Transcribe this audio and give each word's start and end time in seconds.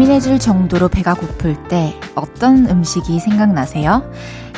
예민해질 0.00 0.38
정도로 0.38 0.88
배가 0.88 1.12
고플 1.12 1.68
때 1.68 1.94
어떤 2.14 2.66
음식이 2.66 3.20
생각나세요? 3.20 4.10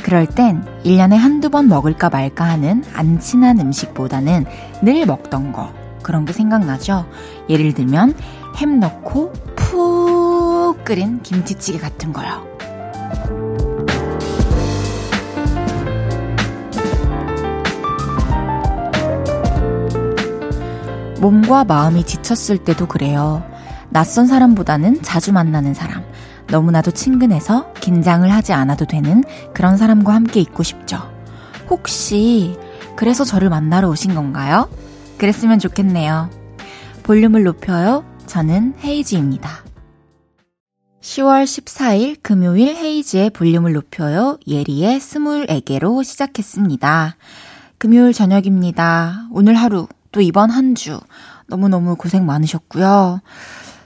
그럴 0.05 0.25
땐 0.25 0.65
1년에 0.85 1.17
한두 1.17 1.51
번 1.51 1.67
먹을까 1.67 2.11
말까 2.11 2.45
하는 2.45 2.85
안 2.95 3.19
친한 3.19 3.59
음식보다는 3.59 4.45
늘 4.83 5.05
먹던 5.05 5.51
거, 5.53 5.73
그런 6.01 6.25
게 6.27 6.33
생각나죠? 6.33 7.07
예를 7.49 7.75
들면 7.75 8.15
햄 8.59 8.79
넣고 8.79 9.33
푹 9.57 10.85
끓인 10.85 11.21
김치찌개 11.23 11.79
같은 11.79 12.13
거요. 12.13 12.47
몸과 21.21 21.65
마음이 21.65 22.05
지쳤을 22.05 22.59
때도 22.59 22.87
그래요. 22.87 23.52
낯선 23.93 24.27
사람보다는 24.27 25.03
자주 25.03 25.33
만나는 25.33 25.75
사람. 25.75 26.03
너무나도 26.51 26.91
친근해서 26.93 27.73
긴장을 27.75 28.31
하지 28.31 28.53
않아도 28.53 28.85
되는 28.87 29.23
그런 29.55 29.77
사람과 29.77 30.15
함께 30.15 30.41
있고 30.41 30.63
싶죠. 30.63 30.99
혹시 31.69 32.57
그래서 32.97 33.25
저를 33.25 33.49
만나러 33.51 33.89
오신 33.89 34.15
건가요? 34.15 34.69
그랬으면 35.19 35.59
좋겠네요. 35.59 36.31
볼륨을 37.03 37.45
높여요. 37.45 38.05
저는 38.27 38.75
헤이지입니다. 38.83 39.51
10월 41.01 41.45
14일 41.45 42.17
금요일 42.23 42.77
헤이지의 42.77 43.31
볼륨을 43.31 43.73
높여요. 43.73 44.39
예리의 44.47 45.01
스물에게로 45.01 46.03
시작했습니다. 46.03 47.17
금요일 47.79 48.13
저녁입니다. 48.13 49.27
오늘 49.33 49.55
하루 49.55 49.87
또 50.13 50.21
이번 50.21 50.51
한 50.51 50.75
주 50.75 51.01
너무너무 51.49 51.97
고생 51.97 52.25
많으셨고요. 52.25 53.21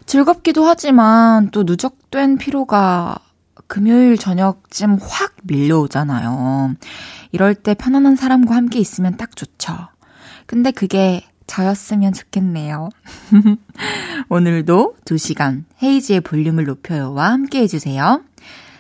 즐겁기도 0.07 0.65
하지만 0.65 1.51
또 1.51 1.65
누적된 1.65 2.39
피로가 2.39 3.19
금요일 3.67 4.17
저녁쯤 4.17 4.99
확 5.03 5.35
밀려오잖아요. 5.43 6.75
이럴 7.33 7.55
때 7.55 7.75
편안한 7.75 8.17
사람과 8.17 8.55
함께 8.55 8.79
있으면 8.79 9.17
딱 9.17 9.35
좋죠. 9.37 9.75
근데 10.47 10.71
그게 10.71 11.25
저였으면 11.47 12.13
좋겠네요. 12.13 12.89
오늘도 14.31 14.97
2시간 15.05 15.65
헤이지의 15.83 16.21
볼륨을 16.21 16.65
높여요와 16.65 17.31
함께 17.31 17.61
해주세요. 17.63 18.23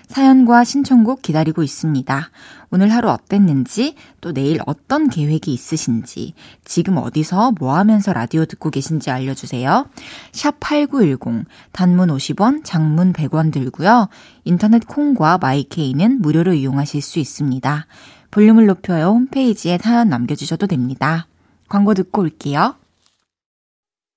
사연과 0.08 0.64
신청곡 0.64 1.22
기다리고 1.22 1.62
있습니다. 1.62 2.30
오늘 2.70 2.92
하루 2.92 3.08
어땠는지, 3.10 3.94
또 4.20 4.32
내일 4.32 4.60
어떤 4.66 5.08
계획이 5.08 5.52
있으신지, 5.52 6.34
지금 6.64 6.96
어디서 6.96 7.52
뭐 7.58 7.76
하면서 7.76 8.12
라디오 8.12 8.44
듣고 8.44 8.70
계신지 8.70 9.10
알려주세요. 9.10 9.86
샵 10.32 10.56
8910, 10.60 11.46
단문 11.72 12.08
50원, 12.08 12.64
장문 12.64 13.12
100원 13.12 13.52
들고요. 13.52 14.08
인터넷 14.44 14.86
콩과 14.86 15.38
마이케이는 15.38 16.20
무료로 16.20 16.54
이용하실 16.54 17.02
수 17.02 17.18
있습니다. 17.18 17.86
볼륨을 18.30 18.66
높여요 18.66 19.06
홈페이지에 19.06 19.78
사연 19.78 20.08
남겨주셔도 20.08 20.66
됩니다. 20.66 21.26
광고 21.68 21.94
듣고 21.94 22.22
올게요. 22.22 22.74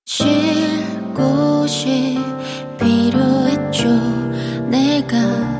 쉴 0.04 0.26
곳이 1.14 2.18
필요했죠. 2.78 3.88
내가 4.68 5.59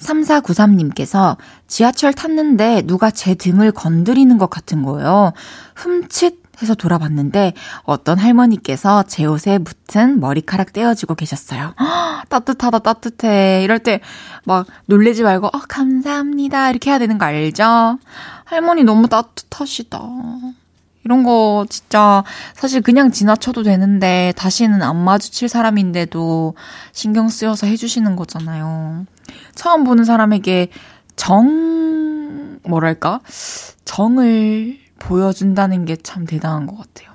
3493님께서 0.00 1.36
지하철 1.66 2.12
탔는데 2.12 2.82
누가 2.82 3.10
제 3.10 3.34
등을 3.34 3.72
건드리는 3.72 4.36
것 4.38 4.48
같은 4.50 4.82
거예요. 4.82 5.32
흠칫 5.74 6.40
해서 6.62 6.74
돌아봤는데 6.74 7.54
어떤 7.84 8.18
할머니께서 8.18 9.04
제 9.04 9.24
옷에 9.24 9.58
붙은 9.58 10.20
머리카락 10.20 10.74
떼어주고 10.74 11.14
계셨어요. 11.14 11.74
허, 11.80 12.22
따뜻하다 12.28 12.80
따뜻해. 12.80 13.62
이럴 13.64 13.78
때 13.78 14.00
막 14.44 14.66
놀래지 14.86 15.22
말고 15.22 15.48
어 15.48 15.60
감사합니다 15.68 16.70
이렇게 16.70 16.90
해야 16.90 16.98
되는 16.98 17.18
거 17.18 17.24
알죠? 17.26 17.98
할머니 18.44 18.84
너무 18.84 19.08
따뜻하시다. 19.08 20.00
이런 21.04 21.22
거 21.22 21.66
진짜 21.70 22.24
사실 22.54 22.82
그냥 22.82 23.10
지나쳐도 23.10 23.62
되는데 23.62 24.32
다시는 24.36 24.82
안 24.82 24.96
마주칠 24.96 25.48
사람인데도 25.48 26.54
신경 26.92 27.28
쓰여서 27.28 27.66
해주시는 27.66 28.16
거잖아요. 28.16 29.06
처음 29.54 29.84
보는 29.84 30.04
사람에게 30.04 30.68
정, 31.16 32.58
뭐랄까? 32.64 33.20
정을 33.84 34.78
보여준다는 34.98 35.84
게 35.84 35.96
참 36.02 36.26
대단한 36.26 36.66
것 36.66 36.76
같아요. 36.76 37.10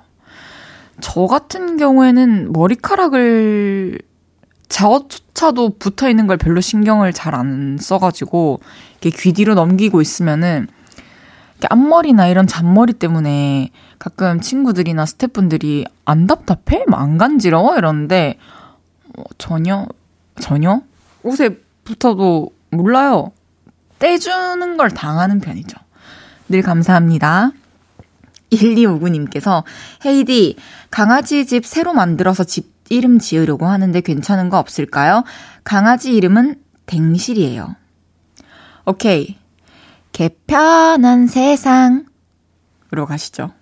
저 1.00 1.26
같은 1.26 1.76
경우에는 1.76 2.52
머리카락을 2.52 3.98
저조차도 4.68 5.78
붙어 5.78 6.08
있는 6.08 6.26
걸 6.26 6.36
별로 6.36 6.60
신경을 6.60 7.12
잘 7.12 7.34
안 7.34 7.78
써가지고, 7.80 8.60
이렇게 9.00 9.10
귀 9.16 9.32
뒤로 9.32 9.54
넘기고 9.54 10.00
있으면은, 10.00 10.66
앞머리나 11.68 12.26
이런 12.28 12.46
잔머리 12.46 12.92
때문에 12.92 13.70
가끔 13.98 14.40
친구들이나 14.40 15.06
스태프분들이 15.06 15.86
안 16.04 16.26
답답해? 16.26 16.84
안 16.92 17.18
간지러워? 17.18 17.76
이러는데, 17.76 18.38
어, 19.16 19.22
전혀, 19.38 19.86
전혀? 20.40 20.82
옷에 21.22 21.58
붙어도 21.86 22.50
몰라요. 22.70 23.32
떼주는 23.98 24.76
걸 24.76 24.90
당하는 24.90 25.40
편이죠. 25.40 25.78
늘 26.48 26.60
감사합니다. 26.60 27.52
1259님께서 28.52 29.64
헤이디 30.04 30.56
강아지 30.90 31.46
집 31.46 31.64
새로 31.64 31.94
만들어서 31.94 32.44
집 32.44 32.76
이름 32.88 33.18
지으려고 33.18 33.66
하는데 33.66 34.00
괜찮은 34.00 34.50
거 34.50 34.58
없을까요? 34.58 35.24
강아지 35.64 36.14
이름은 36.14 36.56
댕실이에요. 36.86 37.74
오케이. 38.84 39.36
개편한 40.12 41.26
세상으로 41.26 42.04
가시죠. 43.08 43.52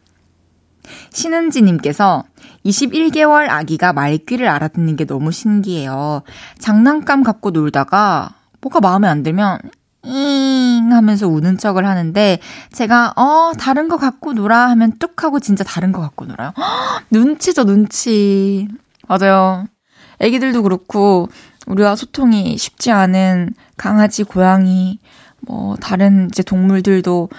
신은지님께서 1.11 2.25
21개월 2.65 3.49
아기가 3.49 3.93
말귀를 3.93 4.49
알아듣는 4.49 4.97
게 4.97 5.05
너무 5.05 5.33
신기해요. 5.33 6.23
장난감 6.59 7.23
갖고 7.23 7.51
놀다가 7.51 8.35
뭐가 8.61 8.81
마음에 8.81 9.09
안 9.09 9.23
들면 9.23 9.59
잉 10.05 10.93
하면서 10.93 11.27
우는 11.27 11.59
척을 11.59 11.87
하는데 11.87 12.39
제가 12.73 13.15
어 13.17 13.53
다른 13.59 13.89
거 13.89 13.97
갖고 13.97 14.33
놀아 14.33 14.69
하면 14.71 14.99
뚝 14.99 15.25
하고 15.25 15.41
진짜 15.41 15.65
다른 15.65 15.93
거 15.93 16.01
갖고 16.01 16.27
놀아요. 16.27 16.53
허, 16.57 17.01
눈치죠 17.11 17.65
눈치. 17.65 18.69
맞아요. 19.09 19.67
애기들도 20.21 20.63
그렇고 20.63 21.29
우리와 21.67 21.97
소통이 21.97 22.57
쉽지 22.59 22.91
않은 22.91 23.55
강아지, 23.77 24.25
고양이, 24.25 24.99
뭐 25.41 25.77
다른 25.77 26.29
이제 26.31 26.43
동물들도 26.43 27.31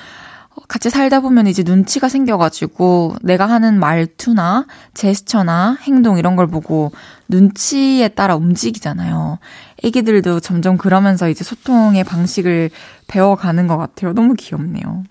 같이 0.67 0.89
살다 0.89 1.19
보면 1.19 1.47
이제 1.47 1.63
눈치가 1.63 2.09
생겨가지고 2.09 3.15
내가 3.21 3.45
하는 3.47 3.79
말투나 3.79 4.65
제스처나 4.93 5.77
행동 5.81 6.17
이런 6.17 6.35
걸 6.35 6.47
보고 6.47 6.91
눈치에 7.27 8.07
따라 8.09 8.35
움직이잖아요. 8.35 9.39
애기들도 9.83 10.39
점점 10.39 10.77
그러면서 10.77 11.29
이제 11.29 11.43
소통의 11.43 12.03
방식을 12.03 12.71
배워가는 13.07 13.67
것 13.67 13.77
같아요. 13.77 14.13
너무 14.13 14.33
귀엽네요. 14.33 15.03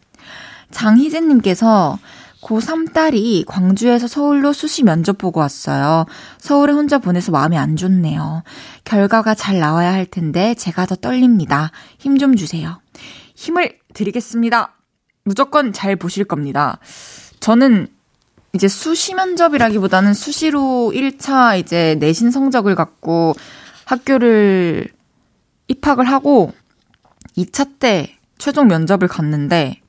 장희재님께서 0.70 1.98
고3 2.42 2.92
딸이 2.92 3.44
광주에서 3.46 4.06
서울로 4.06 4.52
수시 4.52 4.82
면접 4.82 5.16
보고 5.16 5.40
왔어요. 5.40 6.04
서울에 6.38 6.72
혼자 6.72 6.98
보내서 6.98 7.32
마음이 7.32 7.56
안 7.56 7.76
좋네요. 7.76 8.42
결과가 8.84 9.34
잘 9.34 9.60
나와야 9.60 9.92
할 9.92 10.04
텐데 10.04 10.54
제가 10.54 10.84
더 10.86 10.94
떨립니다. 10.96 11.70
힘 11.98 12.18
좀 12.18 12.36
주세요. 12.36 12.80
힘을 13.34 13.78
드리겠습니다. 13.94 14.72
무조건 15.24 15.72
잘 15.72 15.96
보실 15.96 16.24
겁니다. 16.24 16.78
저는 17.40 17.88
이제 18.52 18.68
수시 18.68 19.14
면접이라기보다는 19.14 20.14
수시로 20.14 20.92
1차 20.94 21.58
이제 21.58 21.96
내신 21.98 22.30
성적을 22.30 22.74
갖고 22.74 23.34
학교를 23.84 24.88
입학을 25.68 26.04
하고 26.04 26.52
2차 27.36 27.78
때 27.80 28.16
최종 28.38 28.68
면접을 28.68 29.08
갔는데 29.08 29.80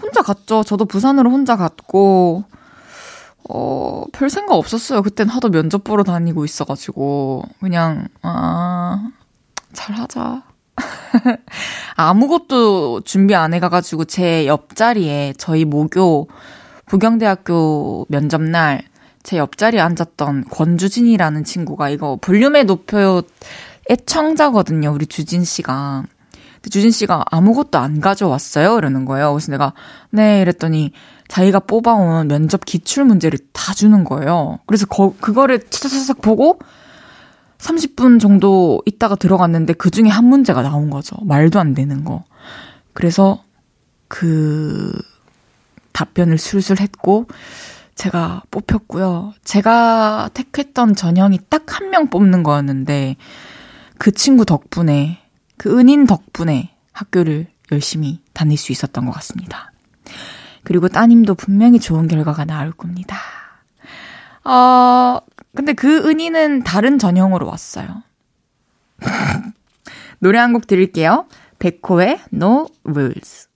혼자 0.00 0.22
갔죠. 0.22 0.62
저도 0.64 0.84
부산으로 0.84 1.30
혼자 1.30 1.56
갔고 1.56 2.44
어, 3.48 4.04
별 4.12 4.30
생각 4.30 4.54
없었어요. 4.54 5.02
그땐 5.02 5.28
하도 5.28 5.50
면접 5.50 5.84
보러 5.84 6.02
다니고 6.02 6.44
있어가지고. 6.44 7.44
그냥, 7.60 8.08
아, 8.22 9.10
잘하자. 9.72 10.42
아무것도 11.96 13.02
준비 13.02 13.34
안 13.34 13.54
해가가지고 13.54 14.04
제 14.04 14.46
옆자리에 14.46 15.34
저희 15.38 15.64
모교 15.64 16.28
부경대학교 16.86 18.06
면접날 18.08 18.82
제 19.22 19.38
옆자리에 19.38 19.80
앉았던 19.80 20.44
권주진이라는 20.50 21.44
친구가 21.44 21.88
이거 21.88 22.16
볼륨의 22.20 22.64
높여 22.64 23.22
애청자거든요. 23.90 24.90
우리 24.92 25.06
주진 25.06 25.44
씨가. 25.44 26.04
근데 26.54 26.70
주진 26.70 26.90
씨가 26.90 27.24
아무것도 27.30 27.78
안 27.78 28.00
가져왔어요. 28.00 28.78
이러는 28.78 29.04
거예요. 29.04 29.32
그래서 29.32 29.50
내가 29.52 29.72
네 30.10 30.40
이랬더니 30.42 30.92
자기가 31.28 31.60
뽑아온 31.60 32.28
면접 32.28 32.64
기출 32.64 33.04
문제를 33.04 33.38
다 33.52 33.72
주는 33.72 34.04
거예요. 34.04 34.58
그래서 34.66 34.86
거, 34.86 35.14
그거를 35.20 35.60
차차차차 35.70 36.14
보고 36.14 36.58
30분 37.64 38.20
정도 38.20 38.82
있다가 38.84 39.14
들어갔는데 39.16 39.72
그 39.72 39.90
중에 39.90 40.08
한 40.08 40.26
문제가 40.26 40.62
나온 40.62 40.90
거죠. 40.90 41.16
말도 41.24 41.58
안 41.58 41.74
되는 41.74 42.04
거. 42.04 42.24
그래서 42.92 43.42
그 44.08 44.92
답변을 45.92 46.36
술술 46.38 46.80
했고 46.80 47.26
제가 47.94 48.42
뽑혔고요. 48.50 49.32
제가 49.44 50.30
택했던 50.34 50.94
전형이 50.94 51.38
딱 51.48 51.64
한 51.72 51.88
명 51.90 52.08
뽑는 52.08 52.42
거였는데 52.42 53.16
그 53.98 54.10
친구 54.12 54.44
덕분에 54.44 55.18
그 55.56 55.78
은인 55.78 56.06
덕분에 56.06 56.74
학교를 56.92 57.46
열심히 57.72 58.20
다닐 58.34 58.58
수 58.58 58.72
있었던 58.72 59.06
것 59.06 59.12
같습니다. 59.12 59.72
그리고 60.64 60.88
따님도 60.88 61.34
분명히 61.34 61.78
좋은 61.80 62.08
결과가 62.08 62.44
나올 62.44 62.72
겁니다. 62.72 63.16
어, 64.44 65.20
근데 65.54 65.72
그 65.72 66.08
은희는 66.08 66.64
다른 66.64 66.98
전형으로 66.98 67.46
왔어요. 67.46 68.02
노래 70.18 70.38
한곡 70.38 70.66
드릴게요. 70.66 71.26
백호의 71.58 72.20
No 72.32 72.68
Rules. 72.84 73.48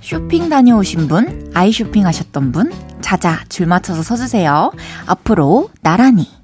쇼핑 0.00 0.48
다녀오신 0.48 1.08
분, 1.08 1.50
아이 1.54 1.72
쇼핑 1.72 2.06
하셨던 2.06 2.52
분, 2.52 2.72
자자 3.00 3.44
줄 3.48 3.66
맞춰서 3.66 4.02
서주세요. 4.02 4.72
앞으로 5.06 5.70
나란히. 5.82 6.43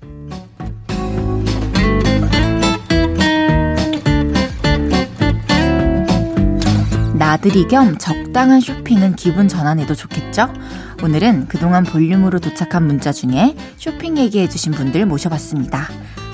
나들이 7.30 7.68
겸 7.68 7.96
적당한 7.96 8.60
쇼핑은 8.60 9.14
기분 9.14 9.46
전환에도 9.46 9.94
좋겠죠? 9.94 10.52
오늘은 11.00 11.46
그동안 11.46 11.84
볼륨으로 11.84 12.40
도착한 12.40 12.88
문자 12.88 13.12
중에 13.12 13.54
쇼핑 13.76 14.18
얘기해주신 14.18 14.72
분들 14.72 15.06
모셔봤습니다. 15.06 15.86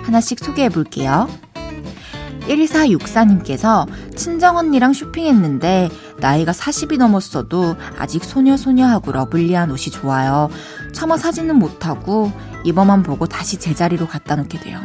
하나씩 0.05 0.39
소개해 0.43 0.71
볼게요. 0.71 1.29
1464님께서 2.49 3.87
친정언니랑 4.17 4.95
쇼핑했는데 4.95 5.91
나이가 6.17 6.53
40이 6.53 6.97
넘었어도 6.97 7.77
아직 7.99 8.25
소녀소녀하고 8.25 9.13
러블리한 9.13 9.71
옷이 9.71 9.91
좋아요. 9.93 10.49
차마 10.95 11.19
사진은 11.19 11.57
못하고 11.57 12.33
이번만 12.65 13.03
보고 13.03 13.27
다시 13.27 13.59
제자리로 13.59 14.09
갖다 14.09 14.35
놓게 14.35 14.61
돼요. 14.61 14.81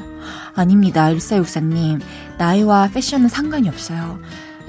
아닙니다. 0.55 1.05
1464님. 1.05 2.01
나이와 2.37 2.89
패션은 2.93 3.29
상관이 3.29 3.69
없어요. 3.69 4.19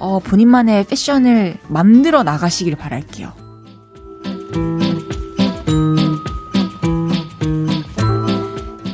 어, 0.02 0.18
본인만의 0.18 0.86
패션을 0.88 1.58
만들어 1.68 2.24
나가시길 2.24 2.74
바랄게요. 2.74 3.32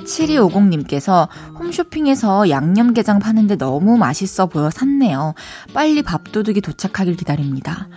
7250님께서 0.05 1.29
홈쇼핑에서 1.59 2.51
양념게장 2.51 3.21
파는데 3.21 3.57
너무 3.57 3.97
맛있어 3.97 4.47
보여 4.47 4.69
샀네요. 4.69 5.33
빨리 5.73 6.03
밥도둑이 6.03 6.61
도착하길 6.61 7.17
기다립니다. 7.17 7.89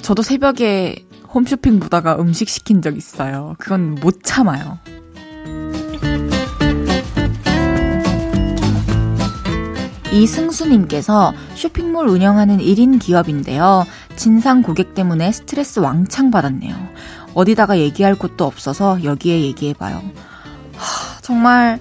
저도 0.00 0.22
새벽에 0.22 1.06
홈쇼핑 1.34 1.78
보다가 1.80 2.16
음식 2.18 2.48
시킨 2.48 2.80
적 2.80 2.96
있어요. 2.96 3.56
그건 3.58 3.94
못 3.96 4.22
참아요. 4.22 4.78
이승수님께서 10.12 11.34
쇼핑몰 11.54 12.08
운영하는 12.08 12.58
1인 12.58 13.00
기업인데요. 13.00 13.86
진상 14.16 14.62
고객 14.62 14.94
때문에 14.94 15.32
스트레스 15.32 15.80
왕창 15.80 16.30
받았네요. 16.30 16.74
어디다가 17.34 17.78
얘기할 17.78 18.14
곳도 18.14 18.44
없어서 18.44 19.04
여기에 19.04 19.42
얘기해봐요. 19.42 19.96
하, 20.76 21.20
정말, 21.20 21.78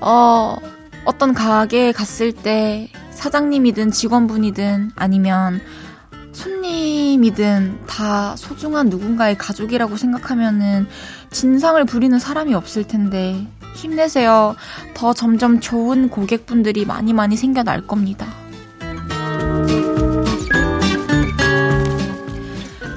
어, 0.00 0.56
어떤 1.04 1.34
가게에 1.34 1.92
갔을 1.92 2.32
때 2.32 2.88
사장님이든 3.10 3.90
직원분이든 3.90 4.92
아니면 4.94 5.60
손님이든 6.32 7.86
다 7.86 8.36
소중한 8.36 8.88
누군가의 8.88 9.36
가족이라고 9.36 9.96
생각하면은 9.96 10.86
진상을 11.30 11.84
부리는 11.84 12.18
사람이 12.18 12.54
없을 12.54 12.84
텐데 12.84 13.46
힘내세요. 13.74 14.56
더 14.94 15.12
점점 15.12 15.60
좋은 15.60 16.08
고객분들이 16.08 16.84
많이 16.84 17.12
많이 17.12 17.36
생겨날 17.36 17.86
겁니다. 17.86 18.26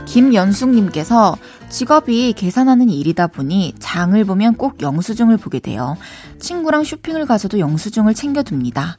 김연숙님께서 0.06 1.38
직업이 1.70 2.34
계산하는 2.34 2.90
일이다 2.90 3.28
보니 3.28 3.74
장을 3.80 4.24
보면 4.26 4.56
꼭 4.56 4.82
영수증을 4.82 5.38
보게 5.38 5.60
돼요. 5.60 5.98
친구랑 6.40 6.84
쇼핑을 6.84 7.26
가서도 7.26 7.58
영수증을 7.58 8.14
챙겨둡니다. 8.14 8.98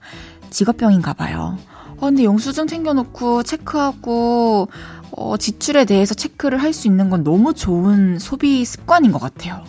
직업병인가 0.51 1.13
봐요. 1.13 1.57
어, 1.99 2.07
근데 2.07 2.25
영수증 2.25 2.67
챙겨놓고 2.67 3.45
체크하고, 3.45 4.69
어, 5.13 5.37
지출에 5.37 5.85
대해서 5.85 6.15
체크를 6.15 6.61
할 6.61 6.73
수 6.73 6.89
있는 6.89 7.11
건 7.11 7.23
너무 7.23 7.55
좋은 7.55 8.19
소비 8.19 8.65
습관인 8.65 9.13
것 9.13 9.21
같아요. 9.21 9.63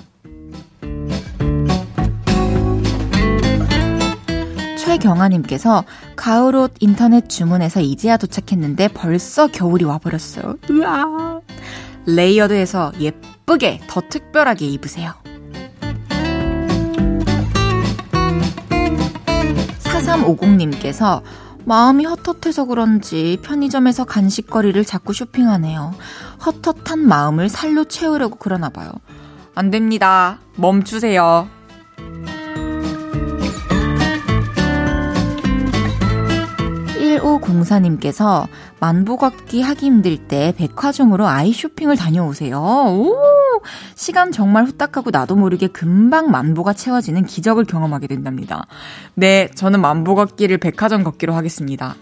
최경아님께서 4.95 5.83
가을 6.15 6.55
옷 6.55 6.73
인터넷 6.79 7.27
주문해서 7.27 7.81
이제야 7.81 8.17
도착했는데 8.17 8.89
벌써 8.89 9.47
겨울이 9.47 9.83
와버렸어요. 9.83 10.55
으아. 10.69 11.41
layered해서 12.05 12.93
예쁘게 12.99 13.81
더 13.87 14.01
특별하게 14.09 14.67
입으세요. 14.67 15.13
4350님께서 19.79 21.21
마음이 21.65 22.05
헛헛해서 22.05 22.65
그런지 22.65 23.39
편의점에서 23.41 24.05
간식거리를 24.05 24.85
자꾸 24.85 25.13
쇼핑하네요. 25.13 25.93
헛헛한 26.45 26.99
마음을 26.99 27.49
살로 27.49 27.85
채우려고 27.85 28.37
그러나 28.39 28.69
봐요. 28.69 28.91
안 29.55 29.71
됩니다. 29.71 30.39
멈추세요. 30.55 31.49
1504님께서 37.19 38.47
만보 38.79 39.17
걷기 39.17 39.61
하기 39.61 39.85
힘들 39.85 40.17
때 40.17 40.53
백화점으로 40.57 41.27
아이 41.27 41.51
쇼핑을 41.51 41.95
다녀오세요. 41.97 42.59
오! 42.59 43.15
시간 43.95 44.31
정말 44.31 44.65
후딱 44.65 44.97
하고 44.97 45.11
나도 45.11 45.35
모르게 45.35 45.67
금방 45.67 46.31
만보가 46.31 46.73
채워지는 46.73 47.25
기적을 47.25 47.65
경험하게 47.65 48.07
된답니다. 48.07 48.67
네, 49.13 49.49
저는 49.55 49.81
만보 49.81 50.15
걷기를 50.15 50.57
백화점 50.57 51.03
걷기로 51.03 51.33
하겠습니다. 51.33 51.95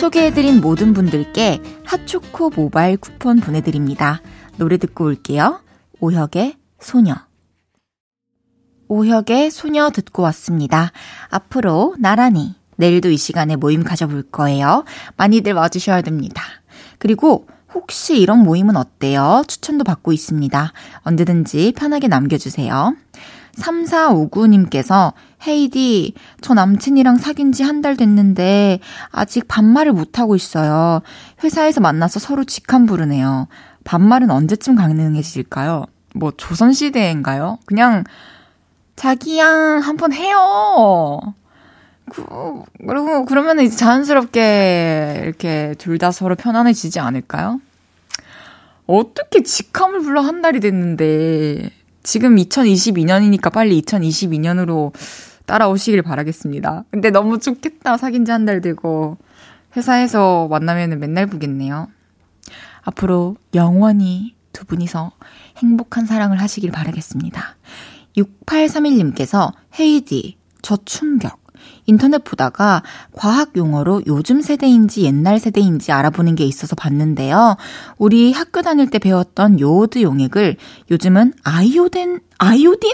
소개해드린 0.00 0.60
모든 0.60 0.92
분들께 0.92 1.60
핫초코 1.84 2.50
모바일 2.50 2.96
쿠폰 2.96 3.40
보내드립니다. 3.40 4.20
노래 4.56 4.76
듣고 4.76 5.04
올게요. 5.04 5.60
오혁의 6.00 6.54
소녀. 6.78 7.25
오혁의 8.88 9.50
소녀 9.50 9.90
듣고 9.90 10.22
왔습니다. 10.24 10.92
앞으로 11.30 11.94
나란히 11.98 12.54
내일도 12.76 13.10
이 13.10 13.16
시간에 13.16 13.56
모임 13.56 13.82
가져볼 13.84 14.24
거예요. 14.30 14.84
많이들 15.16 15.52
와주셔야 15.54 16.02
됩니다. 16.02 16.42
그리고 16.98 17.46
혹시 17.74 18.18
이런 18.18 18.38
모임은 18.38 18.76
어때요? 18.76 19.42
추천도 19.46 19.84
받고 19.84 20.12
있습니다. 20.12 20.72
언제든지 21.02 21.72
편하게 21.76 22.08
남겨주세요. 22.08 22.94
3459님께서 23.58 25.12
헤이디, 25.46 26.14
저 26.40 26.54
남친이랑 26.54 27.16
사귄 27.16 27.52
지 27.52 27.62
한 27.62 27.80
달 27.82 27.96
됐는데 27.96 28.80
아직 29.10 29.48
반말을 29.48 29.92
못하고 29.92 30.36
있어요. 30.36 31.00
회사에서 31.42 31.80
만나서 31.80 32.20
서로 32.20 32.44
직함 32.44 32.86
부르네요. 32.86 33.48
반말은 33.84 34.30
언제쯤 34.30 34.74
가능해질까요? 34.76 35.86
뭐 36.14 36.32
조선시대인가요? 36.36 37.58
그냥 37.66 38.04
자기야 38.96 39.46
한번 39.46 40.12
해요. 40.12 41.20
그, 42.10 42.24
그리고 42.86 43.24
그러면 43.24 43.60
이제 43.60 43.76
자연스럽게 43.76 45.22
이렇게 45.24 45.74
둘 45.78 45.98
다 45.98 46.10
서로 46.12 46.34
편안해지지 46.34 47.00
않을까요? 47.00 47.60
어떻게 48.86 49.42
직함을 49.42 50.00
불러 50.00 50.20
한 50.20 50.42
달이 50.42 50.60
됐는데 50.60 51.70
지금 52.02 52.36
2022년이니까 52.36 53.52
빨리 53.52 53.80
2022년으로 53.82 54.92
따라오시길 55.46 56.02
바라겠습니다. 56.02 56.84
근데 56.90 57.10
너무 57.10 57.38
좋겠다. 57.38 57.96
사귄 57.96 58.24
지 58.24 58.30
한 58.32 58.44
달 58.46 58.60
되고 58.60 59.16
회사에서 59.76 60.46
만나면 60.48 60.98
맨날 61.00 61.26
보겠네요. 61.26 61.88
앞으로 62.82 63.36
영원히 63.54 64.34
두 64.52 64.64
분이서 64.64 65.10
행복한 65.58 66.06
사랑을 66.06 66.40
하시길 66.40 66.70
바라겠습니다. 66.70 67.56
6831님께서 68.16 69.52
헤이디, 69.78 70.36
저 70.62 70.76
충격. 70.84 71.46
인터넷 71.86 72.24
보다가 72.24 72.82
과학 73.12 73.56
용어로 73.56 74.02
요즘 74.06 74.40
세대인지 74.40 75.02
옛날 75.02 75.38
세대인지 75.38 75.92
알아보는 75.92 76.34
게 76.34 76.44
있어서 76.44 76.74
봤는데요. 76.74 77.56
우리 77.98 78.32
학교 78.32 78.62
다닐 78.62 78.90
때 78.90 78.98
배웠던 78.98 79.60
요오드 79.60 80.02
용액을 80.02 80.56
요즘은 80.90 81.34
아이오덴, 81.44 82.20
아이오딘? 82.38 82.92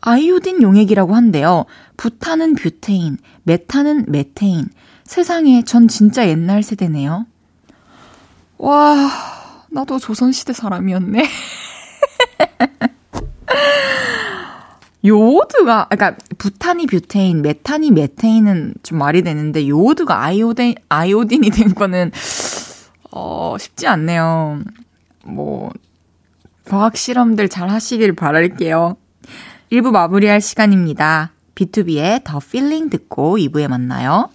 아이오딘 0.00 0.62
용액이라고 0.62 1.14
한대요. 1.14 1.64
부탄은 1.96 2.56
뷰테인, 2.56 3.18
메탄은 3.44 4.06
메테인. 4.08 4.66
세상에, 5.04 5.62
전 5.62 5.86
진짜 5.86 6.28
옛날 6.28 6.62
세대네요. 6.62 7.26
와, 8.58 9.10
나도 9.70 9.98
조선시대 9.98 10.52
사람이었네. 10.52 11.28
요오드가, 15.04 15.88
그러니까 15.90 16.16
부탄이 16.38 16.86
뷰테인, 16.86 17.42
메탄이 17.42 17.90
메테인은 17.90 18.74
좀 18.82 18.98
말이 18.98 19.22
되는데 19.22 19.68
요오드가 19.68 20.22
아이오딘 20.22 20.76
아이오딘이 20.88 21.50
된 21.50 21.74
거는 21.74 22.10
어 23.10 23.56
쉽지 23.58 23.86
않네요. 23.86 24.60
뭐 25.24 25.70
과학 26.64 26.96
실험들 26.96 27.48
잘 27.48 27.68
하시길 27.68 28.14
바랄게요. 28.14 28.96
1부 29.70 29.90
마무리할 29.90 30.40
시간입니다. 30.40 31.32
B2B의 31.54 32.24
더 32.24 32.40
필링 32.40 32.90
듣고 32.90 33.36
2부에 33.36 33.68
만나요. 33.68 34.30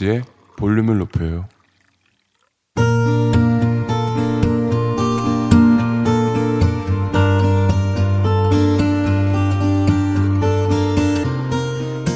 헤이지의 0.00 0.22
볼륨을 0.56 0.98
높여요. 0.98 1.46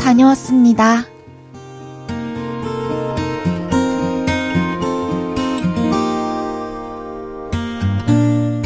다녀왔습니다. 0.00 1.04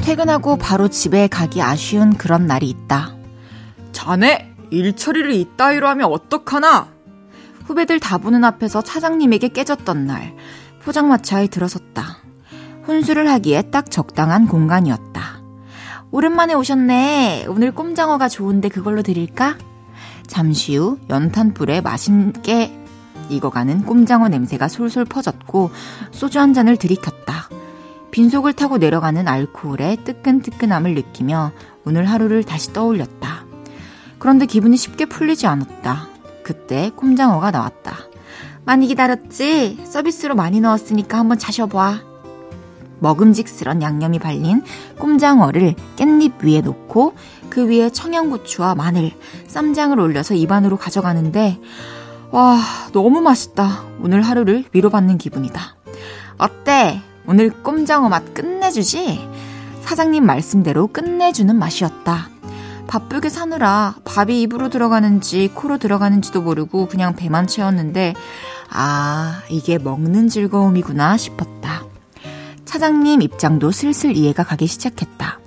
퇴근하고 0.02 0.56
바로 0.56 0.88
집에 0.88 1.28
가기 1.28 1.62
아쉬운 1.62 2.14
그런 2.14 2.46
날이 2.46 2.68
있다. 2.68 3.14
자네, 3.92 4.52
일 4.70 4.96
처리를 4.96 5.32
이따위로 5.32 5.86
하면 5.88 6.10
어떡하나? 6.10 6.97
후배들 7.68 8.00
다 8.00 8.16
보는 8.16 8.44
앞에서 8.44 8.80
차장님에게 8.80 9.48
깨졌던 9.48 10.06
날, 10.06 10.34
포장마차에 10.82 11.48
들어섰다. 11.48 12.16
혼술을 12.86 13.28
하기에 13.28 13.64
딱 13.70 13.90
적당한 13.90 14.48
공간이었다. 14.48 15.42
오랜만에 16.10 16.54
오셨네. 16.54 17.44
오늘 17.48 17.72
꼼장어가 17.72 18.30
좋은데 18.30 18.70
그걸로 18.70 19.02
드릴까? 19.02 19.58
잠시 20.26 20.76
후 20.76 20.98
연탄불에 21.10 21.82
맛있게 21.82 22.72
익어가는 23.28 23.84
꼼장어 23.84 24.28
냄새가 24.28 24.68
솔솔 24.68 25.04
퍼졌고 25.04 25.70
소주 26.10 26.40
한 26.40 26.54
잔을 26.54 26.78
들이켰다. 26.78 27.50
빈속을 28.10 28.54
타고 28.54 28.78
내려가는 28.78 29.28
알코올의 29.28 30.04
뜨끈뜨끈함을 30.04 30.94
느끼며 30.94 31.52
오늘 31.84 32.06
하루를 32.06 32.44
다시 32.44 32.72
떠올렸다. 32.72 33.44
그런데 34.18 34.46
기분이 34.46 34.78
쉽게 34.78 35.04
풀리지 35.04 35.46
않았다. 35.46 36.17
그때 36.48 36.90
꼼장어가 36.96 37.50
나왔다. 37.50 37.98
많이 38.64 38.86
기다렸지? 38.86 39.80
서비스로 39.84 40.34
많이 40.34 40.60
넣었으니까 40.60 41.18
한번 41.18 41.38
자셔봐. 41.38 42.00
먹음직스런 43.00 43.82
양념이 43.82 44.18
발린 44.18 44.62
꼼장어를 44.98 45.74
깻잎 45.96 46.42
위에 46.42 46.62
놓고 46.62 47.12
그 47.50 47.68
위에 47.68 47.90
청양고추와 47.90 48.76
마늘, 48.76 49.12
쌈장을 49.46 50.00
올려서 50.00 50.32
입안으로 50.36 50.78
가져가는데 50.78 51.60
와, 52.30 52.58
너무 52.94 53.20
맛있다. 53.20 53.84
오늘 54.00 54.22
하루를 54.22 54.64
위로받는 54.72 55.18
기분이다. 55.18 55.76
어때? 56.38 57.02
오늘 57.26 57.50
꼼장어 57.50 58.08
맛 58.08 58.32
끝내주지? 58.32 59.20
사장님 59.82 60.24
말씀대로 60.24 60.86
끝내주는 60.86 61.54
맛이었다. 61.54 62.30
바쁘게 62.88 63.28
사느라 63.28 63.94
밥이 64.04 64.42
입으로 64.42 64.70
들어가는지 64.70 65.52
코로 65.54 65.78
들어가는지도 65.78 66.42
모르고 66.42 66.88
그냥 66.88 67.14
배만 67.14 67.46
채웠는데, 67.46 68.14
아, 68.70 69.42
이게 69.50 69.78
먹는 69.78 70.28
즐거움이구나 70.28 71.16
싶었다. 71.16 71.84
차장님 72.64 73.22
입장도 73.22 73.70
슬슬 73.70 74.16
이해가 74.16 74.42
가기 74.42 74.66
시작했다. 74.66 75.38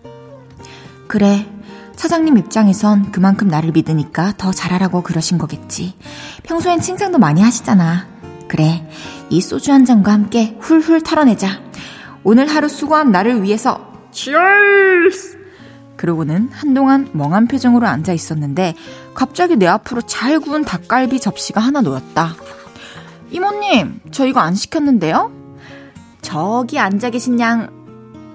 그래, 1.08 1.52
차장님 1.96 2.38
입장에선 2.38 3.12
그만큼 3.12 3.48
나를 3.48 3.72
믿으니까 3.72 4.34
더 4.38 4.52
잘하라고 4.52 5.02
그러신 5.02 5.38
거겠지. 5.38 5.96
평소엔 6.44 6.80
칭찬도 6.80 7.18
많이 7.18 7.42
하시잖아. 7.42 8.08
그래, 8.48 8.88
이 9.30 9.42
소주 9.42 9.72
한 9.72 9.84
잔과 9.86 10.12
함께 10.12 10.58
훌훌 10.60 11.02
털어내자. 11.02 11.62
오늘 12.24 12.48
하루 12.48 12.70
수고한 12.70 13.12
나를 13.12 13.42
위해서, 13.42 13.92
Cheers! 14.12 15.41
그러고는 16.02 16.50
한동안 16.52 17.08
멍한 17.14 17.46
표정으로 17.46 17.86
앉아 17.86 18.12
있었는데 18.12 18.74
갑자기 19.14 19.56
내 19.56 19.68
앞으로 19.68 20.02
잘 20.02 20.40
구운 20.40 20.66
닭갈비 20.66 21.20
접시가 21.20 21.62
하나 21.62 21.82
놓였다. 21.82 22.34
이모님, 23.30 24.00
저 24.10 24.26
이거 24.26 24.40
안 24.40 24.56
시켰는데요? 24.56 25.32
저기 26.24 26.80
앉아 26.80 27.12
계신 27.12 27.40
양, 27.40 27.70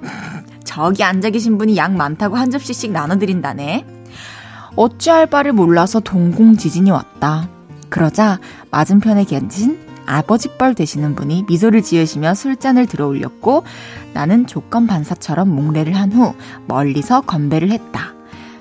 저기 0.62 1.02
앉아 1.02 1.30
계신 1.30 1.58
분이 1.58 1.76
양 1.76 1.96
많다고 1.96 2.36
한 2.36 2.52
접시씩 2.52 2.92
나눠드린다네. 2.92 3.84
어찌할 4.76 5.26
바를 5.26 5.52
몰라서 5.52 5.98
동공 5.98 6.56
지진이 6.56 6.92
왔다. 6.92 7.48
그러자 7.88 8.38
맞은편에 8.70 9.24
계신 9.24 9.76
아버지뻘 10.06 10.74
되시는 10.74 11.14
분이 11.14 11.44
미소를 11.48 11.82
지으시며 11.82 12.34
술잔을 12.34 12.86
들어 12.86 13.06
올렸고 13.06 13.64
나는 14.14 14.46
조건 14.46 14.86
반사처럼 14.86 15.48
몽래를 15.48 15.94
한 15.94 16.12
후 16.12 16.34
멀리서 16.66 17.20
건배를 17.22 17.70
했다. 17.70 18.14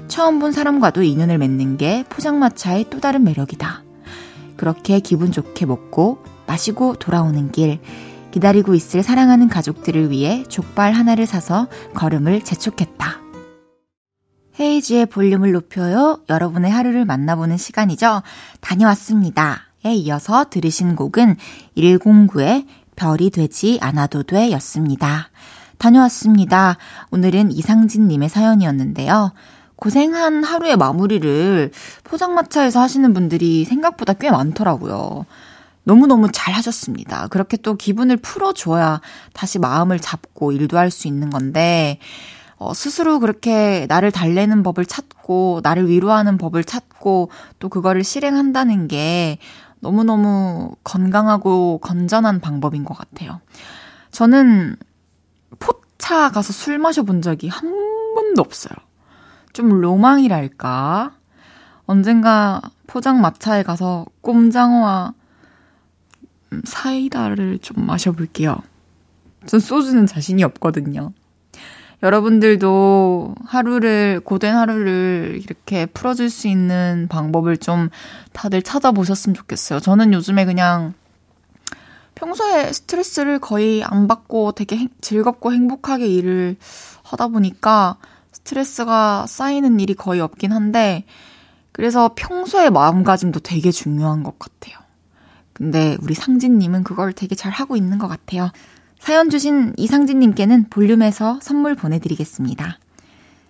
처음 0.08 0.40
본 0.40 0.52
사람과도 0.52 1.04
인연을 1.04 1.38
맺는 1.38 1.78
게 1.78 2.04
포장마차의 2.10 2.88
또 2.90 3.00
다른 3.00 3.24
매력이다. 3.24 3.84
그렇게 4.58 5.00
기분 5.00 5.32
좋게 5.32 5.66
먹고 5.66 6.24
마시고 6.48 6.96
돌아오는 6.96 7.52
길 7.52 7.80
기다리고 8.32 8.76
있을 8.76 9.02
사랑하는 9.04 9.48
가족들을 9.48 10.12
위해 10.12 10.44
족발 10.50 10.92
하나를 10.94 11.26
사서 11.26 11.68
걸음을 11.94 12.42
재촉했다. 12.42 13.20
헤이지의 14.60 15.08
볼륨을 15.08 15.52
높여요. 15.52 16.20
여러분의 16.30 16.72
하루를 16.72 17.06
만나보는 17.06 17.58
시간이죠. 17.58 18.22
다녀왔습니다. 18.62 19.62
이어서 19.94 20.46
들으신 20.50 20.96
곡은 20.96 21.36
109의 21.78 22.66
별이 22.96 23.30
되지 23.30 23.78
않아도 23.82 24.24
돼 24.24 24.52
였습니다. 24.52 25.30
다녀왔습니다. 25.78 26.78
오늘은 27.12 27.52
이상진님의 27.52 28.30
사연이었는데요. 28.30 29.34
고생한 29.76 30.44
하루의 30.44 30.78
마무리를 30.78 31.72
포장마차에서 32.06 32.80
하시는 32.80 33.14
분들이 33.14 33.66
생각보다 33.66 34.14
꽤 34.14 34.32
많더라고요. 34.32 35.26
너무너무 35.84 36.32
잘 36.32 36.54
하셨습니다. 36.56 37.28
그렇게 37.28 37.58
또 37.58 37.76
기분을 37.76 38.18
풀어줘야 38.18 39.02
다시 39.34 39.60
마음을 39.60 40.00
잡고 40.00 40.52
일도 40.52 40.78
할 40.78 40.90
수 40.90 41.08
있는 41.08 41.30
건데, 41.30 42.00
어, 42.58 42.74
스스로 42.74 43.20
그렇게 43.20 43.86
나를 43.90 44.12
달래는 44.12 44.64
법을 44.64 44.86
찾고, 44.86 45.60
나를 45.62 45.90
위로하는 45.90 46.38
법을 46.38 46.64
찾고, 46.64 47.30
또 47.60 47.70
그거를 47.70 48.04
실행한다는 48.04 48.88
게 48.88 49.38
너무너무 49.80 50.76
건강하고 50.84 51.80
건전한 51.80 52.40
방법인 52.40 52.84
것 52.84 52.98
같아요. 52.98 53.42
저는 54.12 54.76
포차 55.60 56.32
가서 56.32 56.54
술 56.54 56.78
마셔본 56.80 57.22
적이 57.22 57.50
한 57.50 57.72
번도 58.16 58.42
없어요. 58.42 58.74
좀 59.54 59.70
로망이랄까? 59.70 61.14
언젠가 61.86 62.62
포장마차에 62.88 63.64
가서 63.64 64.06
꼼장어와 64.22 65.14
사이다를 66.64 67.60
좀 67.60 67.86
마셔볼게요. 67.86 68.58
전 69.46 69.60
소주는 69.60 70.06
자신이 70.06 70.44
없거든요. 70.44 71.14
여러분들도 72.04 73.36
하루를, 73.46 74.22
고된 74.24 74.56
하루를 74.56 75.40
이렇게 75.44 75.86
풀어줄 75.86 76.30
수 76.30 76.48
있는 76.48 77.08
방법을 77.10 77.58
좀 77.58 77.90
다들 78.34 78.62
찾아보셨으면 78.62 79.34
좋겠어요. 79.34 79.80
저는 79.80 80.14
요즘에 80.14 80.46
그냥 80.46 80.94
평소에 82.16 82.72
스트레스를 82.72 83.40
거의 83.40 83.84
안 83.84 84.08
받고 84.08 84.54
되게 84.54 84.78
행, 84.78 84.90
즐겁고 85.02 85.54
행복하게 85.54 86.08
일을 86.08 86.56
하다 87.04 87.28
보니까 87.30 87.98
스트레스가 88.32 89.26
쌓이는 89.28 89.80
일이 89.80 89.94
거의 89.94 90.22
없긴 90.22 90.52
한데, 90.52 91.06
그래서 91.72 92.12
평소의 92.16 92.72
마음가짐도 92.72 93.42
되게 93.42 93.72
중요한 93.72 94.24
것 94.24 94.40
같아요. 94.40 94.78
근데 95.52 95.98
우리 96.02 96.14
상진님은 96.14 96.84
그걸 96.84 97.14
되게 97.14 97.34
잘 97.36 97.52
하고 97.52 97.76
있는 97.76 97.98
것 97.98 98.08
같아요. 98.08 98.52
사연 99.06 99.30
주신 99.30 99.76
이상진님께는 99.78 100.66
볼륨에서 100.72 101.38
선물 101.40 101.76
보내드리겠습니다. 101.76 102.80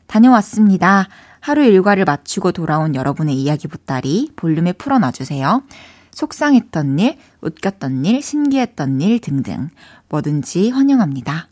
다녀왔습니다. 0.06 1.08
하루 1.40 1.64
일과를 1.64 2.04
마치고 2.04 2.52
돌아온 2.52 2.94
여러분의 2.94 3.36
이야기 3.36 3.70
보따리 3.70 4.34
볼륨에 4.36 4.74
풀어놔주세요. 4.74 5.64
속상했던 6.12 7.00
일, 7.00 7.18
웃겼던 7.40 8.04
일, 8.04 8.22
신기했던 8.22 9.00
일 9.00 9.22
등등 9.22 9.70
뭐든지 10.10 10.72
환영합니다. 10.72 11.48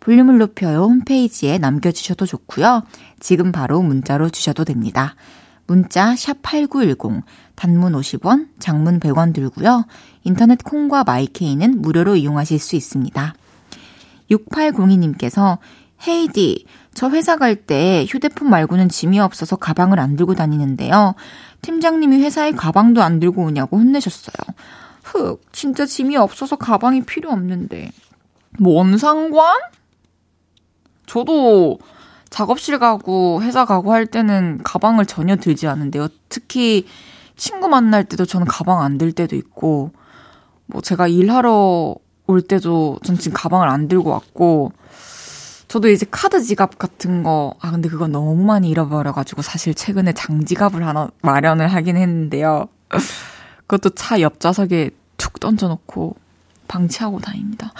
볼륨을 0.00 0.36
높여요 0.36 0.82
홈페이지에 0.82 1.56
남겨주셔도 1.56 2.26
좋고요. 2.26 2.82
지금 3.18 3.50
바로 3.50 3.80
문자로 3.80 4.28
주셔도 4.28 4.64
됩니다. 4.64 5.14
문자 5.68 6.16
샵 6.16 6.38
8910 6.42 7.22
단문 7.54 7.92
50원, 7.92 8.48
장문 8.58 8.98
100원 8.98 9.34
들고요. 9.34 9.84
인터넷 10.24 10.62
콩과 10.64 11.04
마이케이는 11.04 11.82
무료로 11.82 12.16
이용하실 12.16 12.58
수 12.58 12.74
있습니다. 12.74 13.34
6802님께서 14.30 15.58
헤이디, 16.06 16.64
저 16.94 17.10
회사 17.10 17.36
갈 17.36 17.54
때 17.66 18.06
휴대폰 18.08 18.48
말고는 18.48 18.88
짐이 18.88 19.20
없어서 19.20 19.56
가방을 19.56 20.00
안 20.00 20.16
들고 20.16 20.34
다니는데요. 20.34 21.14
팀장님이 21.62 22.22
회사에 22.22 22.52
가방도 22.52 23.02
안 23.02 23.20
들고 23.20 23.42
오냐고 23.42 23.76
혼내셨어요. 23.78 24.54
흑, 25.02 25.42
진짜 25.52 25.84
짐이 25.84 26.16
없어서 26.16 26.56
가방이 26.56 27.02
필요 27.02 27.30
없는데. 27.30 27.90
뭔 28.58 28.96
상관? 28.96 29.58
저도 31.06 31.78
작업실 32.30 32.78
가고 32.78 33.42
회사 33.42 33.64
가고 33.64 33.92
할 33.92 34.06
때는 34.06 34.60
가방을 34.62 35.06
전혀 35.06 35.36
들지 35.36 35.66
않는데요. 35.66 36.08
특히 36.28 36.86
친구 37.36 37.68
만날 37.68 38.04
때도 38.04 38.26
저는 38.26 38.46
가방 38.46 38.82
안 38.82 38.98
들 38.98 39.12
때도 39.12 39.36
있고, 39.36 39.92
뭐 40.66 40.80
제가 40.82 41.08
일하러 41.08 41.94
올 42.26 42.42
때도 42.42 42.98
전 43.04 43.16
지금 43.16 43.36
가방을 43.36 43.68
안 43.68 43.88
들고 43.88 44.10
왔고, 44.10 44.72
저도 45.68 45.88
이제 45.90 46.06
카드 46.10 46.42
지갑 46.42 46.78
같은 46.78 47.22
거, 47.22 47.54
아, 47.60 47.70
근데 47.70 47.88
그건 47.88 48.10
너무 48.12 48.42
많이 48.42 48.70
잃어버려가지고 48.70 49.42
사실 49.42 49.74
최근에 49.74 50.12
장지갑을 50.12 50.86
하나 50.86 51.10
마련을 51.22 51.68
하긴 51.68 51.96
했는데요. 51.96 52.68
그것도 53.66 53.90
차 53.90 54.20
옆좌석에 54.20 54.90
툭 55.18 55.40
던져놓고 55.40 56.16
방치하고 56.68 57.20
다닙니다. 57.20 57.72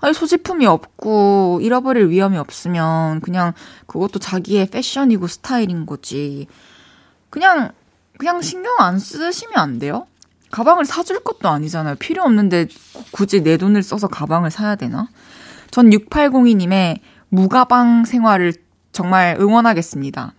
아니, 0.00 0.12
소지품이 0.12 0.66
없고 0.66 1.60
잃어버릴 1.62 2.08
위험이 2.10 2.36
없으면 2.38 3.20
그냥 3.20 3.52
그것도 3.86 4.18
자기의 4.18 4.66
패션이고 4.66 5.26
스타일인 5.28 5.86
거지. 5.86 6.48
그냥, 7.30 7.70
그냥 8.18 8.42
신경 8.42 8.74
안 8.80 8.98
쓰시면 8.98 9.56
안 9.56 9.78
돼요? 9.78 10.06
가방을 10.50 10.84
사줄 10.84 11.20
것도 11.20 11.48
아니잖아요. 11.48 11.94
필요 11.96 12.22
없는데 12.24 12.66
굳이 13.10 13.42
내 13.42 13.56
돈을 13.56 13.82
써서 13.82 14.06
가방을 14.06 14.50
사야 14.50 14.76
되나? 14.76 15.08
전 15.70 15.88
6802님의 15.88 17.00
무가방 17.30 18.04
생활을 18.04 18.52
정말 18.92 19.36
응원하겠습니다. 19.40 20.34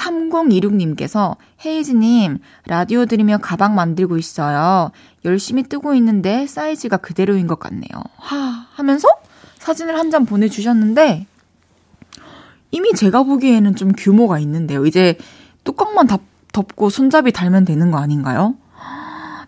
3026님께서 0.00 1.36
헤이즈님 1.64 2.38
라디오 2.66 3.06
들으며 3.06 3.38
가방 3.38 3.74
만들고 3.74 4.16
있어요. 4.18 4.90
열심히 5.24 5.62
뜨고 5.62 5.94
있는데 5.94 6.46
사이즈가 6.46 6.96
그대로인 6.96 7.46
것 7.46 7.58
같네요. 7.58 7.90
하 8.16 8.36
하면서 8.72 9.08
사진을 9.58 9.98
한 9.98 10.10
장 10.10 10.24
보내주셨는데 10.26 11.26
이미 12.72 12.92
제가 12.94 13.22
보기에는 13.24 13.76
좀 13.76 13.92
규모가 13.92 14.38
있는데요. 14.40 14.86
이제 14.86 15.16
뚜껑만 15.64 16.06
덮, 16.06 16.22
덮고 16.52 16.88
손잡이 16.90 17.30
달면 17.32 17.64
되는 17.64 17.90
거 17.90 17.98
아닌가요? 17.98 18.54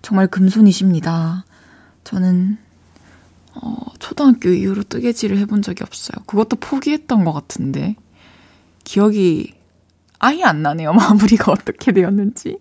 정말 0.03 0.27
금손이십니다. 0.27 1.45
저는 2.05 2.59
어, 3.55 3.77
초등학교 3.99 4.49
이후로 4.51 4.83
뜨개질을 4.85 5.39
해본 5.39 5.63
적이 5.63 5.85
없어요. 5.85 6.23
그것도 6.27 6.57
포기했던 6.57 7.25
것 7.25 7.33
같은데 7.33 7.97
기억이 8.85 9.55
아예 10.23 10.45
안 10.45 10.63
나네요. 10.63 10.93
마무리가 10.95 11.53
어떻게 11.53 11.93
되었는지. 11.93 12.59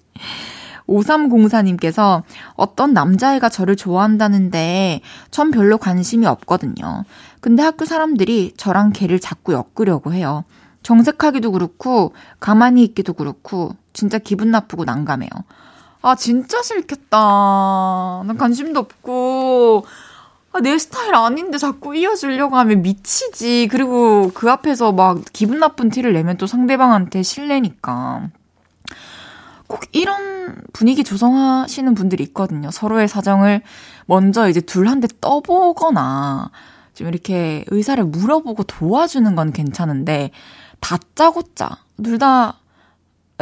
5304님께서 0.87 2.23
어떤 2.55 2.91
남자애가 2.91 3.47
저를 3.49 3.75
좋아한다는데 3.77 5.01
전 5.29 5.51
별로 5.51 5.77
관심이 5.77 6.25
없거든요. 6.25 7.05
근데 7.39 7.63
학교 7.63 7.85
사람들이 7.85 8.53
저랑 8.57 8.91
걔를 8.91 9.19
자꾸 9.19 9.53
엮으려고 9.53 10.11
해요. 10.11 10.43
정색하기도 10.83 11.51
그렇고 11.51 12.13
가만히 12.39 12.83
있기도 12.83 13.13
그렇고 13.13 13.75
진짜 13.93 14.17
기분 14.17 14.51
나쁘고 14.51 14.83
난감해요. 14.83 15.29
아 16.01 16.15
진짜 16.15 16.61
싫겠다. 16.63 18.23
난 18.25 18.37
관심도 18.37 18.79
없고 18.79 19.85
아, 20.53 20.59
내 20.59 20.77
스타일 20.77 21.15
아닌데 21.15 21.57
자꾸 21.57 21.95
이어주려고 21.95 22.57
하면 22.57 22.81
미치지. 22.81 23.67
그리고 23.71 24.31
그 24.33 24.49
앞에서 24.51 24.91
막 24.91 25.19
기분 25.31 25.59
나쁜 25.59 25.89
티를 25.89 26.13
내면 26.13 26.37
또 26.37 26.45
상대방한테 26.47 27.23
실례니까. 27.23 28.29
꼭 29.67 29.79
이런 29.93 30.57
분위기 30.73 31.03
조성하시는 31.05 31.93
분들이 31.95 32.23
있거든요. 32.25 32.69
서로의 32.71 33.07
사정을 33.07 33.61
먼저 34.05 34.49
이제 34.49 34.59
둘 34.59 34.87
한 34.87 34.99
대 34.99 35.07
떠보거나 35.21 36.51
좀 36.93 37.07
이렇게 37.07 37.63
의사를 37.67 38.03
물어보고 38.03 38.63
도와주는 38.63 39.33
건 39.35 39.53
괜찮은데 39.53 40.31
다짜고짜 40.81 41.69
둘 42.03 42.19
다 42.19 42.59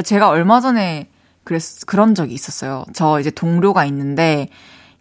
제가 0.03 0.29
얼마 0.29 0.61
전에 0.61 1.09
그랬 1.43 1.63
그런 1.87 2.13
적이 2.13 2.35
있었어요. 2.35 2.85
저 2.93 3.19
이제 3.19 3.31
동료가 3.31 3.83
있는데 3.85 4.49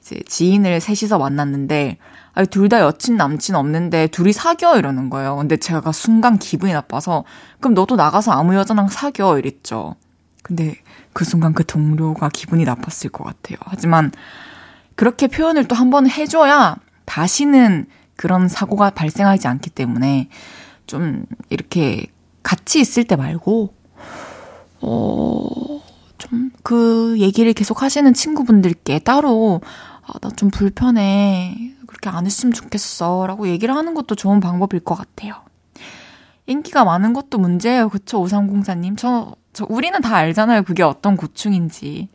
이제 0.09 0.21
지인을 0.27 0.81
셋이서 0.81 1.19
만났는데 1.19 1.99
아니 2.35 2.47
둘 2.47 2.69
다 2.69 2.81
여친 2.81 3.17
남친 3.17 3.55
없는데 3.55 4.07
둘이 4.09 4.33
사겨 4.33 4.79
이러는 4.79 5.11
거예요. 5.11 5.37
근데 5.37 5.57
제가 5.57 5.93
순간 5.93 6.39
기분이 6.39 6.73
나빠서 6.73 7.25
그럼 7.61 7.75
너도 7.75 7.97
나가서 7.97 8.33
아무 8.33 8.55
여자랑 8.55 8.89
사겨 8.89 9.39
이랬죠. 9.39 9.97
근데 10.43 10.75
그 11.13 11.25
순간 11.25 11.53
그 11.53 11.65
동료가 11.65 12.29
기분이 12.29 12.65
나빴을 12.65 13.11
것 13.11 13.25
같아요. 13.25 13.57
하지만 13.65 14.13
그렇게 14.95 15.27
표현을 15.29 15.67
또 15.69 15.75
한 15.77 15.91
번 15.91 16.09
해줘야 16.09 16.77
다시는 17.07 17.87
그런 18.17 18.49
사고가 18.49 18.91
발생하지 18.91 19.49
않기 19.49 19.71
때문에 19.71 20.29
좀 20.87 21.25
이렇게 21.51 22.07
같이 22.43 22.81
있을 22.81 23.05
때 23.05 23.17
말고 23.17 23.75
어, 24.81 25.81
좀 26.19 26.51
그 26.63 27.17
얘기를 27.19 27.53
계속 27.55 27.83
하시는 27.83 28.13
친구분들께 28.13 28.99
따로 28.99 29.63
아, 30.09 30.19
나 30.21 30.31
좀 30.31 30.51
불편해. 30.51 31.75
그렇게 31.87 32.09
안 32.09 32.25
했으면 32.27 32.53
좋겠어. 32.53 33.27
라고 33.27 33.49
얘기를 33.49 33.75
하는 33.75 33.95
것도 33.95 34.15
좋은 34.15 34.41
방법일 34.41 34.81
것 34.81 34.95
같아요. 34.95 35.35
인기가 36.47 36.85
많은 36.85 37.13
것도 37.13 37.39
문제예요. 37.39 37.89
그쵸? 37.91 38.23
5304님. 38.25 38.97
저, 38.97 39.35
저, 39.53 39.67
우리는 39.69 40.01
다 40.01 40.17
알잖아요. 40.17 40.63
그게 40.63 40.83
어떤 40.83 41.17
고충인지. 41.17 42.09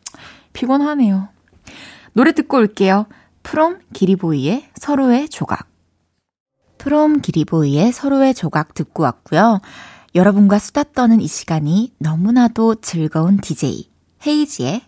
피곤하네요. 0.52 1.28
노래 2.14 2.32
듣고 2.32 2.56
올게요. 2.58 3.06
프롬 3.44 3.78
기리보이의 3.92 4.70
서로의 4.74 5.28
조각. 5.28 5.68
프롬 6.78 7.20
기리보이의 7.20 7.92
서로의 7.92 8.34
조각 8.34 8.74
듣고 8.74 9.02
왔고요. 9.04 9.60
여러분과 10.14 10.58
수다 10.58 10.84
떠는 10.94 11.20
이 11.20 11.26
시간이 11.26 11.94
너무나도 11.98 12.76
즐거운 12.76 13.38
DJ 13.38 13.90
헤이지의 14.26 14.82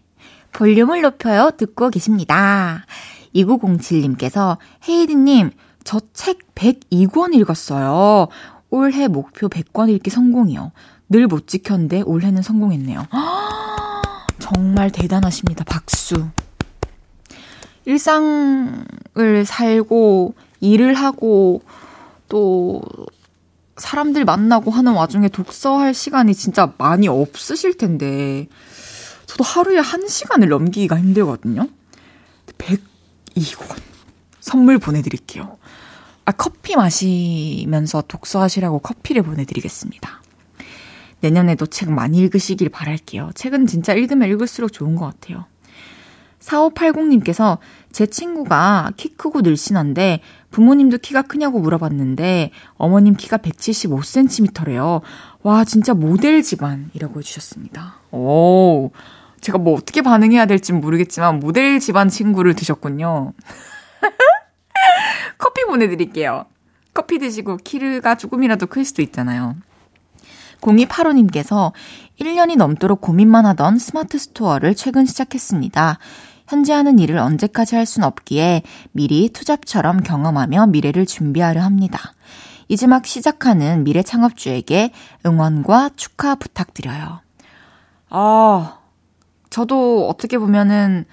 볼륨을 0.57 1.03
높여요 1.03 1.51
듣고 1.59 1.91
계십니다. 1.91 2.87
2907님께서 3.35 4.57
헤이디님 4.89 5.51
저 5.85 6.01
책 6.15 6.39
102권 6.55 7.35
읽었어요. 7.35 8.29
올해 8.71 9.07
목표 9.07 9.49
100권 9.49 9.91
읽기 9.91 10.09
성공이요. 10.09 10.73
늘 11.11 11.27
못 11.29 11.47
지켰는데 11.47 12.01
올해는 12.01 12.41
성공했네요. 12.41 13.07
정말 14.41 14.91
대단하십니다. 14.91 15.63
박수. 15.65 16.27
일상을 17.85 19.45
살고 19.45 20.35
일을 20.61 20.95
하고 20.95 21.61
또 22.29 22.83
사람들 23.77 24.25
만나고 24.25 24.71
하는 24.71 24.95
와중에 24.95 25.29
독서할 25.29 25.93
시간이 25.93 26.35
진짜 26.35 26.73
많이 26.79 27.09
없으실 27.09 27.77
텐데 27.77 28.49
저도 29.37 29.45
하루에 29.45 29.79
한 29.79 30.09
시간을 30.09 30.49
넘기기가 30.49 30.99
힘들거든요. 30.99 31.69
102권 32.57 33.77
선물 34.41 34.79
보내드릴게요. 34.79 35.59
아, 36.25 36.33
커피 36.33 36.75
마시면서 36.75 38.03
독서하시라고 38.09 38.79
커피를 38.79 39.23
보내드리겠습니다. 39.23 40.23
내년에도 41.21 41.67
책 41.67 41.91
많이 41.91 42.19
읽으시길 42.19 42.71
바랄게요. 42.71 43.31
책은 43.35 43.67
진짜 43.67 43.93
읽으면 43.93 44.31
읽을수록 44.31 44.73
좋은 44.73 44.97
것 44.97 45.05
같아요. 45.05 45.45
4580님께서 46.41 47.59
제 47.93 48.07
친구가 48.07 48.93
키 48.97 49.17
크고 49.17 49.43
늘씬한데 49.43 50.21
부모님도 50.51 50.99
키가 50.99 51.23
크냐고 51.23 51.61
물어봤는데 51.61 52.53
어머님 52.77 53.15
키가 53.15 53.39
175cm래요. 53.39 55.03
와, 55.43 55.65
진짜 55.65 55.93
모델 55.93 56.43
집안이라고 56.43 57.19
해주셨습니다. 57.19 57.97
오, 58.13 58.91
제가 59.41 59.59
뭐 59.59 59.75
어떻게 59.77 60.03
반응해야 60.03 60.47
될지 60.47 60.73
모르겠지만 60.73 61.41
모델 61.41 61.79
집안 61.79 62.09
친구를 62.09 62.55
두셨군요. 62.55 63.33
커피 65.39 65.65
보내드릴게요. 65.65 66.47
커피 66.95 67.19
드시고 67.19 67.59
키가 67.59 68.17
조금이라도 68.17 68.67
클 68.67 68.85
수도 68.85 69.03
있잖아요. 69.03 69.57
0285님께서 70.61 71.73
1년이 72.19 72.57
넘도록 72.57 73.01
고민만 73.01 73.45
하던 73.47 73.79
스마트 73.79 74.19
스토어를 74.19 74.75
최근 74.75 75.05
시작했습니다. 75.05 75.99
현재 76.49 76.73
하는 76.73 76.99
일을 76.99 77.19
언제까지 77.19 77.75
할 77.75 77.87
순 77.87 78.05
없기에 78.05 78.63
미리 78.93 79.29
투잡처럼 79.29 80.03
경험하며 80.03 80.69
미래를 80.69 81.05
준비하려 81.07 81.61
합니다. 81.61 82.15
이제 82.69 82.87
막 82.87 83.07
시작하는 83.07 83.85
미래 83.85 84.03
창업주에게 84.03 84.91
응원과 85.25 85.91
축하 85.97 86.35
부탁드려요. 86.35 87.21
아, 88.11 88.79
저도 89.57 90.07
어떻게 90.07 90.37
보면은, 90.37 91.07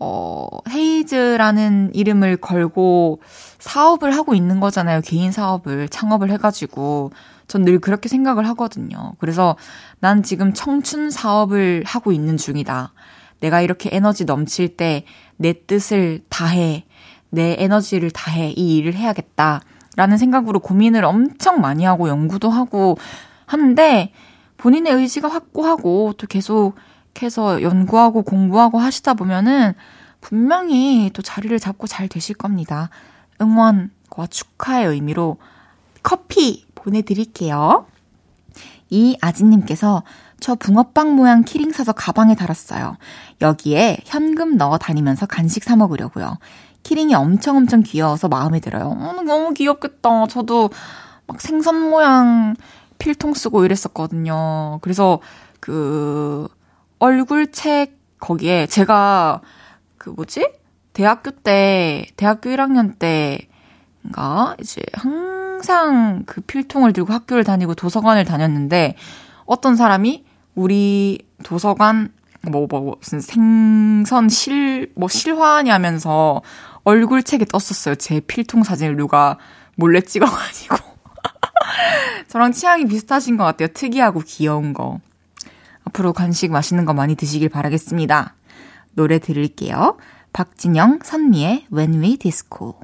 어, 0.00 0.48
헤이즈라는 0.68 1.92
이름을 1.94 2.38
걸고 2.38 3.20
사업을 3.60 4.16
하고 4.16 4.34
있는 4.34 4.58
거잖아요. 4.58 5.00
개인 5.02 5.30
사업을, 5.30 5.88
창업을 5.88 6.28
해가지고. 6.32 7.12
전 7.46 7.62
늘 7.64 7.78
그렇게 7.78 8.08
생각을 8.08 8.46
하거든요. 8.48 9.14
그래서 9.20 9.56
난 10.00 10.22
지금 10.24 10.52
청춘 10.52 11.10
사업을 11.10 11.82
하고 11.86 12.10
있는 12.12 12.36
중이다. 12.36 12.92
내가 13.40 13.60
이렇게 13.62 13.88
에너지 13.92 14.24
넘칠 14.24 14.76
때 14.76 15.04
내 15.36 15.54
뜻을 15.66 16.20
다해, 16.28 16.84
내 17.30 17.54
에너지를 17.60 18.10
다해 18.10 18.50
이 18.56 18.76
일을 18.76 18.94
해야겠다. 18.94 19.60
라는 19.96 20.18
생각으로 20.18 20.58
고민을 20.58 21.04
엄청 21.04 21.60
많이 21.60 21.84
하고 21.84 22.08
연구도 22.08 22.50
하고 22.50 22.98
하는데 23.46 24.12
본인의 24.56 24.92
의지가 24.94 25.28
확고하고 25.28 26.14
또 26.18 26.26
계속 26.26 26.74
해서 27.22 27.62
연구하고 27.62 28.22
공부하고 28.22 28.78
하시다 28.78 29.14
보면은 29.14 29.74
분명히 30.20 31.10
또 31.12 31.22
자리를 31.22 31.58
잡고 31.58 31.86
잘 31.86 32.08
되실 32.08 32.34
겁니다. 32.34 32.90
응원과 33.40 34.26
축하의 34.30 34.86
의미로 34.86 35.36
커피 36.02 36.66
보내드릴게요. 36.74 37.86
이 38.90 39.16
아진님께서 39.20 40.02
저 40.40 40.54
붕어빵 40.54 41.14
모양 41.14 41.42
키링 41.44 41.72
사서 41.72 41.92
가방에 41.92 42.34
달았어요. 42.34 42.96
여기에 43.40 43.98
현금 44.04 44.56
넣어 44.56 44.78
다니면서 44.78 45.26
간식 45.26 45.64
사 45.64 45.76
먹으려고요. 45.76 46.38
키링이 46.84 47.14
엄청 47.14 47.56
엄청 47.56 47.82
귀여워서 47.82 48.28
마음에 48.28 48.60
들어요. 48.60 48.84
어, 48.84 49.12
너무 49.22 49.52
귀엽겠다. 49.52 50.26
저도 50.28 50.70
막 51.26 51.40
생선 51.40 51.90
모양 51.90 52.56
필통 52.98 53.34
쓰고 53.34 53.64
이랬었거든요. 53.64 54.78
그래서 54.80 55.20
그 55.60 56.48
얼굴 56.98 57.50
책 57.52 57.98
거기에 58.18 58.66
제가 58.66 59.40
그 59.96 60.10
뭐지? 60.10 60.52
대학교 60.92 61.30
때, 61.30 62.06
대학교 62.16 62.50
1학년 62.50 62.98
때인가? 62.98 64.56
이제 64.60 64.82
항상 64.94 66.24
그 66.26 66.40
필통을 66.40 66.92
들고 66.92 67.12
학교를 67.12 67.44
다니고 67.44 67.74
도서관을 67.74 68.24
다녔는데 68.24 68.96
어떤 69.46 69.76
사람이 69.76 70.24
우리 70.54 71.20
도서관 71.44 72.12
뭐, 72.42 72.66
뭐, 72.68 72.96
무슨 73.00 73.20
생선 73.20 74.28
실, 74.28 74.92
뭐 74.96 75.08
실화냐면서 75.08 76.42
얼굴 76.84 77.22
책에 77.22 77.44
떴었어요. 77.44 77.96
제 77.96 78.20
필통 78.20 78.62
사진을 78.64 78.96
누가 78.96 79.38
몰래 79.76 80.00
찍어가지고. 80.00 80.76
저랑 82.28 82.52
취향이 82.52 82.86
비슷하신 82.86 83.36
것 83.36 83.44
같아요. 83.44 83.68
특이하고 83.68 84.20
귀여운 84.24 84.72
거. 84.72 85.00
앞으로 85.88 86.12
간식 86.12 86.50
맛있는 86.50 86.84
거 86.84 86.94
많이 86.94 87.14
드시길 87.14 87.48
바라겠습니다. 87.48 88.34
노래 88.92 89.18
들을게요. 89.18 89.96
박진영, 90.32 91.00
선미의 91.02 91.66
When 91.72 92.02
We 92.02 92.16
Disco. 92.16 92.80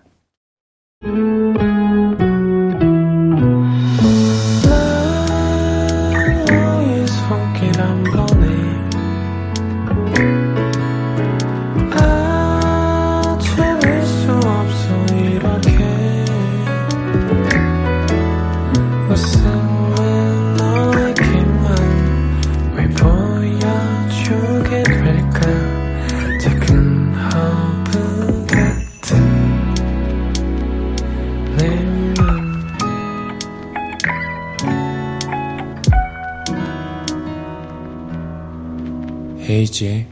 헤이지의 39.74 40.06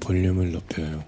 볼륨을 0.00 0.52
높여요. 0.52 1.02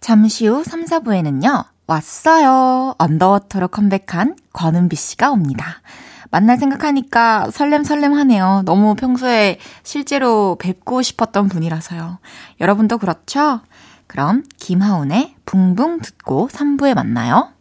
잠시 0.00 0.46
후 0.46 0.64
3, 0.64 0.84
4부에는요, 0.84 1.64
왔어요. 1.86 2.94
언더워터로 2.98 3.68
컴백한 3.68 4.36
권은비 4.52 4.96
씨가 4.96 5.30
옵니다. 5.30 5.82
만날 6.30 6.58
생각하니까 6.58 7.50
설렘설렘 7.50 8.14
하네요. 8.14 8.62
너무 8.64 8.94
평소에 8.94 9.58
실제로 9.82 10.56
뵙고 10.60 11.02
싶었던 11.02 11.48
분이라서요. 11.48 12.18
여러분도 12.60 12.98
그렇죠? 12.98 13.60
그럼 14.06 14.44
김하운의 14.58 15.34
붕붕 15.44 16.00
듣고 16.00 16.48
3부에 16.48 16.94
만나요. 16.94 17.52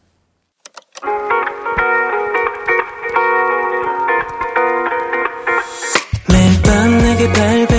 매일 6.32 6.62
밤 6.62 6.98
내게 6.98 7.32
발 7.34 7.69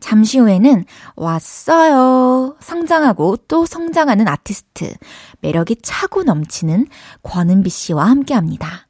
잠시 0.00 0.38
후에는 0.38 0.84
왔어요. 1.16 2.56
성장하고 2.60 3.36
또 3.48 3.66
성장하는 3.66 4.26
아티스트, 4.26 4.92
매력이 5.40 5.76
차고 5.82 6.24
넘치는 6.24 6.86
권은비 7.22 7.70
씨와 7.70 8.06
함께 8.08 8.34
합니다. 8.34 8.88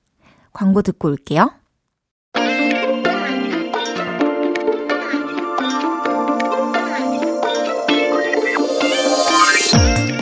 광고 0.52 0.82
듣고 0.82 1.08
올게요. 1.08 1.50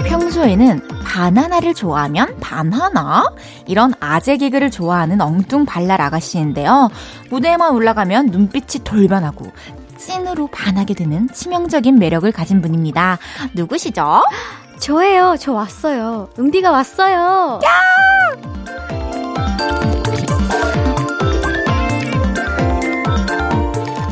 평소에는 0.06 0.80
바나나를 1.04 1.74
좋아하면 1.74 2.36
바나나? 2.38 3.24
이런 3.66 3.92
아재 3.98 4.36
개그를 4.36 4.70
좋아하는 4.70 5.20
엉뚱 5.20 5.64
발랄 5.64 6.00
아가씨인데요. 6.00 6.90
무대에만 7.30 7.74
올라가면 7.74 8.26
눈빛이 8.26 8.84
돌변하고 8.84 9.50
찐으로 9.98 10.46
반하게 10.48 10.94
되는 10.94 11.28
치명적인 11.32 11.98
매력을 11.98 12.30
가진 12.32 12.62
분입니다. 12.62 13.18
누구시죠? 13.54 14.24
저예요. 14.78 15.36
저 15.38 15.52
왔어요. 15.52 16.28
은비가 16.38 16.70
왔어요. 16.70 17.60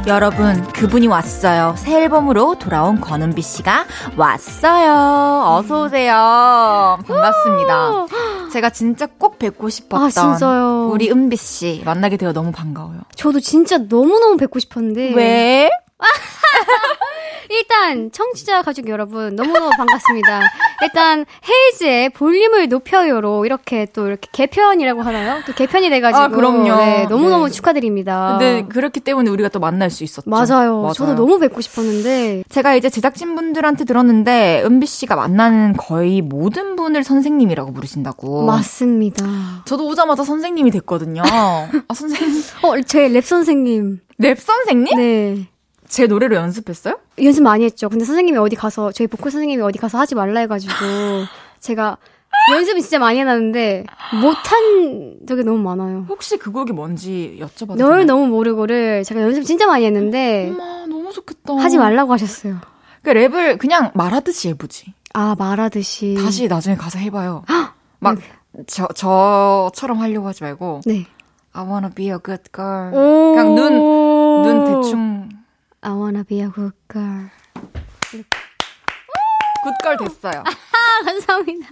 여러분, 0.07 0.63
그분이 0.69 1.09
왔어요. 1.09 1.75
새 1.77 2.03
앨범으로 2.05 2.61
돌아온 2.61 3.01
권은비 3.01 3.43
씨가 3.43 3.87
왔어요. 4.17 5.57
어서 5.57 5.83
오세요. 5.85 6.99
반갑습니다. 7.09 8.07
제가 8.51 8.71
진짜 8.71 9.07
꼭 9.07 9.39
뵙고 9.39 9.69
싶었던 9.69 10.07
아, 10.07 10.11
진짜요? 10.11 10.91
우리 10.93 11.11
은비 11.11 11.37
씨 11.37 11.83
만나게 11.85 12.17
되어 12.17 12.33
너무 12.33 12.53
반가워요. 12.53 13.01
저도 13.15 13.41
진짜 13.41 13.79
너무너무 13.79 14.37
뵙고 14.37 14.59
싶었는데. 14.59 15.15
왜? 15.15 15.71
일단 17.69 18.13
청취자 18.13 18.63
가족 18.63 18.89
여러분 18.89 19.35
너무너무 19.35 19.71
반갑습니다. 19.77 20.41
일단 20.83 21.27
헤이즈의 21.49 22.11
볼륨을 22.11 22.69
높여요로 22.69 23.45
이렇게 23.45 23.87
또 23.93 24.07
이렇게 24.07 24.29
개편이라고 24.31 25.03
하나요? 25.03 25.43
또 25.47 25.53
개편이 25.53 25.91
돼가지고 25.91 26.23
아, 26.23 26.29
그럼요. 26.29 26.77
네, 26.77 27.07
너무너무 27.11 27.47
네. 27.47 27.51
축하드립니다. 27.53 28.37
근데 28.39 28.67
그렇기 28.69 29.01
때문에 29.01 29.29
우리가 29.31 29.49
또 29.49 29.59
만날 29.59 29.91
수 29.91 30.05
있었죠. 30.05 30.31
맞아요. 30.31 30.93
저도 30.95 31.15
너무 31.17 31.41
뵙고 31.41 31.61
싶었는데 31.61 32.45
제가 32.49 32.77
이제 32.77 32.89
제작진 32.89 33.35
분들한테 33.35 33.85
들었는데 33.85 34.63
은비 34.65 34.87
씨가 34.87 35.17
만나는 35.17 35.73
거의 35.77 36.23
모든 36.23 36.77
분을 36.77 37.03
선생님이라고 37.03 37.73
부르신다고. 37.73 38.45
맞습니다. 38.47 39.27
저도 39.65 39.89
오자마자 39.89 40.23
선생님이 40.23 40.71
됐거든요. 40.71 41.23
아, 41.27 41.95
선생님. 41.95 42.43
어, 42.63 42.81
제 42.83 43.09
랩 43.09 43.23
선생님. 43.25 43.99
랩 44.19 44.39
선생님? 44.39 44.97
네. 44.97 45.47
제 45.97 46.07
노래로 46.07 46.37
연습했어요? 46.37 46.99
연습 47.23 47.43
많이 47.43 47.65
했죠. 47.65 47.89
근데 47.89 48.05
선생님이 48.05 48.37
어디 48.37 48.55
가서 48.55 48.93
저희 48.93 49.07
보컬 49.07 49.33
선생님이 49.33 49.63
어디 49.63 49.79
가서 49.79 49.97
하지 49.97 50.15
말라 50.15 50.41
해가지고 50.41 50.75
제가 51.59 51.97
연습은 52.53 52.83
진짜 52.83 52.99
많이 52.99 53.19
해놨는데 53.19 53.87
못한 54.21 55.17
적이 55.27 55.45
너무 55.45 55.57
많아요. 55.57 56.05
혹시 56.07 56.37
그 56.37 56.53
곡이 56.53 56.75
뭔지 56.75 57.39
여쭤봐도 57.41 57.79
널 57.79 58.01
되나요? 58.01 58.05
너무 58.05 58.27
모르고를 58.27 59.05
제가 59.05 59.23
연습 59.23 59.45
진짜 59.45 59.67
많이 59.67 59.87
했는데 59.87 60.51
엄마 60.51 60.85
너무 60.87 61.11
좋겠다. 61.15 61.55
하지 61.55 61.79
말라고 61.79 62.13
하셨어요. 62.13 62.57
그 63.01 63.13
랩을 63.13 63.57
그냥 63.57 63.91
말하듯이 63.95 64.51
해보지. 64.51 64.93
아 65.15 65.35
말하듯이 65.39 66.19
다시 66.23 66.47
나중에 66.47 66.77
가서 66.77 66.99
해봐요. 66.99 67.43
막 68.01 68.19
저, 68.67 68.87
저처럼 68.89 69.99
하려고 70.01 70.29
하지 70.29 70.45
말고 70.45 70.83
네. 70.85 71.07
I 71.55 71.65
wanna 71.65 71.91
be 71.95 72.09
a 72.11 72.19
good 72.23 72.43
girl. 72.55 72.93
오. 72.93 73.35
그냥 73.35 73.55
눈, 73.55 73.73
눈 74.43 74.83
대충 74.83 75.46
I 75.87 75.93
wanna 75.93 76.25
be 76.25 76.41
a 76.41 76.49
good 76.53 76.73
girl. 76.93 77.31
굿걸 79.63 79.97
됐어요. 79.99 80.43
아 80.43 81.05
감사합니다. 81.05 81.69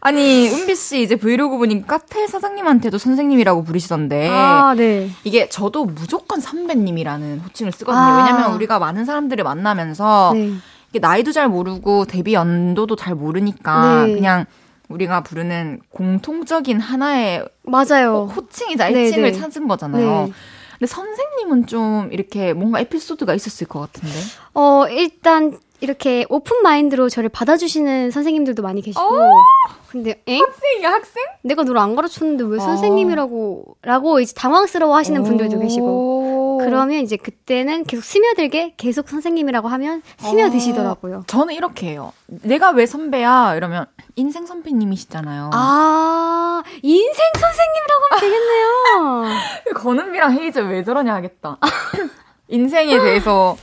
아니 0.00 0.48
은비 0.48 0.74
씨 0.74 1.02
이제 1.02 1.14
브이로그 1.14 1.56
보니까 1.56 1.98
카페 1.98 2.26
사장님한테도 2.26 2.98
선생님이라고 2.98 3.62
부르시던데 3.62 4.28
아 4.28 4.74
네. 4.76 5.08
이게 5.22 5.48
저도 5.48 5.84
무조건 5.84 6.40
선배님이라는 6.40 7.38
호칭을 7.40 7.70
쓰거든요. 7.70 8.02
아. 8.02 8.16
왜냐면 8.24 8.54
우리가 8.54 8.80
많은 8.80 9.04
사람들을 9.04 9.44
만나면서 9.44 10.32
네. 10.34 10.54
이게 10.90 10.98
나이도 10.98 11.30
잘 11.30 11.46
모르고 11.48 12.06
데뷔 12.06 12.34
연도도 12.34 12.96
잘 12.96 13.14
모르니까 13.14 14.06
네. 14.06 14.14
그냥 14.14 14.46
우리가 14.88 15.22
부르는 15.22 15.78
공통적인 15.90 16.80
하나의 16.80 17.44
맞아요. 17.62 18.32
호칭이자 18.34 18.88
네, 18.88 19.04
애칭을 19.06 19.30
네. 19.30 19.38
찾은 19.38 19.68
거잖아요. 19.68 20.30
네. 20.76 20.86
근데 20.86 20.86
선생님은 20.86 21.66
좀 21.66 22.08
이렇게 22.12 22.52
뭔가 22.52 22.80
에피소드가 22.80 23.34
있었을 23.34 23.66
것 23.66 23.80
같은데. 23.80 24.14
어 24.54 24.86
일단 24.88 25.58
이렇게 25.80 26.24
오픈 26.28 26.62
마인드로 26.62 27.08
저를 27.08 27.28
받아주시는 27.28 28.10
선생님들도 28.10 28.62
많이 28.62 28.80
계시고. 28.82 29.02
근데 29.88 30.22
엥? 30.26 30.42
학생이야 30.42 30.90
학생? 30.90 31.24
내가 31.42 31.62
너를 31.62 31.80
안 31.80 31.94
가르쳤는데 31.94 32.44
왜 32.44 32.56
어. 32.58 32.60
선생님이라고 32.60 33.76
라고 33.82 34.20
이제 34.20 34.34
당황스러워 34.34 34.96
하시는 34.96 35.22
분들도 35.22 35.58
계시고. 35.60 36.25
오. 36.56 36.58
그러면 36.58 37.00
이제 37.02 37.16
그때는 37.16 37.84
계속 37.84 38.02
스며들게 38.04 38.74
계속 38.76 39.08
선생님이라고 39.08 39.68
하면 39.68 40.02
스며드시더라고요. 40.18 41.24
저는 41.26 41.54
이렇게 41.54 41.88
해요. 41.88 42.12
내가 42.26 42.70
왜 42.70 42.86
선배야? 42.86 43.54
이러면 43.56 43.86
인생 44.16 44.46
선배님이시잖아요. 44.46 45.50
아, 45.52 46.62
인생 46.82 47.24
선생님이라고 47.38 48.04
하면 48.10 48.20
되겠네요. 48.20 49.74
건은비랑 49.76 50.32
헤이즈 50.38 50.58
왜 50.60 50.82
저러냐 50.84 51.14
하겠다. 51.14 51.58
인생에 52.48 52.98
대해서 52.98 53.56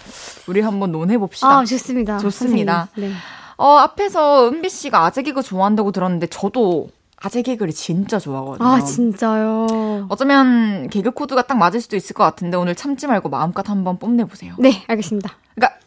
우리 0.48 0.62
한번 0.62 0.92
논해 0.92 1.18
봅시다. 1.18 1.60
아, 1.60 1.66
좋습니다. 1.66 2.18
좋습니다. 2.20 2.90
선생님. 2.94 3.16
네. 3.16 3.18
어, 3.58 3.78
앞에서 3.78 4.50
은비 4.50 4.70
씨가 4.70 5.06
아재 5.06 5.22
개그 5.22 5.42
좋아한다고 5.42 5.92
들었는데 5.92 6.28
저도 6.28 6.90
아재 7.26 7.42
개그를 7.42 7.72
진짜 7.74 8.20
좋아하거든요. 8.20 8.68
아, 8.68 8.82
진짜요? 8.82 10.08
어쩌면 10.10 10.90
개그 10.90 11.12
코드가 11.12 11.44
딱 11.44 11.56
맞을 11.58 11.80
수도 11.80 11.96
있을 11.96 12.14
것 12.14 12.24
같은데 12.26 12.58
오늘 12.58 12.76
참지 12.76 13.08
말고 13.08 13.30
마음껏 13.30 13.68
한번 13.70 13.98
뽐내 13.98 14.26
보세요. 14.26 14.54
네, 14.60 14.84
알겠습니다. 14.88 15.32
그러니까 15.56 15.80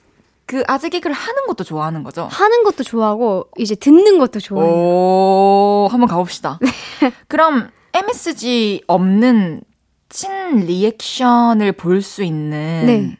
그 0.46 0.62
아재 0.66 0.88
개그를 0.88 1.14
하는 1.14 1.46
것도 1.46 1.62
좋아하는 1.64 2.02
거죠. 2.04 2.26
하는 2.30 2.64
것도 2.64 2.84
좋아하고, 2.84 3.48
이제 3.58 3.74
듣는 3.74 4.18
것도 4.18 4.40
좋아해요. 4.40 4.72
오, 4.74 5.88
한번 5.90 6.08
가봅시다. 6.08 6.58
그럼 7.28 7.68
MSG 7.92 8.82
없는 8.86 9.60
찐 10.08 10.30
리액션을 10.60 11.72
볼 11.72 12.00
수 12.00 12.22
있는 12.22 12.84
네. 12.86 13.18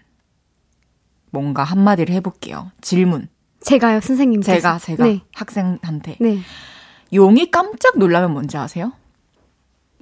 뭔가 1.31 1.64
한마디를 1.64 2.14
해볼게요. 2.14 2.70
질문. 2.81 3.29
제가요, 3.61 4.00
선생님. 4.00 4.40
제가, 4.42 4.79
제가 4.79 5.05
네. 5.05 5.20
학생한테. 5.35 6.16
네. 6.20 6.38
용이 7.12 7.51
깜짝 7.51 7.99
놀라면 7.99 8.33
뭔지 8.33 8.57
아세요? 8.57 8.92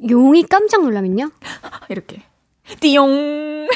용이 0.09 0.45
깜짝 0.45 0.83
놀라면요? 0.83 1.31
이렇게. 1.89 2.23
띠용. 2.81 3.69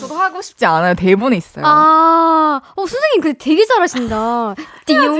저도 0.00 0.14
하고 0.14 0.40
싶지 0.42 0.64
않아요. 0.64 0.94
대본에 0.94 1.36
있어요. 1.36 1.64
아, 1.66 2.60
어, 2.76 2.86
선생님 2.86 3.20
근데 3.20 3.36
되게 3.38 3.64
잘하신다. 3.66 4.54
띠용. 4.86 5.16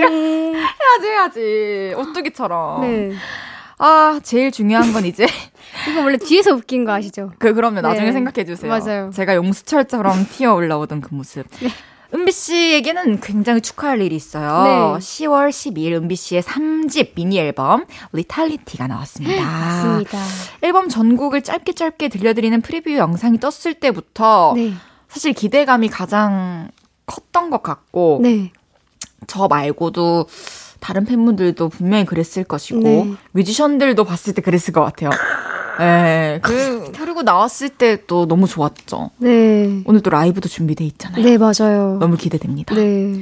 해야지, 0.54 1.06
해야지. 1.06 1.94
오뚜기처럼. 1.96 2.80
네. 2.82 3.12
아, 3.78 4.20
제일 4.22 4.50
중요한 4.52 4.92
건 4.92 5.04
이제 5.06 5.26
이거 5.90 6.02
원래 6.02 6.16
뒤에서 6.18 6.52
웃긴 6.52 6.84
거 6.84 6.92
아시죠? 6.92 7.32
그 7.38 7.54
그러면 7.54 7.82
나중에 7.82 8.06
네. 8.06 8.12
생각해 8.12 8.44
주세요. 8.44 8.70
맞아요. 8.70 9.10
제가 9.12 9.34
용수철처럼 9.34 10.26
튀어 10.30 10.54
올라오던 10.54 11.00
그 11.00 11.14
모습. 11.14 11.46
은비 12.12 12.32
씨에게는 12.32 13.20
굉장히 13.20 13.60
축하할 13.60 14.02
일이 14.02 14.16
있어요. 14.16 14.62
네. 14.64 14.98
10월 14.98 15.50
12일 15.50 15.92
은비 15.92 16.16
씨의 16.16 16.42
3집 16.42 17.14
미니 17.14 17.38
앨범 17.38 17.86
Lethality가 18.12 18.86
나왔습니다. 18.86 19.44
맞습니다. 19.44 20.18
앨범 20.62 20.88
전곡을 20.88 21.42
짧게 21.42 21.72
짧게 21.72 22.08
들려드리는 22.08 22.60
프리뷰 22.62 22.92
영상이 22.96 23.38
떴을 23.38 23.74
때부터 23.74 24.54
네. 24.56 24.72
사실 25.08 25.32
기대감이 25.32 25.88
가장 25.88 26.70
컸던 27.06 27.50
것 27.50 27.62
같고 27.62 28.20
네. 28.22 28.52
저 29.26 29.48
말고도 29.48 30.26
다른 30.80 31.04
팬분들도 31.04 31.68
분명히 31.68 32.04
그랬을 32.06 32.44
것이고 32.44 32.80
네. 32.80 33.14
뮤지션들도 33.32 34.02
봤을 34.04 34.34
때 34.34 34.42
그랬을 34.42 34.72
것 34.72 34.82
같아요. 34.82 35.10
네, 35.78 36.40
그 36.42 36.92
그리고 36.98 37.22
나왔을 37.22 37.68
때 37.68 37.98
또 38.06 38.26
너무 38.26 38.46
좋았죠. 38.46 39.10
네. 39.18 39.82
오늘 39.84 40.00
또 40.00 40.10
라이브도 40.10 40.48
준비돼 40.48 40.84
있잖아요. 40.84 41.24
네, 41.24 41.38
맞아요. 41.38 41.98
너무 42.00 42.16
기대됩니다. 42.16 42.74
네. 42.74 43.20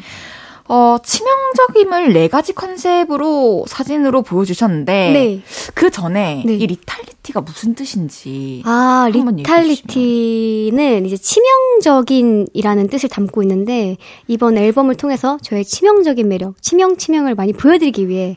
어, 0.70 0.98
치명적임을 1.02 2.12
네 2.12 2.28
가지 2.28 2.52
컨셉으로 2.52 3.64
사진으로 3.66 4.20
보여주셨는데 4.22 5.11
네. 5.12 5.42
그 5.74 5.90
전에 5.90 6.42
네. 6.44 6.54
이 6.54 6.66
Lethality가 6.66 7.40
무슨 7.40 7.74
뜻인지 7.74 8.62
아, 8.66 9.08
Lethality는 9.11 11.06
이제 11.06 11.16
치명적인이라는 11.16 12.88
뜻을 12.88 13.08
담고 13.08 13.42
있는데 13.42 13.96
이번 14.26 14.58
앨범을 14.58 14.96
통해서 14.96 15.38
저의 15.42 15.64
치명적인 15.64 16.28
매력, 16.28 16.62
치명 16.62 16.96
치명을 16.98 17.34
많이 17.34 17.52
보여드리기 17.52 18.08
위해 18.08 18.37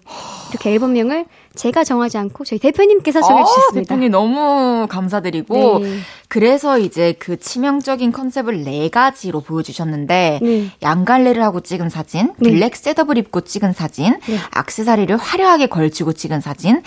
이렇게 0.52 0.72
앨범명을 0.72 1.26
제가 1.56 1.84
정하지 1.84 2.18
않고 2.18 2.46
저희 2.46 2.60
대표님께서 2.60 3.22
정해주셨습니다. 3.22 3.94
어, 3.94 3.98
대표님 3.98 4.12
너무 4.12 4.88
감사드리고 4.90 5.80
네. 5.80 6.00
그래서 6.30 6.78
이제 6.80 7.14
그 7.20 7.38
치명적인 7.38 8.12
컨셉을 8.12 8.64
네 8.64 8.90
가지로 8.90 9.42
보여주셨는데 9.42 10.40
네. 10.42 10.72
양갈래를 10.82 11.44
하고 11.44 11.60
찍은 11.60 11.90
사진, 11.90 12.34
네. 12.38 12.52
블랙 12.52 12.76
셋업을 12.76 13.18
입고 13.18 13.42
찍은 13.42 13.74
사진, 13.74 14.18
네. 14.28 14.38
악세사리를 14.52 15.16
화려하게 15.18 15.68
걸치고 15.68 16.14
찍은 16.14 16.40
사진, 16.40 16.82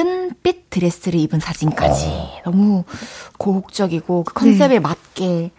은빛 0.00 0.70
드레스를 0.70 1.18
입은 1.20 1.40
사진까지 1.40 2.06
너무 2.44 2.84
고혹적이고 3.38 4.24
그 4.24 4.34
컨셉에 4.34 4.68
네. 4.74 4.78
맞게 4.80 5.52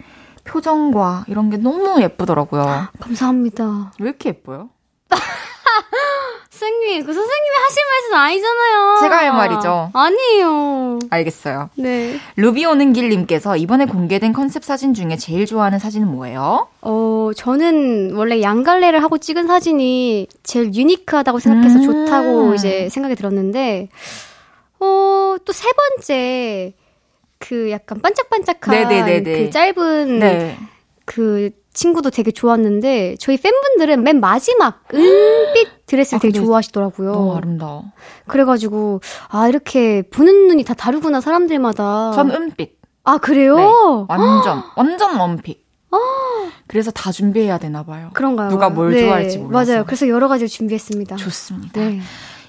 표정과 0.43 1.26
이런 1.28 1.50
게 1.50 1.58
너무 1.58 2.02
예쁘더라고요. 2.02 2.88
감사합니다. 3.00 3.93
왜 4.00 4.10
이렇게 4.10 4.30
예뻐요? 4.30 4.69
선생님, 6.50 7.06
그 7.06 7.13
선생님이 7.13 7.56
하실 7.63 7.82
말씀 7.91 8.15
아니잖아요. 8.15 8.98
제가 9.02 9.17
할 9.17 9.32
말이죠. 9.34 9.91
아니에요. 9.93 11.00
알겠어요. 11.10 11.69
네. 11.76 12.17
루비 12.36 12.65
오는 12.65 12.91
길님께서 12.91 13.56
이번에 13.56 13.86
공개된 13.86 14.34
컨셉 14.34 14.63
사진 14.65 14.93
중에 14.93 15.15
제일 15.15 15.45
좋아하는 15.45 15.80
사진은 15.80 16.08
뭐예요? 16.10 16.67
어, 16.82 17.32
저는 17.36 18.13
원래 18.15 18.41
양갈래를 18.41 19.02
하고 19.04 19.17
찍은 19.17 19.48
사진이 19.48 20.28
제일 20.43 20.74
유니크하다고 20.74 21.39
생각해서 21.39 21.80
음. 21.80 21.84
좋다고 21.86 22.54
이제 22.56 22.89
생각이 22.89 23.15
들었는데, 23.15 23.88
어, 24.82 25.36
또 25.45 25.54
세 25.54 25.69
번째, 25.72 26.74
그 27.38 27.72
약간 27.72 28.02
반짝반짝한 28.02 28.76
네네네네. 28.89 29.43
그 29.45 29.50
짧은 29.50 30.19
네. 30.19 30.58
그 31.06 31.52
친구도 31.79 32.09
되게 32.09 32.31
좋았는데, 32.31 33.15
저희 33.19 33.37
팬분들은 33.37 34.03
맨 34.03 34.19
마지막 34.19 34.83
은빛 34.93 35.85
드레스를 35.85 36.17
아, 36.17 36.19
되게 36.21 36.33
좋아하시더라고요. 36.39 37.11
너무 37.13 37.35
아름다워. 37.35 37.85
그래가지고, 38.27 38.99
아, 39.29 39.47
이렇게 39.47 40.01
보는 40.01 40.49
눈이 40.49 40.65
다 40.65 40.73
다르구나, 40.73 41.21
사람들마다. 41.21 42.11
전 42.13 42.31
은빛. 42.31 42.77
아, 43.05 43.17
그래요? 43.17 43.55
네. 43.55 43.65
완전, 44.09 44.61
완전 44.75 45.15
원픽. 45.17 45.67
그래서 46.67 46.91
다 46.91 47.11
준비해야 47.11 47.57
되나 47.57 47.83
봐요. 47.83 48.11
그런가요? 48.13 48.49
누가 48.49 48.69
뭘 48.69 48.91
네, 48.91 49.01
좋아할지 49.05 49.37
몰라서. 49.39 49.71
맞아요. 49.71 49.85
그래서 49.85 50.07
여러 50.07 50.27
가지를 50.27 50.47
준비했습니다. 50.47 51.15
좋습니다. 51.15 51.81
네. 51.81 51.99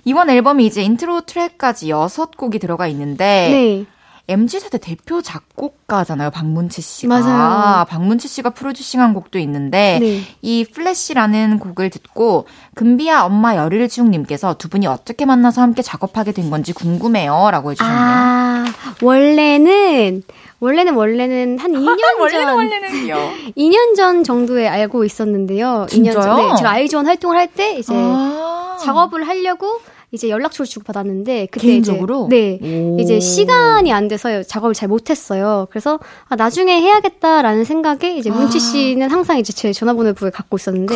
이번 0.04 0.28
앨범이 0.28 0.66
이제 0.66 0.82
인트로 0.82 1.22
트랙까지 1.22 1.88
여섯 1.88 2.36
곡이 2.36 2.58
들어가 2.58 2.86
있는데 2.88 3.86
네. 4.30 4.34
MZ세대 4.34 4.78
대표 4.78 5.20
작곡가잖아요. 5.22 6.30
박문치 6.30 6.80
씨가. 6.80 7.20
맞아요. 7.20 7.84
박문치 7.86 8.28
씨가 8.28 8.50
프로듀싱한 8.50 9.12
곡도 9.14 9.38
있는데 9.40 9.98
네. 10.00 10.20
이 10.42 10.64
Flash라는 10.64 11.58
곡을 11.58 11.90
듣고 11.90 12.46
금비야 12.74 13.22
엄마 13.22 13.56
열일중님께서 13.56 14.54
두 14.54 14.68
분이 14.68 14.86
어떻게 14.86 15.24
만나서 15.24 15.62
함께 15.62 15.82
작업하게 15.82 16.32
된 16.32 16.50
건지 16.50 16.72
궁금해요라고 16.72 17.72
해주셨네요. 17.72 17.98
아, 18.00 18.64
원래는, 19.02 20.22
원래는, 20.60 20.94
원래는 20.94 21.58
한 21.58 21.72
2년 21.72 21.96
전, 22.30 22.54
원래는요. 22.54 23.14
2년 23.56 23.96
전 23.96 24.22
정도에 24.24 24.68
알고 24.68 25.04
있었는데요. 25.04 25.86
2년 25.90 26.12
전. 26.12 26.22
진짜요? 26.22 26.36
네, 26.36 26.54
제가 26.56 26.70
아이즈원 26.70 27.06
활동을 27.06 27.36
할 27.36 27.48
때 27.50 27.78
이제 27.78 27.92
아. 27.96 28.76
작업을 28.80 29.26
하려고 29.26 29.80
이제 30.12 30.28
연락처를 30.28 30.68
주고 30.68 30.84
받았는데 30.84 31.46
그때 31.52 31.66
개인적으로? 31.68 32.26
이제, 32.26 32.58
네. 32.60 32.80
오. 32.88 32.98
이제 32.98 33.20
시간이 33.20 33.92
안 33.92 34.08
돼서 34.08 34.42
작업을 34.42 34.74
잘 34.74 34.88
못했어요. 34.88 35.68
그래서 35.70 36.00
아, 36.28 36.34
나중에 36.34 36.80
해야겠다라는 36.80 37.64
생각에 37.64 38.16
이제 38.16 38.28
문치 38.30 38.56
아. 38.58 38.60
씨는 38.60 39.10
항상 39.10 39.38
이제 39.38 39.52
제 39.52 39.72
전화번호부에 39.72 40.30
갖고 40.30 40.56
있었는데 40.56 40.94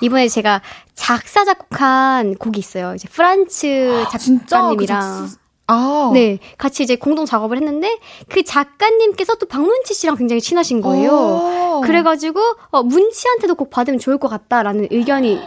이번에 0.00 0.26
제가 0.28 0.62
작사 0.94 1.44
작곡한 1.44 2.34
곡이 2.34 2.58
있어요. 2.58 2.94
이제 2.96 3.08
프란츠 3.08 4.04
아, 4.06 4.08
작가님이랑 4.08 5.00
작사- 5.00 5.36
아. 5.68 6.10
네 6.12 6.40
같이 6.58 6.82
이제 6.82 6.96
공동 6.96 7.26
작업을 7.26 7.56
했는데 7.56 8.00
그 8.28 8.42
작가님께서 8.42 9.36
또 9.36 9.46
박문치 9.46 9.94
씨랑 9.94 10.16
굉장히 10.16 10.40
친하신 10.40 10.80
거예요. 10.80 11.12
오. 11.12 11.80
그래가지고 11.82 12.40
어, 12.70 12.82
문치한테도 12.82 13.54
곡 13.54 13.70
받으면 13.70 14.00
좋을 14.00 14.18
것 14.18 14.26
같다라는 14.26 14.88
의견이 14.90 15.38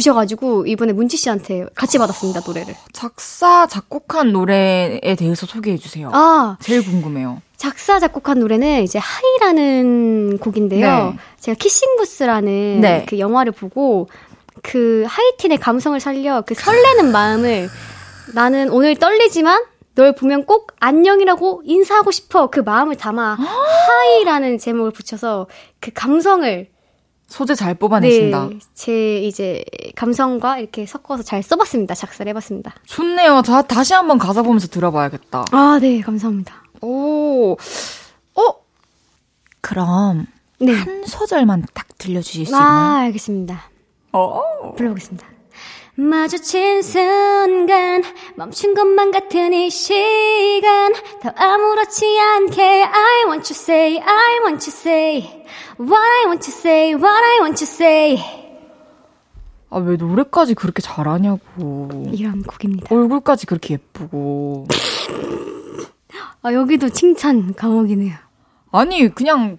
주셔가지고 0.00 0.66
이번에 0.66 0.92
문치 0.92 1.16
씨한테 1.16 1.66
같이 1.74 1.98
받았습니다 1.98 2.40
노래를. 2.46 2.74
작사 2.92 3.66
작곡한 3.66 4.32
노래에 4.32 5.14
대해서 5.16 5.46
소개해 5.46 5.76
주세요. 5.76 6.10
아 6.12 6.56
제일 6.60 6.84
궁금해요. 6.84 7.42
작사 7.56 7.98
작곡한 7.98 8.38
노래는 8.40 8.82
이제 8.82 8.98
하이라는 8.98 10.38
곡인데요. 10.38 11.12
네. 11.12 11.18
제가 11.38 11.56
키싱 11.56 11.96
부스라는 11.98 12.80
네. 12.80 13.06
그 13.08 13.18
영화를 13.18 13.52
보고 13.52 14.08
그 14.62 15.04
하이틴의 15.06 15.58
감성을 15.58 15.98
살려 16.00 16.42
그 16.46 16.54
설레는 16.54 17.12
마음을 17.12 17.68
나는 18.34 18.70
오늘 18.70 18.96
떨리지만 18.96 19.62
널 19.94 20.14
보면 20.14 20.44
꼭 20.46 20.72
안녕이라고 20.80 21.62
인사하고 21.64 22.10
싶어 22.10 22.48
그 22.48 22.60
마음을 22.60 22.96
담아 22.96 23.36
하이라는 23.38 24.58
제목을 24.58 24.92
붙여서 24.92 25.48
그 25.80 25.90
감성을 25.92 26.68
소재 27.30 27.54
잘 27.54 27.74
뽑아내신다. 27.74 28.48
네, 28.48 28.58
제 28.74 29.20
이제 29.20 29.64
감성과 29.94 30.58
이렇게 30.58 30.84
섞어서 30.84 31.22
잘 31.22 31.44
써봤습니다. 31.44 31.94
작사를 31.94 32.28
해봤습니다. 32.28 32.74
좋네요. 32.86 33.42
자, 33.42 33.62
다시 33.62 33.94
한번 33.94 34.18
가사 34.18 34.42
보면서 34.42 34.66
들어봐야겠다. 34.66 35.44
아, 35.52 35.78
네, 35.80 36.00
감사합니다. 36.00 36.64
오, 36.82 37.52
어? 37.52 38.54
그럼 39.60 40.26
네. 40.58 40.72
한 40.72 41.06
소절만 41.06 41.66
딱 41.72 41.86
들려주실 41.98 42.46
수 42.46 42.52
있나요? 42.52 42.64
아, 42.64 42.96
알겠습니다. 43.02 43.70
어. 44.10 44.74
불러보겠습니다. 44.76 45.29
마주친 46.00 46.80
순간 46.80 48.02
멈춘 48.34 48.72
것만 48.74 49.10
같은 49.10 49.52
이 49.52 49.68
시간 49.68 50.94
더 51.20 51.28
아무렇지 51.36 52.18
않게 52.18 52.62
I 52.84 53.24
want 53.26 53.52
you 53.52 53.54
say 53.54 53.98
I 53.98 54.38
want 54.46 54.66
you 54.66 54.74
say 54.74 55.44
What 55.78 55.94
I 55.94 56.24
want 56.26 56.50
to 56.50 56.52
say 56.52 56.94
What 56.94 57.06
I 57.06 57.38
want 57.40 57.64
to 57.64 57.66
say 57.66 58.18
아, 59.72 59.76
왜 59.78 59.94
노래까지 59.96 60.54
그렇게 60.54 60.82
잘하냐고. 60.82 61.88
이런 62.12 62.42
곡입니다. 62.42 62.92
얼굴까지 62.92 63.46
그렇게 63.46 63.74
예쁘고. 63.74 64.66
아 66.42 66.52
여기도 66.52 66.88
칭찬 66.88 67.54
감옥이네요. 67.54 68.14
아니, 68.72 69.08
그냥 69.14 69.58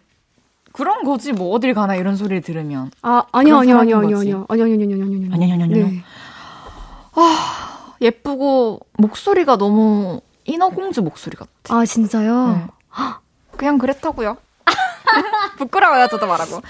그런 0.73 1.05
거지. 1.05 1.31
뭐 1.31 1.51
어딜 1.55 1.73
가나 1.73 1.95
이런 1.95 2.17
소리를 2.17 2.41
들으면. 2.41 2.91
아 3.01 3.23
아니요 3.31 3.59
아니요 3.59 3.77
아니요 3.77 3.97
아니요. 3.99 4.17
아니요 4.17 4.45
아니요 4.49 4.65
아니요 4.73 4.83
아니요 4.83 4.93
아니요 5.05 5.29
아니요, 5.31 5.53
아니요, 5.53 5.63
아니요. 5.63 6.01
네. 7.15 8.05
예쁘고 8.07 8.79
목소리가 8.93 9.57
너무 9.57 10.21
인어공주 10.45 11.01
목소리 11.01 11.35
같아. 11.37 11.51
아 11.69 11.85
진짜요? 11.85 12.47
네. 12.47 12.67
그냥 13.57 13.77
그랬다고요. 13.77 14.37
부끄러워요, 15.57 16.07
저도 16.07 16.25
말하고. 16.25 16.61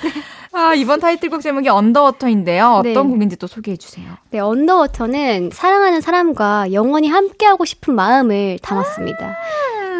아, 0.54 0.74
이번 0.74 1.00
타이틀곡 1.00 1.42
제목이 1.42 1.70
언더워터인데요. 1.70 2.68
어떤 2.80 2.94
네. 2.94 3.02
곡인지 3.02 3.38
또 3.38 3.48
소개해 3.48 3.78
주세요. 3.78 4.12
네, 4.32 4.40
언더워터는 4.40 5.52
사랑하는 5.54 6.02
사람과 6.02 6.74
영원히 6.74 7.08
함께하고 7.08 7.64
싶은 7.64 7.96
마음을 7.96 8.60
담았습니다. 8.62 9.38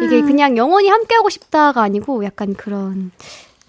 이게 0.04 0.20
그냥 0.20 0.56
영원히 0.56 0.88
함께하고 0.90 1.30
싶다가 1.30 1.82
아니고 1.82 2.24
약간 2.24 2.54
그런 2.54 3.12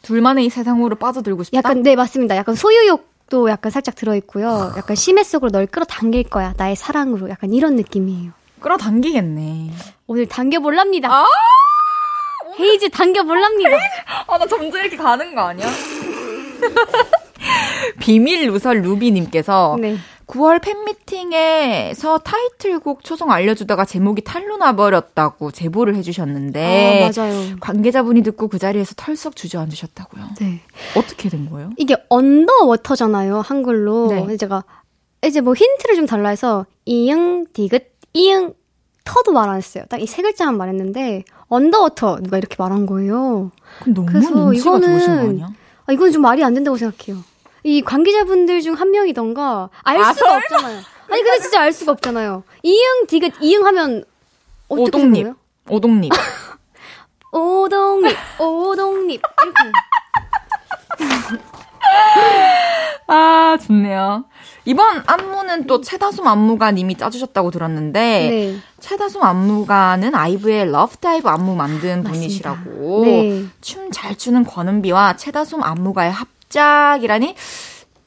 둘만의 0.02 0.46
이 0.46 0.50
세상으로 0.50 0.96
빠져들고 0.96 1.44
싶다. 1.44 1.58
약간 1.58 1.84
네 1.84 1.96
맞습니다. 1.96 2.36
약간 2.36 2.56
소유욕 2.56 3.13
도 3.34 3.50
약간 3.50 3.72
살짝 3.72 3.96
들어있고요. 3.96 4.74
약간 4.78 4.96
심해 4.96 5.24
속으로 5.24 5.50
널 5.50 5.66
끌어당길 5.66 6.26
거야 6.26 6.54
나의 6.56 6.76
사랑으로 6.76 7.32
약간 7.32 7.52
이런 7.52 7.76
느낌이에요. 7.76 8.32
끌어당기겠네. 8.60 9.72
오늘 10.06 10.28
당겨볼랍니다. 10.28 11.26
헤이즈 12.60 12.92
당겨볼랍니다. 12.92 13.72
아, 14.28 14.38
나 14.38 14.46
점점 14.46 14.80
이렇게 14.80 14.96
가는 14.96 15.34
거 15.34 15.42
아니야? 15.42 15.66
비밀 18.00 18.52
누설 18.52 18.84
루비님께서 18.84 19.78
네. 19.80 19.98
9월 20.28 20.62
팬미팅에서 20.62 22.20
타이틀곡 22.20 23.04
초성 23.04 23.32
알려주다가 23.32 23.86
제목이 23.86 24.24
탈로 24.24 24.58
나버렸다고 24.58 25.52
제보를 25.52 25.96
해주셨는데 25.96 27.04
아 27.04 27.12
맞아요. 27.22 27.56
관계자분이 27.60 28.24
듣고 28.24 28.48
그 28.48 28.58
자리에서 28.60 28.94
털썩 28.96 29.36
주저앉으셨다고요. 29.36 30.24
네. 30.40 30.62
어떻게 30.98 31.30
된 31.30 31.50
거예요? 31.50 31.72
이게 31.78 31.96
Underwater잖아요 32.10 33.42
한글로. 33.42 34.08
네. 34.28 34.38
제가 34.38 34.64
이제 35.26 35.42
뭐 35.42 35.54
힌트를 35.54 35.96
좀 35.96 36.06
달라 36.06 36.30
해서 36.30 36.66
이응 36.86 37.46
디귿 37.54 37.82
이응 38.14 38.54
터도 39.06 39.34
말 39.34 39.50
안 39.50 39.58
했어요. 39.58 39.84
딱 39.90 40.00
이 40.00 40.06
세 40.08 40.22
글자만 40.22 40.58
말했는데 40.58 41.26
Underwater 41.50 42.20
누가 42.24 42.38
이렇게 42.38 42.56
말한 42.58 42.86
거예요. 42.86 43.52
그럼 43.82 43.94
너무 43.94 44.08
그래서 44.08 44.30
눈치가 44.32 44.78
이거는- 44.80 45.40
거? 45.42 45.48
아 45.86 45.92
이건 45.92 46.12
좀 46.14 46.22
말이 46.22 46.44
안 46.44 46.54
된다고 46.54 46.78
생각해요. 46.78 47.22
이 47.64 47.82
관계자분들 47.82 48.62
중 48.62 48.74
한 48.76 48.92
명이던가 48.92 49.70
알 49.84 49.98
아, 49.98 50.14
수가 50.14 50.36
없잖아요. 50.38 50.82
아니 51.10 51.22
근데 51.24 51.40
진짜 51.40 51.62
알 51.62 51.72
수가 51.72 51.92
없잖아요. 51.94 52.44
이응 52.64 53.08
디귿 53.08 53.32
이응 53.42 53.66
하면. 53.66 54.04
생각해요? 54.70 55.36
오동잎. 55.70 56.12
오동잎 57.32 58.16
오동잎 58.40 59.22
이렇게. 59.42 59.72
아, 63.08 63.54
아, 63.54 63.58
좋네요. 63.58 64.26
이번 64.66 65.04
안무는 65.06 65.68
또 65.68 65.82
최다솜 65.82 66.26
안무가님이 66.26 66.96
짜주셨다고 66.98 67.52
들었는데, 67.52 68.00
네. 68.30 68.58
최다솜 68.80 69.22
안무가는 69.22 70.16
아이브의 70.16 70.72
Love 70.72 70.98
Dive 70.98 71.28
안무 71.28 71.56
만든 71.56 72.02
맞습니다. 72.04 72.12
분이시라고. 72.12 73.02
네. 73.06 73.46
춤 73.62 73.90
잘 73.90 74.18
추는 74.18 74.46
권은비와 74.46 75.18
최다솜 75.18 75.62
안무가의 75.62 76.12
합작이라니, 76.14 77.36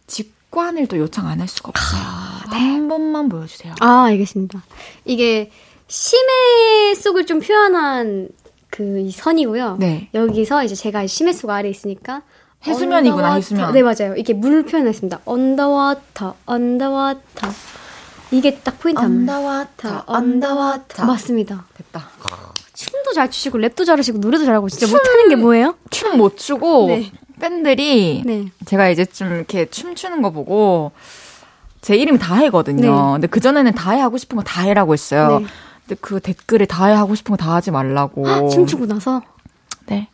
직관을 0.07 0.87
또 0.87 0.99
요청 0.99 1.27
안 1.27 1.41
할 1.41 1.49
수가 1.49 1.71
없어요. 1.71 2.01
한 2.49 2.89
번만 2.89 3.29
보여주세요. 3.29 3.75
아, 3.81 4.05
알겠습니다. 4.05 4.63
이게 5.05 5.51
심해 5.89 6.95
속을 6.95 7.27
좀 7.27 7.41
표현한 7.41 8.29
그 8.71 9.01
이 9.01 9.11
선이고요. 9.11 9.77
네. 9.81 10.09
여기서 10.15 10.63
이제 10.65 10.75
제가 10.75 11.07
심해 11.07 11.33
속 11.33 11.51
아래 11.51 11.69
있으니까 11.69 12.23
해수면이구나. 12.67 13.35
해수면. 13.35 13.73
네, 13.73 13.83
맞아요. 13.83 14.15
이게 14.17 14.33
물 14.33 14.65
표현했습니다. 14.65 15.21
Underwater, 15.25 16.35
Underwater. 16.47 17.49
이게 18.33 18.59
딱 18.59 18.79
포인트 18.81 19.01
안무예요. 19.01 19.21
Underwater, 19.31 20.03
Underwater. 20.07 21.05
맞습니다. 21.05 21.65
됐다. 21.77 22.09
춤도 22.75 23.13
잘 23.13 23.31
추시고 23.31 23.59
랩도 23.59 23.87
잘하시고 23.87 24.19
노래도 24.19 24.45
잘하고 24.45 24.69
진짜 24.69 24.87
못하는 24.87 25.29
게 25.29 25.37
뭐예요? 25.37 25.77
춤 25.91 26.17
못 26.19 26.37
추고, 26.37 26.89
네. 26.89 27.11
팬들이 27.41 28.23
네. 28.25 28.47
제가 28.65 28.89
이제 28.89 29.05
좀 29.05 29.35
이렇게 29.35 29.67
춤추는 29.67 30.23
거 30.23 30.31
보고 30.31 30.93
제 31.81 31.95
이름이 31.97 32.19
다혜거든요. 32.19 32.81
네. 33.07 33.13
근데 33.13 33.27
그 33.27 33.41
전에는 33.41 33.73
다혜 33.75 34.01
하고 34.01 34.19
싶은 34.19 34.37
거 34.37 34.43
다혜라고 34.43 34.93
했어요. 34.93 35.41
네. 35.41 35.47
근데 35.87 35.99
그 36.01 36.21
댓글에 36.21 36.67
다혜 36.67 36.95
하고 36.95 37.15
싶은 37.15 37.37
거 37.37 37.45
다 37.45 37.55
하지 37.55 37.71
말라고. 37.71 38.49
춤추고 38.51 38.87
나서 38.87 39.23
네. 39.87 40.09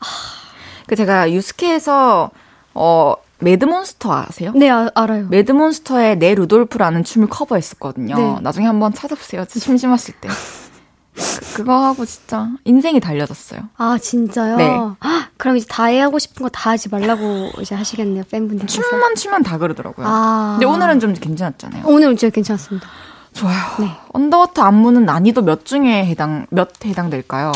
그 0.86 0.96
제가 0.96 1.30
유스케에서 1.32 2.30
어 2.74 3.14
매드몬스터 3.38 4.12
아세요? 4.12 4.52
네 4.54 4.70
아, 4.70 4.88
알아요. 4.94 5.26
매드몬스터의 5.28 6.18
내 6.18 6.34
루돌프라는 6.34 7.04
춤을 7.04 7.28
커버했었거든요. 7.28 8.14
네. 8.16 8.36
나중에 8.42 8.66
한번 8.66 8.92
찾아보세요. 8.92 9.44
심심했을 9.48 10.14
때. 10.20 10.28
그, 11.14 11.54
그거 11.56 11.84
하고 11.84 12.04
진짜 12.06 12.48
인생이 12.64 13.00
달라졌어요. 13.00 13.60
아 13.76 13.98
진짜요? 14.00 14.56
네. 14.56 14.70
아, 15.00 15.28
그럼 15.36 15.56
이제 15.58 15.66
다 15.68 15.84
해하고 15.84 16.18
싶은 16.18 16.42
거 16.42 16.48
다 16.48 16.70
하지 16.70 16.88
말라고 16.88 17.50
이제 17.60 17.74
하시겠네요 17.74 18.24
팬분들께서. 18.30 18.80
춤만 18.88 19.14
추면 19.16 19.42
다 19.42 19.58
그러더라고요. 19.58 20.06
아. 20.08 20.56
근데 20.58 20.66
오늘은 20.66 21.00
좀 21.00 21.12
괜찮았잖아요. 21.14 21.84
오늘 21.86 22.16
진짜 22.16 22.32
괜찮았습니다. 22.34 22.86
좋아요. 23.34 23.56
네. 23.80 23.90
언더워터 24.12 24.62
안무는 24.62 25.04
난이도 25.06 25.42
몇 25.42 25.64
중에 25.64 26.04
해당 26.06 26.46
몇 26.50 26.70
해당될까요? 26.84 27.52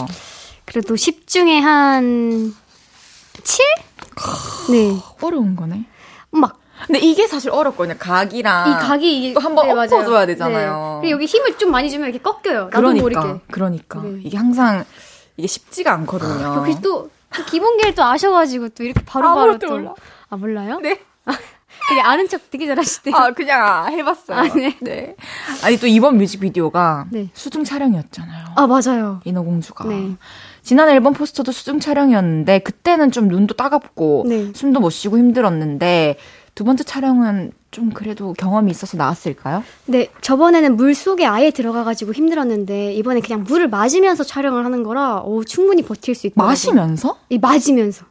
그래도 0.65 0.97
10 0.97 1.27
중에 1.27 1.59
한 1.61 2.55
7? 3.45 3.65
네. 4.71 4.97
어려운 5.23 5.55
거네. 5.57 5.85
막 6.31 6.59
근데 6.87 6.99
이게 7.01 7.27
사실 7.27 7.51
어렵거든요. 7.51 7.97
각이랑 7.99 8.69
이 8.69 8.73
각이 8.75 9.35
또 9.35 9.41
한번 9.41 9.67
네. 9.67 9.73
엎어줘야 9.73 10.27
되잖아요. 10.27 11.01
네. 11.03 11.11
여기 11.11 11.25
힘을 11.25 11.57
좀 11.59 11.71
많이 11.71 11.91
주면 11.91 12.09
이렇게 12.09 12.23
꺾여요. 12.23 12.69
그러니까 12.71 13.03
모르게. 13.03 13.41
그러니까 13.51 14.03
네. 14.03 14.21
이게 14.23 14.37
항상 14.37 14.85
이게 15.37 15.47
쉽지가 15.47 15.93
않거든요. 15.93 16.57
여기 16.57 16.81
또, 16.81 17.11
또 17.35 17.45
기본기를 17.45 17.95
또 17.95 18.05
아셔가지고 18.05 18.71
또 18.71 18.85
이렇게 18.85 19.05
바로바로 19.05 19.53
아무것도 19.53 19.67
또. 19.67 19.75
몰라. 19.75 19.95
아 20.29 20.37
몰라요? 20.37 20.81
네. 20.81 21.01
되게 21.89 22.01
아는 22.01 22.29
척 22.29 22.51
되게 22.51 22.67
잘하시대요. 22.67 23.15
아 23.15 23.31
그냥 23.33 23.93
해봤어요. 23.93 24.39
아, 24.39 24.43
네. 24.81 25.17
아니 25.63 25.77
또 25.79 25.87
이번 25.87 26.17
뮤직비디오가 26.17 27.07
네. 27.11 27.29
수중 27.33 27.65
촬영이었잖아요. 27.65 28.47
아 28.57 28.67
맞아요. 28.67 29.21
인어공주가. 29.25 29.87
네. 29.89 30.17
지난 30.63 30.89
앨범 30.89 31.13
포스터도 31.13 31.53
수중 31.53 31.79
촬영이었는데 31.81 32.61
그때는 32.61 33.13
좀 33.13 33.29
눈도 33.29 33.55
따갑고 33.55 34.25
네. 34.29 34.53
숨도 34.55 34.81
못 34.81 34.91
쉬고 34.91 35.19
힘들었는데 35.19 36.17
두 36.57 36.65
번째 36.65 36.85
촬영은 36.85 37.53
좀 37.71 37.91
그래도 37.91 38.33
경험이 38.33 38.71
있어서 38.71 38.97
나았을까요? 38.97 39.63
네, 39.85 40.09
저번에는 40.23 40.75
물 40.77 40.95
속에 40.95 41.27
아예 41.27 41.51
들어가가지고 41.51 42.15
힘들었는데 42.15 42.95
이번에 42.95 43.21
그냥 43.21 43.45
물을 43.47 43.69
맞으면서 43.69 44.25
촬영을 44.25 44.65
하는 44.65 44.83
거라 44.83 45.21
오, 45.21 45.45
충분히 45.45 45.83
버틸 45.83 46.15
수 46.15 46.27
있다. 46.27 46.43
마시면서? 46.43 47.19
이 47.29 47.37
맞으면서 47.39 48.07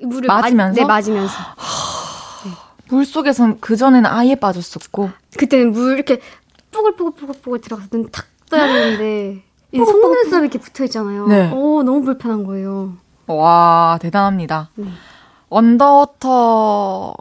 이 0.00 0.06
물을 0.06 0.28
맞으면서? 0.28 0.80
네, 0.80 0.86
맞으면서. 0.86 1.34
물 2.88 3.04
속에선 3.04 3.58
그 3.60 3.74
전에는 3.76 4.06
아예 4.08 4.36
빠졌었고 4.36 5.10
그때는 5.36 5.72
물 5.72 5.94
이렇게 5.94 6.20
뽀글뽀글뽀글뽀글 6.70 7.60
들어가서 7.60 7.88
눈 7.90 8.08
탁 8.12 8.26
떠야 8.48 8.66
되는데 8.68 9.42
이 9.72 9.76
속눈썹이 9.76 10.42
이렇게 10.44 10.58
붙어 10.60 10.84
있잖아요. 10.84 11.26
네. 11.26 11.50
오, 11.52 11.82
너무 11.82 12.02
불편한 12.02 12.44
거예요. 12.44 12.94
와 13.26 13.98
대단합니다. 14.00 14.70
네. 14.76 14.86
Underwater 15.50 17.12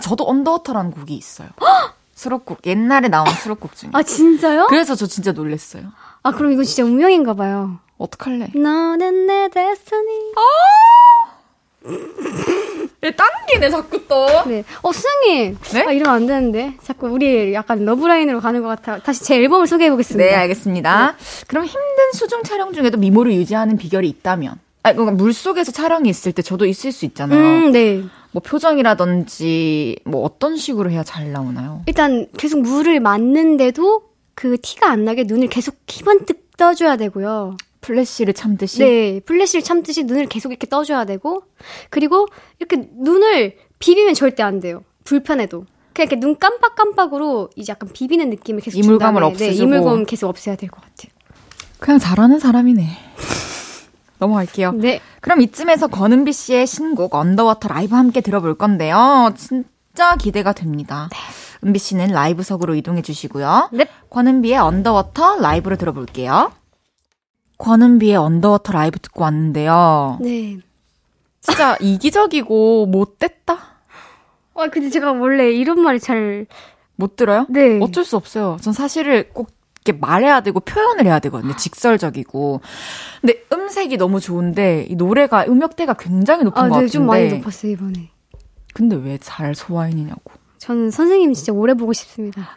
저도 0.00 0.28
Underwater라는 0.28 0.90
곡이 0.90 1.14
있어요. 1.14 1.48
수록곡 2.14 2.66
옛날에 2.66 3.08
나온 3.08 3.26
수록곡 3.28 3.74
중에. 3.76 3.90
아 3.92 4.02
진짜요? 4.02 4.66
그래서 4.68 4.94
저 4.94 5.06
진짜 5.06 5.32
놀랬어요. 5.32 5.84
아 6.22 6.30
그럼 6.30 6.52
이거 6.52 6.62
진짜 6.64 6.84
운명인가 6.84 7.34
봐요. 7.34 7.78
어떡할래? 7.98 8.50
너는 8.54 9.26
내 9.26 9.48
destiny. 9.48 10.32
얘 13.04 13.10
당기네 13.10 13.70
자꾸 13.70 14.06
또. 14.08 14.26
네. 14.46 14.64
어 14.82 14.92
수장님. 14.92 15.58
네? 15.72 15.84
아 15.86 15.92
이러면 15.92 16.14
안 16.14 16.26
되는데. 16.26 16.74
자꾸 16.82 17.08
우리 17.08 17.52
약간 17.52 17.84
러브라인으로 17.84 18.40
가는 18.40 18.62
것 18.62 18.68
같아. 18.68 18.98
다시 19.00 19.22
제 19.24 19.36
앨범을 19.36 19.66
소개해 19.66 19.90
보겠습니다. 19.90 20.24
네, 20.30 20.34
알겠습니다. 20.34 21.16
그럼 21.46 21.64
힘든 21.66 22.12
수중 22.14 22.42
촬영 22.44 22.72
중에도 22.72 22.96
미모를 22.96 23.34
유지하는 23.34 23.76
비결이 23.76 24.08
있다면? 24.08 24.54
아, 24.84 24.92
그러니까 24.92 25.12
물 25.16 25.32
속에서 25.32 25.72
촬영이 25.72 26.08
있을 26.08 26.32
때 26.32 26.42
저도 26.42 26.66
있을 26.66 26.92
수 26.92 27.04
있잖아요. 27.06 27.38
음, 27.38 27.72
네. 27.72 28.04
뭐 28.34 28.42
표정이라든지 28.42 29.96
뭐 30.04 30.24
어떤 30.24 30.56
식으로 30.56 30.90
해야 30.90 31.04
잘 31.04 31.30
나오나요? 31.30 31.82
일단 31.86 32.26
계속 32.36 32.60
물을 32.62 32.98
맞는데도 32.98 34.02
그 34.34 34.60
티가 34.60 34.90
안 34.90 35.04
나게 35.04 35.22
눈을 35.22 35.46
계속 35.46 35.76
희번뜩 35.86 36.56
떠줘야 36.56 36.96
되고요. 36.96 37.56
플래시를 37.80 38.34
참듯이. 38.34 38.80
네, 38.80 39.20
플래시를 39.20 39.62
참듯이 39.62 40.02
눈을 40.02 40.26
계속 40.26 40.50
이렇게 40.50 40.66
떠줘야 40.66 41.04
되고, 41.04 41.42
그리고 41.90 42.26
이렇게 42.58 42.88
눈을 42.96 43.56
비비면 43.78 44.14
절대 44.14 44.42
안 44.42 44.58
돼요. 44.58 44.82
불편해도. 45.04 45.66
그냥 45.92 46.08
이렇게 46.08 46.16
눈 46.18 46.36
깜빡깜빡으로 46.36 47.50
이제 47.54 47.70
약간 47.70 47.88
비비는 47.92 48.30
느낌을 48.30 48.62
계속 48.62 48.76
준 48.78 48.84
이물감을 48.84 49.22
없애주고. 49.22 49.56
네, 49.56 49.62
이물감 49.76 50.06
계속 50.06 50.28
없애야 50.28 50.56
될 50.56 50.70
것 50.70 50.80
같아요. 50.80 51.12
그냥 51.78 52.00
잘하는 52.00 52.40
사람이네. 52.40 52.88
넘어갈게요. 54.18 54.72
네. 54.72 55.00
그럼 55.20 55.40
이쯤에서 55.40 55.88
권은비 55.88 56.32
씨의 56.32 56.66
신곡 56.66 57.14
Underwater 57.14 57.68
라이브 57.68 57.94
함께 57.94 58.20
들어볼 58.20 58.56
건데요. 58.56 59.32
진짜 59.36 60.16
기대가 60.16 60.52
됩니다. 60.52 61.08
은비 61.64 61.78
씨는 61.78 62.08
라이브석으로 62.08 62.74
이동해 62.74 63.02
주시고요. 63.02 63.70
네. 63.72 63.86
권은비의 64.10 64.58
Underwater 64.58 65.40
라이브로 65.40 65.76
들어볼게요. 65.76 66.52
권은비의 67.58 68.16
Underwater 68.16 68.72
라이브 68.72 68.98
듣고 68.98 69.22
왔는데요. 69.22 70.18
네. 70.20 70.58
진짜 71.40 71.76
이기적이고 71.80 72.86
못됐다. 72.86 73.58
아, 74.56 74.68
근데 74.68 74.90
제가 74.90 75.12
원래 75.12 75.50
이런 75.50 75.80
말이 75.80 75.98
잘, 75.98 76.46
못 76.96 77.16
들어요? 77.16 77.46
네. 77.48 77.80
어쩔 77.80 78.04
수 78.04 78.16
없어요. 78.16 78.56
전 78.60 78.72
사실을 78.72 79.30
꼭 79.32 79.50
이렇게 79.86 79.98
말해야 80.00 80.40
되고 80.40 80.60
표현을 80.60 81.04
해야 81.04 81.18
되거든요. 81.20 81.54
직설적이고. 81.56 82.62
근데 83.20 83.44
음색이 83.52 83.98
너무 83.98 84.18
좋은데 84.18 84.86
이 84.88 84.96
노래가 84.96 85.44
음역대가 85.46 85.92
굉장히 85.94 86.44
높은 86.44 86.58
아, 86.58 86.62
것 86.62 86.68
네, 86.68 86.74
같은데. 86.74 86.90
좀 86.92 87.06
많이 87.06 87.28
높았어요, 87.28 87.72
이번에. 87.72 88.10
근데 88.72 88.96
왜 88.96 89.18
잘 89.20 89.54
소화해내냐고. 89.54 90.22
저는 90.58 90.90
선생님 90.90 91.34
진짜 91.34 91.52
오래 91.52 91.74
보고 91.74 91.92
싶습니다. 91.92 92.56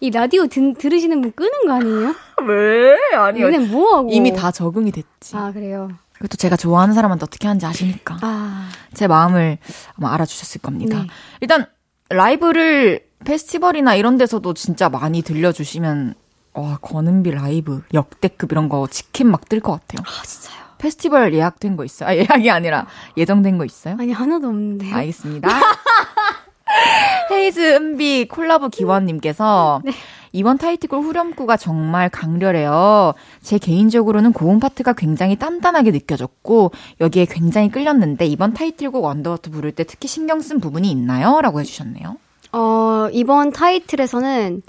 이 0.00 0.10
라디오 0.10 0.46
든, 0.46 0.74
들으시는 0.74 1.20
분 1.20 1.32
끄는 1.32 1.50
거 1.66 1.72
아니에요? 1.72 2.14
왜? 2.46 2.96
아니 3.16 3.42
얘네 3.42 3.58
뭐하고. 3.70 4.10
이미 4.12 4.32
다 4.34 4.50
적응이 4.52 4.92
됐지. 4.92 5.34
아, 5.36 5.50
그래요. 5.52 5.90
그리고 6.12 6.28
또 6.28 6.36
제가 6.36 6.56
좋아하는 6.56 6.94
사람한테 6.94 7.24
어떻게 7.24 7.48
하는지 7.48 7.66
아시니까 7.66 8.18
아, 8.22 8.68
제 8.92 9.08
마음을 9.08 9.58
아마 9.98 10.12
알아주셨을 10.14 10.60
겁니다. 10.60 10.98
네. 11.00 11.06
일단 11.40 11.66
라이브를 12.10 13.00
페스티벌이나 13.24 13.94
이런 13.94 14.16
데서도 14.18 14.54
진짜 14.54 14.88
많이 14.88 15.22
들려주시면 15.22 16.14
와 16.54 16.78
권은비 16.80 17.30
라이브 17.32 17.82
역대급 17.92 18.52
이런 18.52 18.68
거 18.68 18.86
직캠 18.88 19.28
막 19.30 19.48
뜰 19.48 19.60
것 19.60 19.72
같아요. 19.72 20.04
아, 20.06 20.22
진짜요. 20.24 20.64
페스티벌 20.78 21.32
예약된 21.34 21.76
거 21.76 21.84
있어요? 21.84 22.08
아, 22.10 22.14
예약이 22.14 22.50
아니라 22.50 22.86
예정된 23.16 23.58
거 23.58 23.64
있어요? 23.64 23.96
아니, 23.98 24.12
하나도 24.12 24.48
없는데요. 24.48 24.94
알겠습니다. 24.94 25.48
헤이즈 27.30 27.74
은비 27.76 28.28
콜라보 28.28 28.68
기원님께서 28.68 29.80
이번 30.32 30.58
타이틀곡 30.58 31.04
후렴구가 31.04 31.56
정말 31.56 32.08
강렬해요. 32.10 33.14
제 33.40 33.58
개인적으로는 33.58 34.32
고음 34.32 34.58
파트가 34.60 34.92
굉장히 34.94 35.36
단단하게 35.36 35.92
느껴졌고 35.92 36.72
여기에 37.00 37.26
굉장히 37.26 37.70
끌렸는데 37.70 38.26
이번 38.26 38.52
타이틀곡 38.52 39.04
Underwater 39.04 39.50
부를 39.52 39.70
때 39.72 39.84
특히 39.84 40.08
신경 40.08 40.40
쓴 40.40 40.58
부분이 40.60 40.90
있나요? 40.90 41.40
라고 41.40 41.60
해주셨네요. 41.60 42.16
어, 42.54 43.08
이번 43.12 43.50
타이틀에서는 43.52 44.62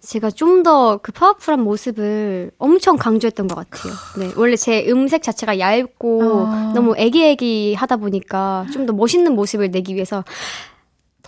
제가 0.00 0.30
좀 0.30 0.62
더 0.62 0.98
그 1.02 1.12
파워풀한 1.12 1.60
모습을 1.60 2.52
엄청 2.58 2.96
강조했던 2.96 3.48
것 3.48 3.56
같아요. 3.56 3.92
네. 4.18 4.32
원래 4.36 4.54
제 4.56 4.86
음색 4.88 5.22
자체가 5.22 5.58
얇고 5.58 6.46
아. 6.46 6.72
너무 6.74 6.94
애기애기 6.96 7.74
하다 7.74 7.96
보니까 7.96 8.66
좀 8.72 8.86
더 8.86 8.92
멋있는 8.92 9.34
모습을 9.34 9.70
내기 9.70 9.94
위해서 9.94 10.24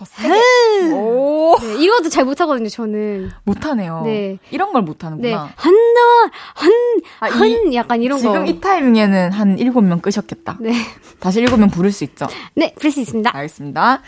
더 0.01 0.05
세게. 0.05 0.93
오. 0.93 1.55
네, 1.61 1.75
이것도 1.83 2.09
잘 2.09 2.25
못하거든요, 2.25 2.69
저는. 2.69 3.29
못하네요. 3.43 4.01
네. 4.03 4.39
이런 4.49 4.73
걸 4.73 4.81
네. 4.81 4.85
못하는구나. 4.87 5.51
한다, 5.55 6.35
한, 6.55 6.71
아, 7.19 7.27
한, 7.27 7.47
이- 7.71 7.75
약간 7.75 8.01
이런 8.01 8.17
지금 8.17 8.45
거. 8.45 8.45
이 8.51 8.59
타이밍에는 8.59 9.31
한 9.31 9.59
일곱 9.59 9.81
명 9.81 9.99
끄셨겠다. 9.99 10.57
네. 10.59 10.73
다시 11.19 11.39
일곱 11.39 11.57
명 11.59 11.69
부를 11.69 11.91
수 11.91 12.03
있죠. 12.03 12.25
네, 12.55 12.73
그럴 12.75 12.91
수 12.91 12.99
있습니다. 12.99 13.29
알겠습니다. 13.35 14.01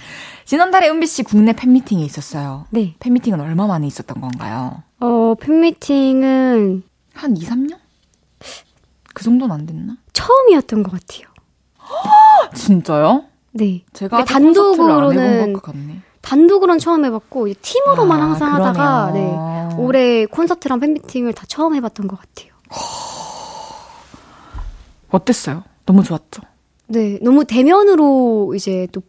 지난달에 0.45 0.89
은비 0.89 1.05
씨 1.05 1.21
국내 1.21 1.53
팬미팅이 1.53 2.03
있었어요. 2.05 2.65
네. 2.71 2.95
팬미팅은 2.99 3.39
얼마 3.39 3.67
만에 3.67 3.85
있었던 3.85 4.19
건가요? 4.19 4.81
어, 4.99 5.35
팬미팅은 5.39 6.81
한 7.13 7.37
2, 7.37 7.45
3년? 7.45 7.77
그 9.13 9.23
정도는 9.23 9.53
안 9.53 9.65
됐나? 9.67 9.97
처음이었던 10.13 10.81
것 10.81 10.91
같아요. 10.91 11.27
진짜요? 12.55 13.25
네. 13.53 13.83
제가 13.93 14.17
그러니까 14.17 14.33
단독으로는. 14.33 15.55
단독으로는 16.21 16.79
처음 16.79 17.03
해봤고 17.05 17.47
이제 17.47 17.59
팀으로만 17.61 18.19
아, 18.19 18.23
항상 18.23 18.53
하다가 18.53 19.11
네 19.13 19.19
그러네요. 19.19 19.75
올해 19.77 20.25
콘서트랑 20.25 20.79
팬미팅을 20.79 21.33
다 21.33 21.43
처음 21.47 21.75
해봤던 21.75 22.07
것 22.07 22.17
같아요. 22.17 22.53
어땠어요? 25.09 25.63
너무 25.85 26.03
좋았죠? 26.03 26.41
네, 26.87 27.19
너무 27.21 27.45
대면으로 27.45 28.53
이제 28.55 28.87
또 28.91 29.01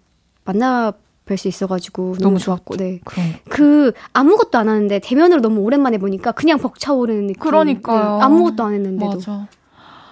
만나 0.44 0.92
뵐 1.26 1.36
수 1.38 1.48
있어가지고 1.48 2.02
너무, 2.14 2.18
너무 2.20 2.38
좋았고, 2.38 2.76
네. 2.76 3.00
그럼 3.04 3.32
그 3.48 3.92
아무것도 4.12 4.58
안 4.58 4.68
하는데 4.68 4.98
대면으로 4.98 5.40
너무 5.40 5.60
오랜만에 5.60 5.96
보니까 5.98 6.32
그냥 6.32 6.58
벅차오르는 6.58 7.28
느낌. 7.28 7.40
그러니까요. 7.40 8.18
네, 8.18 8.24
아무것도 8.24 8.62
안 8.62 8.74
했는데도 8.74 9.12
맞아. 9.12 9.46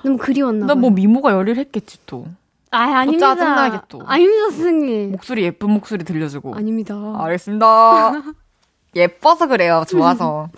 너무 0.04 0.16
그리웠나 0.16 0.66
나 0.66 0.74
봐요. 0.74 0.80
뭐 0.80 0.90
미모가 0.90 1.32
열일했겠지 1.32 1.98
또. 2.06 2.26
아, 2.72 2.78
아닙니다. 3.00 3.34
짜증나게 3.36 3.78
또. 3.88 4.00
아닙니다, 4.06 4.50
선생님. 4.50 5.12
목소리 5.12 5.44
예쁜 5.44 5.70
목소리 5.70 6.04
들려주고. 6.04 6.54
아닙니다. 6.54 6.94
알겠습니다. 7.18 8.12
예뻐서 8.96 9.46
그래요. 9.46 9.84
좋아서. 9.88 10.48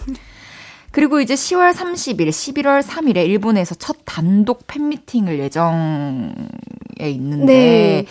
그리고 0.92 1.20
이제 1.20 1.34
10월 1.34 1.72
30일, 1.72 2.28
11월 2.28 2.82
3일에 2.82 3.26
일본에서 3.26 3.74
첫 3.74 3.96
단독 4.04 4.66
팬미팅을 4.68 5.40
예정에 5.40 6.32
있는데 7.00 7.46
네. 7.46 8.06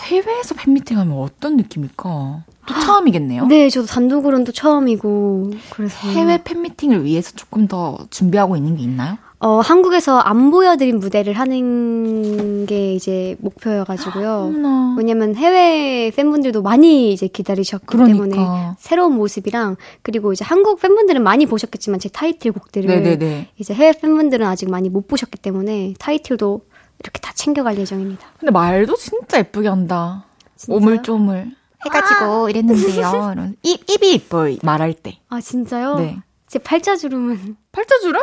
해외에서 0.00 0.56
팬미팅 0.56 0.98
하면 0.98 1.16
어떤 1.18 1.56
느낌일까? 1.56 2.44
또 2.66 2.74
처음이겠네요. 2.80 3.46
네, 3.46 3.68
저도 3.70 3.86
단독으로는 3.86 4.44
또 4.44 4.50
처음이고 4.50 5.52
그래서 5.70 6.08
해외 6.08 6.42
팬미팅을 6.42 7.04
위해서 7.04 7.30
조금 7.36 7.68
더 7.68 7.96
준비하고 8.10 8.56
있는 8.56 8.76
게 8.76 8.82
있나요? 8.82 9.16
어, 9.46 9.60
한국에서 9.60 10.18
안 10.18 10.50
보여드린 10.50 10.98
무대를 10.98 11.34
하는 11.34 12.66
게 12.66 12.94
이제 12.94 13.36
목표여가지고요. 13.38 14.52
왜냐면 14.98 15.36
해외 15.36 16.10
팬분들도 16.10 16.62
많이 16.62 17.12
이제 17.12 17.28
기다리셨기 17.28 17.86
때문에 17.96 18.30
그러니까. 18.30 18.74
새로운 18.80 19.14
모습이랑 19.14 19.76
그리고 20.02 20.32
이제 20.32 20.44
한국 20.44 20.80
팬분들은 20.80 21.22
많이 21.22 21.46
보셨겠지만 21.46 22.00
제 22.00 22.08
타이틀곡들을 22.08 22.88
네네네. 22.88 23.50
이제 23.58 23.72
해외 23.72 23.92
팬분들은 23.92 24.44
아직 24.44 24.68
많이 24.68 24.88
못 24.88 25.06
보셨기 25.06 25.38
때문에 25.38 25.94
타이틀도 26.00 26.62
이렇게 26.98 27.20
다 27.20 27.30
챙겨갈 27.32 27.78
예정입니다. 27.78 28.26
근데 28.40 28.50
말도 28.50 28.96
진짜 28.96 29.38
예쁘게 29.38 29.68
한다. 29.68 30.24
진짜요? 30.56 30.76
오물조물. 30.76 31.52
해가지고 31.84 32.50
이랬는데요. 32.50 33.30
이런. 33.32 33.54
입, 33.62 33.88
입이 33.88 34.12
이뻐요. 34.14 34.56
말할 34.64 34.92
때. 34.94 35.20
아 35.28 35.40
진짜요? 35.40 35.98
네. 35.98 36.18
제 36.48 36.58
팔자 36.58 36.96
주름은 36.96 37.56
팔자 37.70 38.00
주름? 38.00 38.22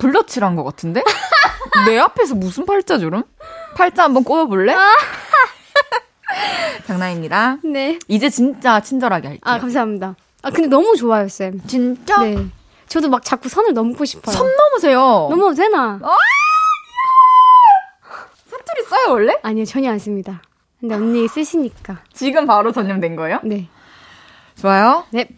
블러칠한 0.00 0.56
것 0.56 0.64
같은데? 0.64 1.02
내 1.86 1.98
앞에서 1.98 2.34
무슨 2.34 2.66
팔자주름? 2.66 3.22
팔자 3.76 4.04
한번 4.04 4.24
꼽아볼래? 4.24 4.74
장난입니다. 6.86 7.58
네. 7.64 7.98
이제 8.08 8.28
진짜 8.30 8.80
친절하게 8.80 9.28
할게요. 9.28 9.40
아 9.44 9.58
감사합니다. 9.58 10.16
아 10.42 10.50
근데 10.50 10.68
너무 10.68 10.96
좋아요 10.96 11.28
쌤. 11.28 11.60
진짜? 11.66 12.20
네. 12.22 12.36
저도 12.88 13.08
막 13.08 13.24
자꾸 13.24 13.48
선을 13.48 13.72
넘고 13.74 14.04
싶어요. 14.04 14.34
선 14.34 14.46
넘으세요. 14.56 14.98
넘어도 15.30 15.54
되나? 15.54 16.00
사투리 18.50 18.82
써요, 18.88 19.12
원래? 19.12 19.34
아니요 19.42 19.64
전혀 19.64 19.90
안 19.92 19.98
씁니다. 19.98 20.42
근데 20.80 20.94
언니 20.94 21.28
쓰시니까. 21.28 21.98
지금 22.12 22.46
바로 22.46 22.72
전염된 22.72 23.16
거예요? 23.16 23.40
네. 23.44 23.68
좋아요. 24.56 25.04
네. 25.10 25.28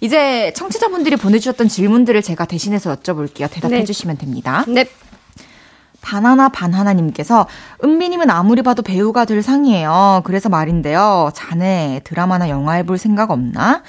이제 0.00 0.52
청취자분들이 0.54 1.16
보내주셨던 1.16 1.68
질문들을 1.68 2.20
제가 2.22 2.44
대신해서 2.44 2.94
여쭤볼게요. 2.94 3.50
대답해 3.50 3.78
네. 3.78 3.84
주시면 3.84 4.18
됩니다. 4.18 4.64
네. 4.68 4.86
바나나 6.04 6.50
바나나님께서 6.50 7.46
은비님은 7.82 8.28
아무리 8.28 8.60
봐도 8.60 8.82
배우가 8.82 9.24
될 9.24 9.42
상이에요. 9.42 10.20
그래서 10.24 10.50
말인데요. 10.50 11.30
자네 11.34 12.02
드라마나 12.04 12.50
영화 12.50 12.74
해볼 12.74 12.98
생각 12.98 13.30
없나? 13.30 13.82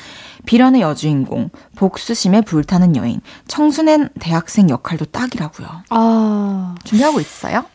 비련의 0.45 0.79
여주인공, 0.81 1.49
복수심에 1.75 2.41
불타는 2.41 2.95
여인, 2.95 3.19
청순한 3.47 4.09
대학생 4.21 4.69
역할도 4.69 5.05
딱이라고요. 5.05 5.67
아. 5.89 6.75
준비하고 6.85 7.19
있어요? 7.19 7.65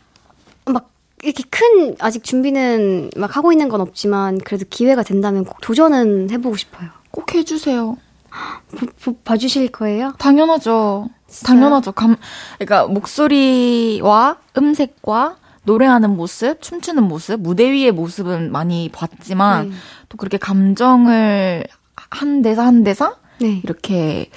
막 0.65 0.89
이렇게 1.21 1.43
큰 1.49 1.95
아직 1.99 2.23
준비는 2.23 3.11
막 3.17 3.35
하고 3.37 3.51
있는 3.51 3.69
건 3.69 3.81
없지만 3.81 4.39
그래도 4.39 4.65
기회가 4.69 5.03
된다면 5.03 5.45
꼭 5.45 5.61
도전은 5.61 6.31
해보고 6.31 6.57
싶어요. 6.57 6.89
꼭 7.11 7.35
해주세요. 7.35 7.97
보- 8.77 8.85
보- 9.13 9.17
봐주실 9.23 9.71
거예요? 9.71 10.13
당연하죠. 10.17 11.09
진짜요? 11.27 11.55
당연하죠. 11.59 11.91
감, 11.93 12.15
그러니까 12.57 12.87
목소리와 12.91 14.37
음색과 14.57 15.37
노래하는 15.63 16.15
모습, 16.15 16.61
춤추는 16.61 17.03
모습, 17.03 17.39
무대 17.41 17.71
위의 17.71 17.91
모습은 17.91 18.51
많이 18.51 18.89
봤지만 18.89 19.69
네. 19.69 19.75
또 20.09 20.17
그렇게 20.17 20.37
감정을 20.37 21.65
한 21.95 22.41
대사 22.41 22.65
한 22.65 22.83
대사 22.83 23.15
네. 23.39 23.61
이렇게 23.63 24.29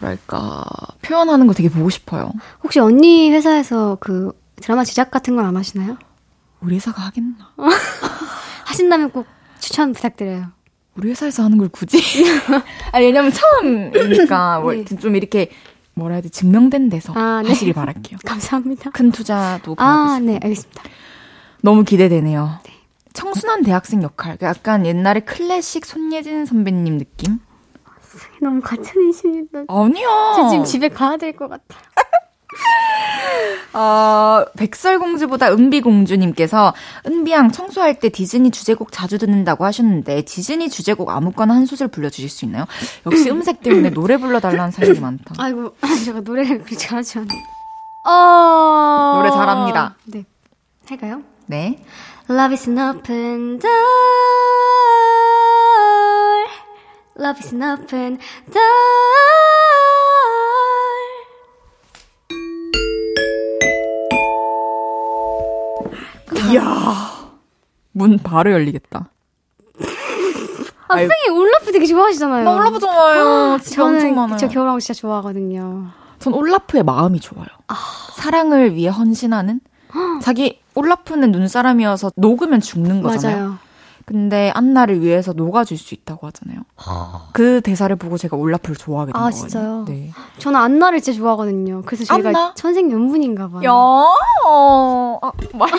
뭐랄까 0.00 0.64
표현하는 1.02 1.46
거 1.46 1.52
되게 1.54 1.68
보고 1.68 1.90
싶어요. 1.90 2.32
혹시 2.62 2.78
언니 2.80 3.30
회사에서 3.30 3.96
그 4.00 4.32
드라마 4.56 4.84
제작 4.84 5.10
같은 5.10 5.36
건 5.36 5.44
안 5.44 5.56
하시나요? 5.56 5.96
우리 6.60 6.76
회사가 6.76 7.02
하겠나? 7.02 7.52
하신다면 8.64 9.10
꼭 9.10 9.26
추천 9.58 9.92
부탁드려요. 9.92 10.46
우리 10.96 11.10
회사에서 11.10 11.42
하는 11.44 11.58
걸 11.58 11.68
굳이? 11.68 11.98
아니 12.92 13.06
왜냐면 13.06 13.32
처음이니까 13.32 14.60
뭐 14.60 14.72
네. 14.72 14.84
좀 14.84 15.16
이렇게 15.16 15.50
뭐라 15.94 16.14
해야 16.16 16.22
돼 16.22 16.28
증명된 16.28 16.88
데서 16.88 17.12
아, 17.16 17.40
네. 17.42 17.48
하시길 17.48 17.72
바랄게요. 17.74 18.18
감사합니다. 18.26 18.90
큰 18.90 19.10
투자도 19.10 19.74
아, 19.78 20.18
네, 20.22 20.38
알겠습니다. 20.42 20.82
너무 21.62 21.84
기대되네요. 21.84 22.58
청순한 23.12 23.62
대학생 23.62 24.02
역할. 24.02 24.36
약간 24.42 24.84
옛날에 24.86 25.20
클래식 25.20 25.86
손예진 25.86 26.46
선배님 26.46 26.98
느낌? 26.98 27.38
너무 28.42 28.60
과찬이십니다. 28.60 29.64
아니야. 29.68 30.06
저 30.36 30.48
지금 30.50 30.64
집에 30.64 30.88
가야 30.88 31.16
될 31.16 31.32
것 31.36 31.48
같아요. 31.48 31.80
어, 33.74 34.44
백설공주보다 34.56 35.52
은비공주님께서 35.52 36.74
은비양 37.06 37.50
청소할 37.52 37.98
때 37.98 38.08
디즈니 38.08 38.50
주제곡 38.50 38.92
자주 38.92 39.18
듣는다고 39.18 39.64
하셨는데 39.64 40.22
디즈니 40.22 40.68
주제곡 40.68 41.10
아무거나 41.10 41.54
한 41.54 41.66
소절 41.66 41.88
불러주실 41.88 42.30
수 42.30 42.44
있나요? 42.44 42.66
역시 43.06 43.30
음색 43.30 43.62
때문에 43.62 43.90
노래 43.90 44.16
불러달라는 44.16 44.70
사연이 44.70 45.00
많다. 45.00 45.34
아이고, 45.42 45.74
제가 46.04 46.20
노래를 46.20 46.58
그렇게 46.58 46.76
잘하지 46.76 47.18
않아요. 47.18 47.40
어... 48.06 49.14
노래 49.18 49.30
잘합니다. 49.30 49.96
네. 50.04 50.24
할까요? 50.88 51.22
네. 51.46 51.82
Love 52.28 52.54
is 52.54 52.68
an 52.68 52.78
open 52.78 53.58
door. 53.58 53.70
Love 57.18 57.38
is 57.40 57.54
an 57.54 57.62
open 57.62 58.18
door. 58.52 59.23
문 68.04 68.18
바로 68.18 68.52
열리겠다. 68.52 69.08
아. 70.88 70.96
선생님 70.98 71.32
올라프 71.40 71.72
되게 71.72 71.86
좋아하시잖아요. 71.86 72.44
나 72.44 72.52
올라프 72.54 72.78
좋아요. 72.78 73.58
집에 73.62 73.82
엄청 73.82 73.98
저는 74.00 74.14
많아요. 74.14 74.36
저 74.38 74.48
겨울왕국 74.48 74.80
진짜 74.82 74.92
좋아하거든요. 75.00 75.86
전 76.18 76.34
올라프의 76.34 76.82
마음이 76.82 77.20
좋아요. 77.20 77.46
사랑을 78.12 78.74
위해 78.74 78.90
헌신하는 78.90 79.60
자기 80.20 80.60
올라프는 80.74 81.32
눈사람이어서 81.32 82.12
녹으면 82.16 82.60
죽는 82.60 83.00
거잖아요. 83.02 83.36
맞아요. 83.38 83.58
근데 84.04 84.50
안나를 84.54 85.00
위해서 85.00 85.32
녹아줄 85.32 85.78
수 85.78 85.94
있다고 85.94 86.26
하잖아요. 86.26 86.58
그 87.32 87.62
대사를 87.62 87.94
보고 87.96 88.18
제가 88.18 88.36
올라프를 88.36 88.76
좋아하게 88.76 89.12
된 89.12 89.16
아, 89.16 89.30
거예요. 89.30 89.32
진짜요? 89.32 89.84
네. 89.88 90.10
저는 90.38 90.60
안나를 90.60 91.00
진짜 91.00 91.18
좋아하거든요. 91.18 91.80
그래서 91.86 92.04
저희가 92.04 92.28
안나? 92.28 92.52
천생연분인가 92.54 93.48
봐요. 93.48 93.62
야, 93.64 93.72
어, 93.72 95.18
아, 95.22 95.32
마 95.54 95.64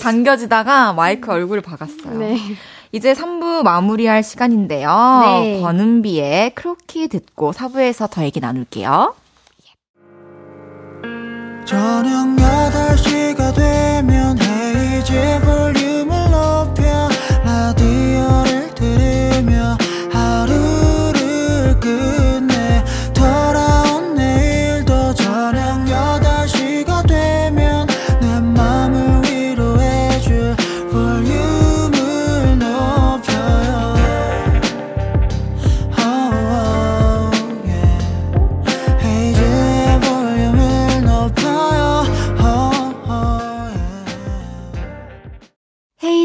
당겨지다가 0.00 0.92
마이크 0.92 1.30
얼굴을 1.30 1.62
박았어요. 1.62 2.18
네. 2.18 2.38
이제 2.92 3.12
3부 3.14 3.62
마무리할 3.62 4.22
시간인데요. 4.22 5.20
네. 5.42 5.60
권은비의 5.60 6.54
크로키 6.54 7.08
듣고 7.08 7.52
4부에서 7.52 8.10
더 8.10 8.24
얘기 8.24 8.40
나눌게요. 8.40 9.14
저녁 11.64 12.36
8시가 12.36 13.54
되면 13.54 14.36
헤이즈 14.40 15.40
볼 15.44 15.79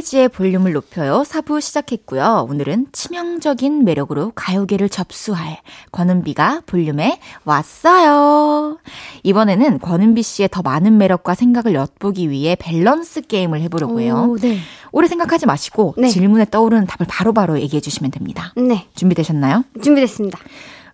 헤이지의 0.06 0.30
볼륨을 0.30 0.74
높여요. 0.74 1.24
4부 1.26 1.60
시작했고요. 1.60 2.48
오늘은 2.50 2.88
치명적인 2.92 3.84
매력으로 3.84 4.32
가요계를 4.36 4.88
접수할 4.88 5.60
권은비가 5.92 6.62
볼륨에 6.66 7.20
왔어요. 7.44 8.78
이번에는 9.24 9.80
권은비 9.80 10.22
씨의 10.22 10.50
더 10.52 10.62
많은 10.62 10.98
매력과 10.98 11.34
생각을 11.34 11.74
엿보기 11.74 12.30
위해 12.30 12.56
밸런스 12.56 13.22
게임을 13.22 13.62
해보려고 13.62 14.00
해요. 14.00 14.28
오, 14.30 14.38
네. 14.38 14.60
오래 14.92 15.08
생각하지 15.08 15.48
마시고 15.48 15.96
네. 15.98 16.08
질문에 16.08 16.46
떠오르는 16.52 16.86
답을 16.86 17.08
바로바로 17.08 17.60
얘기해 17.60 17.82
주시면 17.82 18.12
됩니다. 18.12 18.54
네. 18.56 18.88
준비되셨나요? 18.96 19.64
준비됐습니다. 19.82 20.40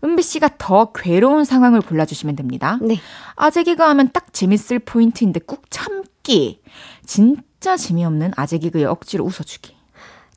은비 0.04 0.24
씨가 0.24 0.52
더 0.58 0.92
괴로운 0.94 1.46
상황을 1.46 1.82
골라주시면 1.82 2.36
됩니다. 2.36 2.80
네. 2.82 2.98
아재 3.36 3.64
개그 3.64 3.84
하면 3.84 4.10
딱 4.12 4.34
재밌을 4.34 4.80
포인트인데 4.80 5.42
꾹 5.42 5.62
참 5.70 6.04
기. 6.24 6.62
진짜 7.06 7.78
재미없는 7.78 8.32
아재 8.36 8.58
개그에 8.60 8.86
억지로 8.86 9.26
웃어주기. 9.26 9.76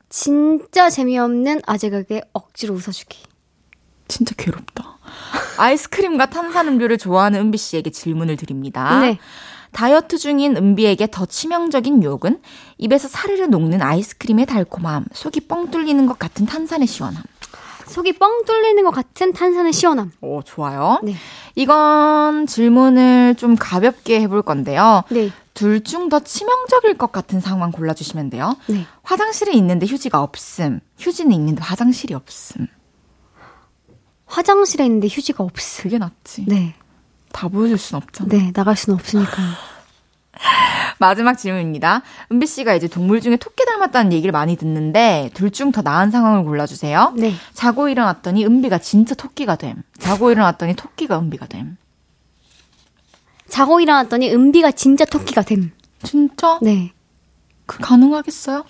진짜 0.09 0.89
재미없는 0.89 1.61
아재가게 1.65 2.21
억지로 2.31 2.73
웃어주기. 2.75 3.17
진짜 4.07 4.33
괴롭다. 4.37 4.97
아이스크림과 5.57 6.27
탄산음료를 6.27 6.97
좋아하는 6.97 7.39
은비 7.41 7.57
씨에게 7.57 7.89
질문을 7.89 8.37
드립니다. 8.37 8.99
네. 9.01 9.19
다이어트 9.71 10.17
중인 10.17 10.55
은비에게 10.55 11.07
더 11.11 11.25
치명적인 11.25 12.01
유혹은 12.01 12.39
입에서 12.77 13.09
사르르 13.09 13.43
녹는 13.47 13.81
아이스크림의 13.81 14.45
달콤함, 14.45 15.05
속이 15.11 15.41
뻥 15.41 15.69
뚫리는 15.69 16.05
것 16.05 16.17
같은 16.17 16.45
탄산의 16.45 16.87
시원함. 16.87 17.21
속이 17.87 18.13
뻥 18.13 18.45
뚫리는 18.45 18.81
것 18.85 18.91
같은 18.91 19.33
탄산의 19.33 19.73
시원함. 19.73 20.13
오, 20.21 20.41
좋아요. 20.43 21.01
네. 21.03 21.15
이건 21.55 22.47
질문을 22.47 23.35
좀 23.35 23.55
가볍게 23.57 24.21
해볼 24.21 24.43
건데요. 24.43 25.03
네. 25.09 25.29
둘 25.55 25.81
중 25.83 26.09
더 26.09 26.19
치명적일 26.19 26.97
것 26.99 27.11
같은 27.11 27.39
상황 27.39 27.71
골라주시면 27.71 28.29
돼요. 28.29 28.55
네. 28.67 28.85
화장실에 29.03 29.53
있는데 29.53 29.87
휴지가 29.87 30.21
없음. 30.21 30.81
휴지는 30.99 31.31
있는데 31.33 31.61
화장실이 31.63 32.13
없음. 32.13 32.67
화장실에 34.27 34.85
있는데 34.85 35.07
휴지가 35.07 35.43
없어. 35.43 35.83
그게 35.83 35.97
낫지. 35.97 36.45
네. 36.47 36.75
다 37.31 37.47
보여줄 37.47 37.77
순 37.77 37.97
없잖아. 37.97 38.29
네. 38.29 38.51
나갈 38.53 38.75
수는 38.75 38.99
없으니까요. 38.99 39.47
마지막 40.99 41.35
질문입니다. 41.35 42.01
은비 42.31 42.45
씨가 42.47 42.73
이제 42.75 42.87
동물 42.87 43.21
중에 43.21 43.37
토끼 43.37 43.65
닮았다는 43.65 44.11
얘기를 44.13 44.31
많이 44.31 44.55
듣는데 44.57 45.29
둘 45.33 45.51
중 45.51 45.71
더 45.71 45.81
나은 45.81 46.11
상황을 46.11 46.43
골라주세요. 46.43 47.13
네. 47.17 47.33
자고 47.53 47.87
일어났더니 47.89 48.45
은비가 48.45 48.77
진짜 48.79 49.15
토끼가 49.15 49.55
됨. 49.55 49.81
자고 49.99 50.31
일어났더니 50.31 50.75
토끼가 50.75 51.17
은비가 51.19 51.47
됨. 51.47 51.77
자고 53.47 53.79
일어났더니 53.79 54.31
은비가 54.31 54.71
진짜 54.71 55.05
토끼가 55.05 55.41
됨. 55.43 55.71
진짜? 56.03 56.59
네. 56.61 56.93
그 57.65 57.79
가능하겠어요? 57.79 58.63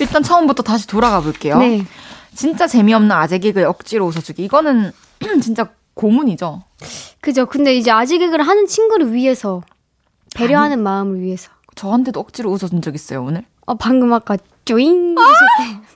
일단 0.00 0.22
처음부터 0.22 0.62
다시 0.62 0.86
돌아가 0.86 1.20
볼게요. 1.20 1.58
네. 1.58 1.84
진짜 2.34 2.66
재미없는 2.66 3.10
아재 3.12 3.38
개그에 3.38 3.64
억지로 3.64 4.06
웃어주기. 4.06 4.44
이거는 4.44 4.92
진짜 5.42 5.70
고문이죠. 5.94 6.62
그죠. 7.20 7.46
근데 7.46 7.74
이제 7.74 7.90
아재 7.90 8.18
개그를 8.18 8.46
하는 8.46 8.66
친구를 8.66 9.12
위해서 9.12 9.62
배려하는 10.34 10.82
마음을 10.82 11.20
위해서. 11.20 11.50
저한테도 11.74 12.20
억지로 12.20 12.50
웃어준 12.50 12.82
적 12.82 12.94
있어요, 12.94 13.22
오늘? 13.24 13.44
어, 13.66 13.74
방금 13.74 14.12
아까 14.12 14.36
쪼잉 14.64 15.16
하실 15.18 15.46
때. 15.58 15.88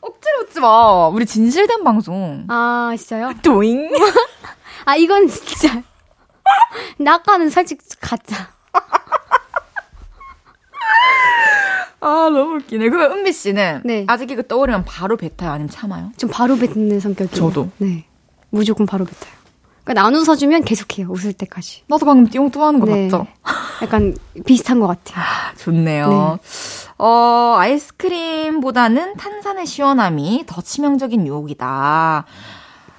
억지로 0.00 0.40
웃지 0.42 0.60
마. 0.60 1.08
우리 1.08 1.26
진실된 1.26 1.84
방송. 1.84 2.46
아, 2.48 2.94
진짜요? 2.96 3.32
도잉. 3.42 3.90
아, 4.84 4.96
이건 4.96 5.28
진짜. 5.28 5.82
근데 6.96 7.10
아까는 7.10 7.50
살짝 7.50 7.78
가짜. 8.00 8.48
아, 12.02 12.30
너무 12.32 12.56
웃기네. 12.56 12.88
그럼 12.88 13.12
은비 13.12 13.32
씨는 13.32 13.82
네. 13.84 14.04
아재 14.08 14.26
개그 14.26 14.46
떠오르면 14.46 14.84
바로 14.84 15.16
뱉어요? 15.16 15.50
아니면 15.50 15.68
참아요? 15.68 16.12
좀 16.16 16.30
바로 16.30 16.56
뱉는 16.56 16.98
성격이에요. 17.00 17.34
저도. 17.34 17.70
네. 17.78 18.06
무조건 18.50 18.86
바로 18.86 19.04
뱉어요. 19.04 19.40
그러니까 19.84 20.06
안 20.06 20.14
웃어주면 20.14 20.64
계속해요. 20.64 21.08
웃을 21.10 21.32
때까지. 21.32 21.82
나도 21.88 22.06
방금 22.06 22.30
띵또 22.30 22.62
하는 22.64 22.80
거 22.80 22.86
네. 22.86 23.04
맞죠? 23.04 23.26
약간 23.82 24.16
비슷한 24.46 24.78
것 24.80 24.86
같아요. 24.86 25.24
좋네요. 25.56 26.38
어, 26.98 27.54
아이스크림보다는 27.58 29.16
탄산의 29.16 29.66
시원함이 29.66 30.44
더 30.46 30.60
치명적인 30.60 31.26
유혹이다. 31.26 32.24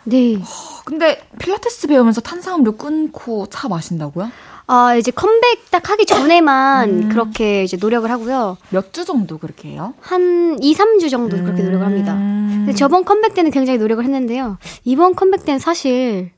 네. 0.04 0.38
근데 0.86 1.22
필라테스 1.40 1.88
배우면서 1.88 2.22
탄산음료 2.22 2.74
끊고 2.78 3.46
차 3.48 3.68
마신다고요? 3.68 4.30
아, 4.68 4.96
이제 4.96 5.12
컴백 5.12 5.70
딱 5.70 5.90
하기 5.90 6.06
전에만 6.06 6.90
음. 6.90 7.10
그렇게 7.10 7.64
이제 7.64 7.78
노력을 7.80 8.10
하고요. 8.10 8.58
몇 8.70 8.92
주 8.94 9.04
정도 9.06 9.38
그렇게 9.38 9.70
해요? 9.70 9.94
한 10.00 10.58
2, 10.62 10.74
3주 10.74 11.10
정도 11.10 11.38
그렇게 11.38 11.62
노력을 11.64 11.86
합니다. 11.86 12.14
음. 12.14 12.64
근데 12.66 12.74
저번 12.74 13.04
컴백 13.06 13.34
때는 13.34 13.52
굉장히 13.52 13.80
노력을 13.80 14.04
했는데요. 14.04 14.58
이번 14.86 15.16
컴백 15.16 15.44
때는 15.46 15.60
사실 15.60 16.32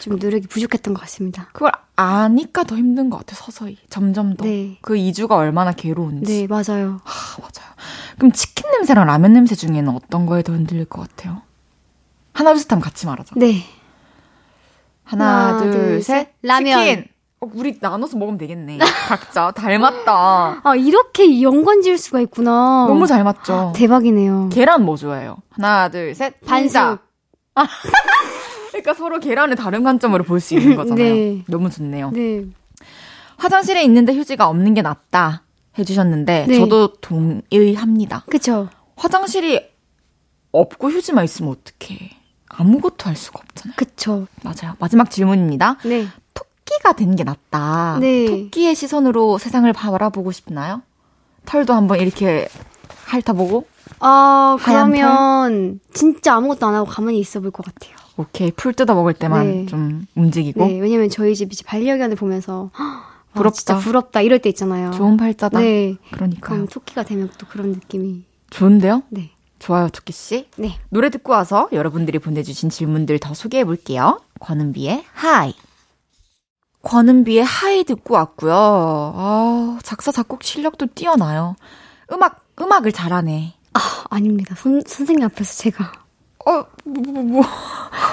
좀 0.00 0.16
노력이 0.18 0.46
부족했던 0.46 0.94
것 0.94 1.00
같습니다. 1.02 1.48
그걸 1.52 1.72
아니까 1.96 2.62
더 2.64 2.76
힘든 2.76 3.10
것 3.10 3.18
같아, 3.18 3.34
서서히. 3.34 3.76
점점 3.90 4.34
더. 4.36 4.44
네. 4.44 4.78
그 4.80 4.94
2주가 4.94 5.32
얼마나 5.32 5.72
괴로운지. 5.72 6.32
네, 6.32 6.46
맞아요. 6.46 7.00
아, 7.04 7.10
맞아요. 7.40 7.72
그럼 8.18 8.30
치킨 8.32 8.70
냄새랑 8.70 9.06
라면 9.06 9.32
냄새 9.32 9.54
중에는 9.56 9.88
어떤 9.88 10.26
거에 10.26 10.42
더 10.42 10.52
흔들릴 10.52 10.84
것 10.84 11.00
같아요? 11.08 11.42
하나, 12.38 12.52
둘, 12.52 12.60
셋 12.60 12.70
하면 12.72 12.82
같이 12.82 13.06
말하자. 13.06 13.32
네. 13.36 13.62
하나, 15.04 15.48
하나, 15.48 15.58
둘, 15.58 15.70
둘, 15.72 16.02
셋. 16.02 16.18
셋. 16.26 16.34
라면. 16.42 16.78
치킨. 16.84 17.04
어, 17.40 17.48
우리 17.54 17.78
나눠서 17.80 18.16
먹으면 18.16 18.38
되겠네. 18.38 18.78
각자. 18.78 19.50
닮았다. 19.56 20.60
아, 20.64 20.74
이렇게 20.76 21.40
연관 21.42 21.82
지을 21.82 21.98
수가 21.98 22.20
있구나. 22.20 22.86
너무 22.88 23.06
잘 23.06 23.24
맞죠? 23.24 23.72
대박이네요. 23.76 24.48
계란 24.52 24.84
뭐 24.84 24.96
좋아해요? 24.96 25.36
하나, 25.50 25.88
둘, 25.88 26.14
셋. 26.14 26.40
반숙. 26.44 26.74
반숙. 26.74 27.00
아, 27.54 27.66
그러니까 28.70 28.94
서로 28.94 29.18
계란을 29.18 29.56
다른 29.56 29.82
관점으로 29.82 30.24
볼 30.24 30.40
수 30.40 30.54
있는 30.54 30.74
거잖아요. 30.76 31.14
네. 31.14 31.44
너무 31.48 31.70
좋네요. 31.70 32.10
네. 32.12 32.44
화장실에 33.36 33.82
있는데 33.84 34.14
휴지가 34.14 34.48
없는 34.48 34.74
게 34.74 34.82
낫다 34.82 35.42
해주셨는데 35.78 36.46
네. 36.48 36.58
저도 36.58 36.94
동의합니다. 37.00 38.24
그쵸. 38.28 38.68
화장실이 38.96 39.64
없고 40.50 40.90
휴지만 40.90 41.24
있으면 41.24 41.52
어떡해. 41.52 42.17
아무것도 42.48 43.08
할 43.08 43.16
수가 43.16 43.40
없잖아요. 43.42 43.74
그쵸. 43.76 44.26
맞아요. 44.42 44.74
마지막 44.78 45.10
질문입니다. 45.10 45.76
네. 45.84 46.06
토끼가 46.34 46.92
된 46.94 47.14
게 47.16 47.24
낫다. 47.24 47.98
네. 48.00 48.26
토끼의 48.26 48.74
시선으로 48.74 49.38
세상을 49.38 49.70
바라보고 49.72 50.32
싶나요? 50.32 50.82
털도 51.46 51.72
한번 51.74 52.00
이렇게 52.00 52.48
핥아보고? 53.06 53.66
아, 54.00 54.56
하얀 54.60 54.90
그러면 54.92 55.80
진짜 55.92 56.34
아무것도 56.34 56.66
안 56.66 56.74
하고 56.74 56.86
가만히 56.86 57.18
있어 57.20 57.40
볼 57.40 57.50
것 57.50 57.64
같아요. 57.64 57.96
오케이. 58.16 58.50
풀 58.50 58.72
뜯어 58.74 58.94
먹을 58.94 59.14
때만 59.14 59.46
네. 59.46 59.66
좀 59.66 60.06
움직이고. 60.14 60.66
네, 60.66 60.78
왜냐면 60.80 61.08
저희 61.08 61.34
집 61.34 61.52
이제 61.52 61.64
반려견을 61.64 62.16
보면서 62.16 62.70
부럽다. 63.34 63.54
진짜 63.56 63.78
부럽다 63.78 64.20
이럴 64.20 64.40
때 64.40 64.48
있잖아요. 64.50 64.90
좋은 64.90 65.16
팔자다. 65.16 65.58
네. 65.60 65.96
그러니까요. 66.10 66.40
그럼 66.40 66.66
토끼가 66.68 67.04
되면 67.04 67.30
또 67.38 67.46
그런 67.46 67.70
느낌이. 67.72 68.24
좋은데요? 68.50 69.02
네. 69.10 69.30
좋아요, 69.58 69.88
토끼씨. 69.88 70.48
네. 70.56 70.78
노래 70.88 71.10
듣고 71.10 71.32
와서 71.32 71.68
여러분들이 71.72 72.18
보내주신 72.18 72.70
질문들 72.70 73.18
더 73.18 73.34
소개해 73.34 73.64
볼게요. 73.64 74.20
권은비의 74.40 75.04
Hi. 75.12 75.54
권은비의 76.82 77.44
Hi 77.44 77.84
듣고 77.84 78.14
왔고요. 78.14 78.54
아, 78.54 79.78
작사, 79.82 80.12
작곡 80.12 80.44
실력도 80.44 80.86
뛰어나요. 80.94 81.56
음악, 82.12 82.46
음악을 82.60 82.92
잘하네. 82.92 83.54
아, 83.74 83.80
아닙니다. 84.10 84.54
선, 84.54 84.82
선생님 84.86 85.24
앞에서 85.26 85.56
제가. 85.62 85.92
어, 86.46 86.52
뭐, 86.84 87.02
뭐, 87.12 87.22
뭐. 87.22 87.42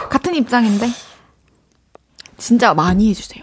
같은 0.10 0.36
입장인데. 0.36 0.88
진짜 2.38 2.74
많이 2.74 3.10
해주세요. 3.10 3.42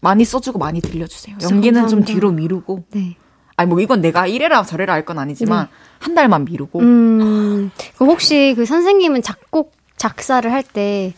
많이 0.00 0.24
써주고 0.24 0.58
많이 0.58 0.80
들려주세요. 0.80 1.38
연기는 1.42 1.80
좀 1.88 2.00
감사합니다. 2.00 2.12
뒤로 2.12 2.30
미루고. 2.32 2.84
네. 2.90 3.16
아니 3.56 3.68
뭐 3.68 3.80
이건 3.80 4.00
내가 4.00 4.26
이래라 4.26 4.62
저래라 4.64 4.94
할 4.94 5.04
건 5.04 5.18
아니지만 5.18 5.68
한 6.00 6.14
달만 6.14 6.44
미루고 6.44 6.80
음, 6.80 7.70
그럼 7.96 8.10
혹시 8.10 8.54
그 8.56 8.64
선생님은 8.66 9.22
작곡, 9.22 9.72
작사를 9.96 10.50
할 10.52 10.62
때 10.62 11.14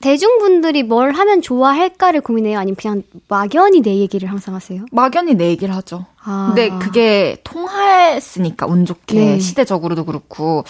대중분들이 0.00 0.82
뭘 0.82 1.12
하면 1.12 1.40
좋아할까를 1.40 2.20
고민해요? 2.20 2.58
아니면 2.58 2.76
그냥 2.76 3.02
막연히 3.28 3.80
내 3.80 3.96
얘기를 3.96 4.30
항상 4.30 4.54
하세요? 4.54 4.84
막연히 4.92 5.34
내 5.34 5.48
얘기를 5.48 5.74
하죠. 5.74 6.04
아. 6.22 6.52
근데 6.54 6.68
그게 6.78 7.38
통했으니까 7.42 8.66
운 8.66 8.84
좋게 8.84 9.14
네. 9.18 9.38
시대적으로도 9.40 10.04
그렇고 10.04 10.64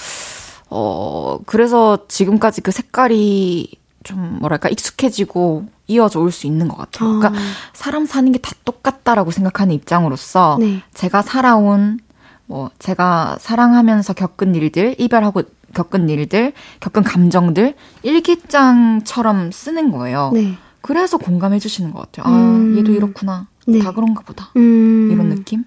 어 0.70 1.38
그래서 1.44 2.07
지금까지 2.09 2.61
그 2.61 2.70
색깔이 2.70 3.68
좀 4.07 4.39
뭐랄까 4.41 4.69
익숙해지고 4.69 5.67
이어져 5.89 6.21
올 6.21 6.31
수 6.33 6.47
있는 6.47 6.69
것 6.69 6.77
같아요. 6.77 7.19
그러니까 7.19 7.41
사람 7.73 8.07
사는 8.07 8.31
게 8.33 8.39
다 8.39 8.53
똑같다라고 8.65 9.31
생각하는 9.31 9.75
입장으로서 9.75 10.57
네. 10.61 10.83
제가 10.95 11.23
살아온 11.23 11.99
뭐 12.47 12.71
제가 12.79 13.37
사랑하면서 13.41 14.13
겪은 14.15 14.55
일들, 14.55 14.95
이별하고 14.99 15.43
겪은 15.75 16.09
일들, 16.09 16.53
겪은 16.81 17.03
감정들 17.03 17.75
일기장처럼 18.03 19.51
쓰는 19.53 19.91
거예요. 19.93 20.31
네. 20.35 20.57
그래서 20.81 21.19
공감해 21.19 21.59
주시는 21.59 21.93
것 21.93 22.01
같아요. 22.13 22.33
음. 22.33 22.75
아, 22.75 22.79
얘도 22.79 22.93
이렇구나. 22.93 23.49
네. 23.67 23.81
다 23.81 23.91
그런가 23.93 24.23
보다. 24.23 24.51
음. 24.57 25.11
이런 25.13 25.29
느낌? 25.31 25.65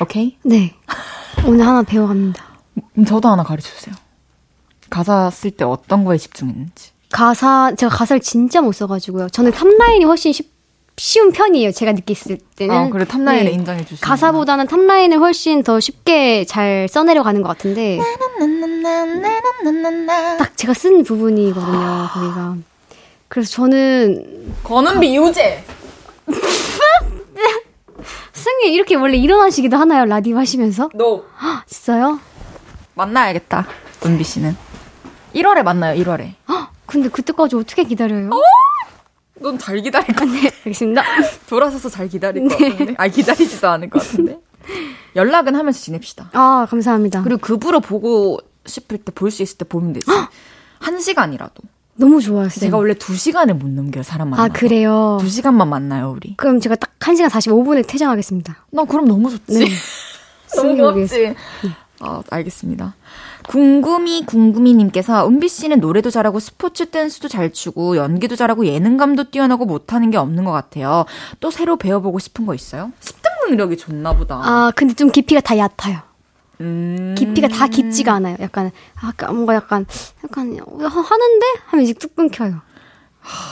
오케이? 0.00 0.36
네. 0.44 0.74
오늘 1.46 1.66
하나 1.66 1.82
배워갑니다. 1.82 2.44
음, 2.98 3.04
저도 3.04 3.28
하나 3.28 3.42
가르쳐 3.42 3.68
주세요. 3.74 3.94
가사 4.90 5.30
쓸 5.30 5.50
때 5.50 5.64
어떤 5.64 6.04
거에 6.04 6.16
집중했는지. 6.18 6.92
가사, 7.14 7.72
제가 7.76 7.94
가사를 7.96 8.18
진짜 8.20 8.60
못 8.60 8.72
써가지고요. 8.72 9.28
저는 9.28 9.52
top 9.52 9.71
line이 9.71 10.04
훨씬 10.04 10.32
쉽, 10.32 10.50
쉬운 10.96 11.30
편이에요. 11.30 11.70
제가 11.70 11.92
느꼈을 11.92 12.38
때는. 12.56 12.74
아, 12.74 12.88
그래 12.88 13.04
top 13.04 13.16
line을 13.16 13.44
네. 13.44 13.50
인정해 13.52 13.84
주시는 13.84 14.00
가사보다는 14.00 14.66
top 14.66 14.82
line을 14.82 15.20
훨씬 15.20 15.62
더 15.62 15.78
쉽게 15.78 16.44
잘 16.44 16.88
써내려가는 16.90 17.40
것 17.42 17.48
같은데 17.48 18.00
딱 20.38 20.56
제가 20.56 20.74
쓴 20.74 21.04
부분이거든요. 21.04 22.08
거기가. 22.12 22.56
그래서 23.28 23.50
저는 23.52 24.52
권은비 24.64 25.16
유재. 25.16 25.64
선생님 28.32 28.72
이렇게 28.74 28.96
원래 28.96 29.16
일어나시기도 29.16 29.76
하나요? 29.76 30.04
라디오 30.04 30.36
하시면서? 30.36 30.90
너 30.94 31.22
진짜요? 31.66 32.18
만나야겠다. 32.94 33.66
은비 34.04 34.24
씨는. 34.24 34.56
1월에 35.32 35.62
만나요. 35.62 35.96
1월에. 36.02 36.34
헉, 36.50 36.73
근데 36.94 37.08
그때까지 37.08 37.56
어떻게 37.56 37.82
기다려요? 37.82 38.30
넌잘 39.40 39.80
기다릴 39.82 40.14
것 40.14 40.24
네, 40.26 40.48
알겠습니다. 40.64 41.02
돌아서서 41.48 41.88
잘 41.88 42.06
기다릴 42.08 42.48
것 42.48 42.56
같은데. 42.56 42.94
아 42.96 43.08
기다리지도 43.08 43.68
않을 43.68 43.90
것 43.90 44.00
같은데. 44.00 44.38
연락은 45.16 45.56
하면서 45.56 45.78
지냅시다. 45.80 46.30
아, 46.32 46.66
감사합니다. 46.70 47.22
그리고 47.24 47.40
급으로 47.40 47.80
보고 47.80 48.38
싶을 48.64 48.98
때 48.98 49.10
볼 49.12 49.30
수 49.32 49.42
있을 49.42 49.58
때 49.58 49.64
보면 49.64 49.92
되지. 49.92 50.06
한 50.78 51.00
시간이라도. 51.00 51.62
너무 51.96 52.20
좋아요, 52.20 52.44
선생님. 52.44 52.68
제가 52.68 52.76
원래 52.78 52.94
두 52.94 53.14
시간을 53.16 53.54
못 53.54 53.68
넘겨요, 53.68 54.02
사람 54.04 54.30
만나. 54.30 54.44
아, 54.44 54.48
그래요? 54.48 55.18
두 55.20 55.28
시간만 55.28 55.68
만나요, 55.68 56.12
우리. 56.16 56.36
그럼 56.36 56.60
제가 56.60 56.76
딱 56.76 56.90
1시간 57.00 57.28
45분에 57.28 57.86
퇴장하겠습니다. 57.88 58.66
나 58.70 58.84
그럼 58.84 59.06
너무 59.06 59.30
좋지. 59.30 59.58
네. 59.58 59.66
너무 60.56 60.96
위해서. 60.96 61.16
고맙지. 61.16 61.34
아, 62.00 62.22
알겠습니다. 62.30 62.94
궁금이 63.48 64.24
궁금이님께서 64.26 65.28
은비 65.28 65.48
씨는 65.48 65.80
노래도 65.80 66.10
잘하고 66.10 66.40
스포츠 66.40 66.86
댄스도 66.90 67.28
잘 67.28 67.52
추고 67.52 67.96
연기도 67.96 68.36
잘하고 68.36 68.66
예능감도 68.66 69.30
뛰어나고 69.30 69.66
못하는 69.66 70.10
게 70.10 70.16
없는 70.16 70.44
것 70.44 70.52
같아요. 70.52 71.04
또 71.40 71.50
새로 71.50 71.76
배워보고 71.76 72.18
싶은 72.18 72.46
거 72.46 72.54
있어요? 72.54 72.92
습득 73.00 73.30
능력이 73.48 73.76
좋나 73.76 74.14
보다. 74.14 74.36
아, 74.36 74.72
근데 74.74 74.94
좀 74.94 75.10
깊이가 75.10 75.40
다 75.40 75.56
얕아요. 75.56 75.98
음. 76.60 77.14
깊이가 77.18 77.48
다 77.48 77.66
깊지가 77.68 78.12
않아요. 78.14 78.36
약간, 78.40 78.70
아까 78.94 79.30
뭔가 79.32 79.54
약간, 79.54 79.86
약간, 80.24 80.58
어, 80.60 80.86
하는데? 80.86 81.46
하면 81.66 81.84
이제 81.84 81.92
뚝 81.92 82.14
끊겨요. 82.14 82.60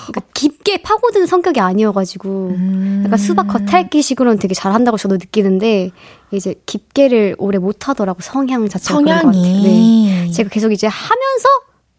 그러니까 0.07 0.21
깊게 0.35 0.83
파고드는 0.83 1.27
성격이 1.27 1.61
아니어가지고, 1.61 2.29
음. 2.29 3.03
약간 3.05 3.19
수박 3.19 3.49
겉핥기식으로는 3.49 4.39
되게 4.39 4.55
잘한다고 4.55 4.97
저도 4.97 5.17
느끼는데, 5.17 5.91
이제 6.31 6.55
깊게를 6.67 7.37
오래 7.39 7.59
못하더라고, 7.59 8.21
성향 8.23 8.69
자체가. 8.69 9.01
그런 9.01 9.07
것 9.07 9.27
같아요. 9.27 9.33
성향이. 9.33 10.27
네. 10.27 10.31
제가 10.31 10.49
계속 10.51 10.73
이제 10.73 10.87
하면서 10.87 11.49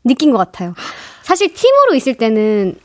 느낀 0.03 0.31
것 0.31 0.37
같아요. 0.37 0.73
사실 1.23 1.53
팀으로 1.53 1.95
있을 1.95 2.15
때는 2.15 2.75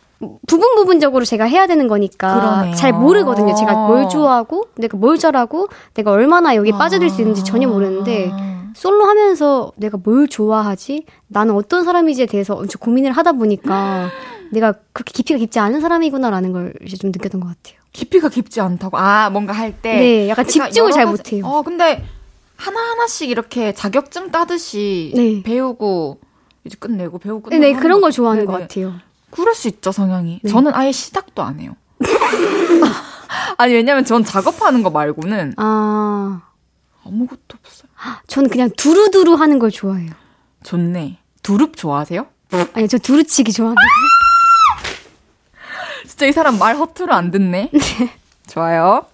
부분 0.47 0.75
부분적으로 0.75 1.25
제가 1.25 1.45
해야 1.45 1.67
되는 1.67 1.87
거니까 1.87 2.41
그러네요. 2.41 2.75
잘 2.75 2.93
모르거든요. 2.93 3.55
제가 3.55 3.87
뭘 3.87 4.09
좋아하고 4.09 4.67
내가 4.77 4.97
뭘 4.97 5.19
잘하고 5.19 5.69
내가 5.95 6.11
얼마나 6.11 6.57
여기 6.57 6.73
빠져들 6.73 7.09
수 7.11 7.21
있는지 7.21 7.45
전혀 7.45 7.69
모르는데 7.69 8.33
솔로 8.75 9.05
하면서 9.05 9.73
내가 9.77 9.97
뭘 9.97 10.29
좋아하지? 10.29 11.05
나는 11.29 11.55
어떤 11.55 11.85
사람이지에 11.85 12.27
대해서 12.27 12.55
엄청 12.55 12.81
고민을 12.81 13.13
하다 13.13 13.33
보니까 13.33 14.11
내가 14.53 14.73
그렇게 14.93 15.13
깊이가 15.13 15.39
깊지 15.39 15.59
않은 15.59 15.81
사람이구나라는 15.81 16.53
걸 16.53 16.75
이제 16.85 16.97
좀 16.97 17.11
느꼈던 17.11 17.41
것 17.41 17.49
같아요. 17.49 17.79
깊이가 17.93 18.29
깊지 18.29 18.61
않다고. 18.61 18.99
아, 18.99 19.31
뭔가 19.31 19.53
할 19.53 19.73
때. 19.81 19.95
네, 19.97 20.29
약간 20.29 20.47
집중을 20.47 20.91
여러 20.91 20.93
잘 20.93 21.05
가지- 21.07 21.17
못해요. 21.17 21.47
어, 21.47 21.63
근데 21.63 22.05
하나하나씩 22.57 23.31
이렇게 23.31 23.73
자격증 23.73 24.31
따듯이 24.31 25.13
네. 25.17 25.43
배우고 25.43 26.21
이제 26.65 26.77
끝내고 26.79 27.19
배우고 27.19 27.51
네, 27.51 27.57
끝내고 27.59 27.75
네 27.77 27.81
그런 27.83 27.99
거- 28.01 28.03
걸 28.07 28.13
좋아하는 28.13 28.47
네네. 28.47 28.53
것 28.53 28.61
같아요. 28.61 28.95
그럴 29.31 29.55
수 29.55 29.69
있죠, 29.69 29.93
성향이. 29.93 30.41
네. 30.43 30.51
저는 30.51 30.75
아예 30.75 30.93
시작도 30.93 31.43
안 31.43 31.61
해요. 31.61 31.77
아니, 33.59 33.75
왜냐면 33.75 34.05
전 34.05 34.25
작업하는 34.25 34.83
거 34.83 34.91
말고는 34.91 35.55
아, 35.57 36.43
아무것도 37.05 37.59
없어요. 37.61 37.89
저는 38.27 38.51
그냥 38.51 38.71
두루두루 38.77 39.35
하는 39.35 39.59
걸 39.59 39.71
좋아해요. 39.71 40.11
좋네. 40.63 41.19
두릅 41.43 41.77
좋아하세요? 41.77 42.27
아니, 42.75 42.89
저 42.89 42.99
두루치기 42.99 43.53
좋아하는데. 43.53 43.81
진짜 46.19 46.27
이 46.27 46.33
사람 46.33 46.59
말 46.59 46.75
허투루 46.75 47.13
안 47.13 47.31
듣네. 47.31 47.71
좋아요. 48.49 49.05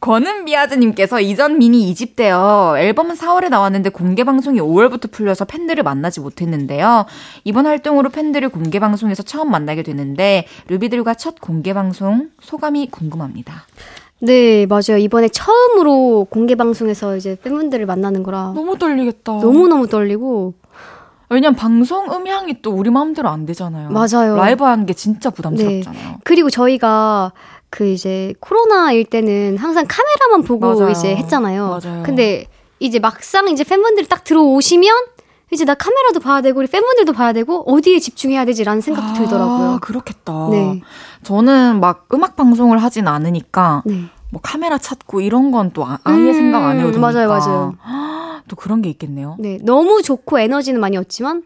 권은비아즈님께서 0.00 1.20
이전 1.20 1.58
미니 1.58 1.92
2집 1.92 2.16
때요. 2.16 2.74
앨범은 2.78 3.16
4월에 3.16 3.50
나왔는데 3.50 3.90
공개 3.90 4.24
방송이 4.24 4.58
5월부터 4.58 5.12
풀려서 5.12 5.44
팬들을 5.44 5.82
만나지 5.82 6.20
못했는데요. 6.20 7.04
이번 7.44 7.66
활동으로 7.66 8.08
팬들을 8.08 8.48
공개 8.48 8.78
방송에서 8.78 9.22
처음 9.22 9.50
만나게 9.50 9.82
되는데 9.82 10.46
루비들과 10.68 11.14
첫 11.14 11.38
공개 11.38 11.74
방송 11.74 12.30
소감이 12.40 12.88
궁금합니다. 12.90 13.66
네, 14.20 14.64
맞아요. 14.64 14.96
이번에 14.98 15.28
처음으로 15.28 16.28
공개 16.30 16.54
방송에서 16.54 17.16
이제 17.16 17.36
팬분들을 17.42 17.84
만나는 17.84 18.22
거라 18.22 18.52
너무 18.54 18.78
떨리겠다. 18.78 19.32
너무 19.32 19.68
너무 19.68 19.86
떨리고 19.86 20.54
왜냐면 21.30 21.56
방송 21.56 22.10
음향이 22.10 22.62
또 22.62 22.70
우리 22.70 22.90
마음대로 22.90 23.28
안 23.28 23.44
되잖아요. 23.46 23.90
맞아요. 23.90 24.36
라이브 24.36 24.64
하는 24.64 24.86
게 24.86 24.94
진짜 24.94 25.30
부담스럽잖아요. 25.30 26.18
그리고 26.24 26.50
저희가 26.50 27.32
그 27.70 27.86
이제 27.86 28.32
코로나일 28.40 29.04
때는 29.04 29.58
항상 29.58 29.84
카메라만 29.86 30.42
보고 30.42 30.74
맞아요. 30.74 30.90
이제 30.90 31.14
했잖아요. 31.16 31.78
맞아요. 31.82 32.02
근데 32.02 32.46
이제 32.80 32.98
막상 32.98 33.48
이제 33.48 33.64
팬분들이 33.64 34.08
딱 34.08 34.24
들어오시면 34.24 34.94
이제 35.50 35.64
나 35.64 35.74
카메라도 35.74 36.20
봐야 36.20 36.40
되고 36.40 36.58
우리 36.58 36.66
팬분들도 36.66 37.12
봐야 37.12 37.32
되고 37.32 37.62
어디에 37.70 37.98
집중해야 37.98 38.44
되지라는 38.44 38.80
생각도 38.80 39.10
아, 39.10 39.12
들더라고요. 39.14 39.78
그렇겠다. 39.80 40.48
네. 40.50 40.82
저는 41.22 41.80
막 41.80 42.06
음악 42.12 42.36
방송을 42.36 42.78
하진 42.82 43.08
않으니까 43.08 43.82
네. 43.86 44.04
뭐 44.30 44.40
카메라 44.42 44.78
찾고 44.78 45.20
이런 45.20 45.50
건 45.50 45.70
또 45.72 45.84
아예 45.86 45.98
음, 46.14 46.32
생각 46.32 46.64
안 46.64 46.78
해도 46.78 46.90
되니까. 46.92 47.12
맞아요, 47.12 47.28
맞아요. 47.28 47.74
또 48.48 48.56
그런 48.56 48.82
게 48.82 48.88
있겠네요. 48.90 49.36
네, 49.38 49.58
너무 49.62 50.02
좋고 50.02 50.38
에너지는 50.38 50.80
많이 50.80 50.96
얻지만 50.96 51.42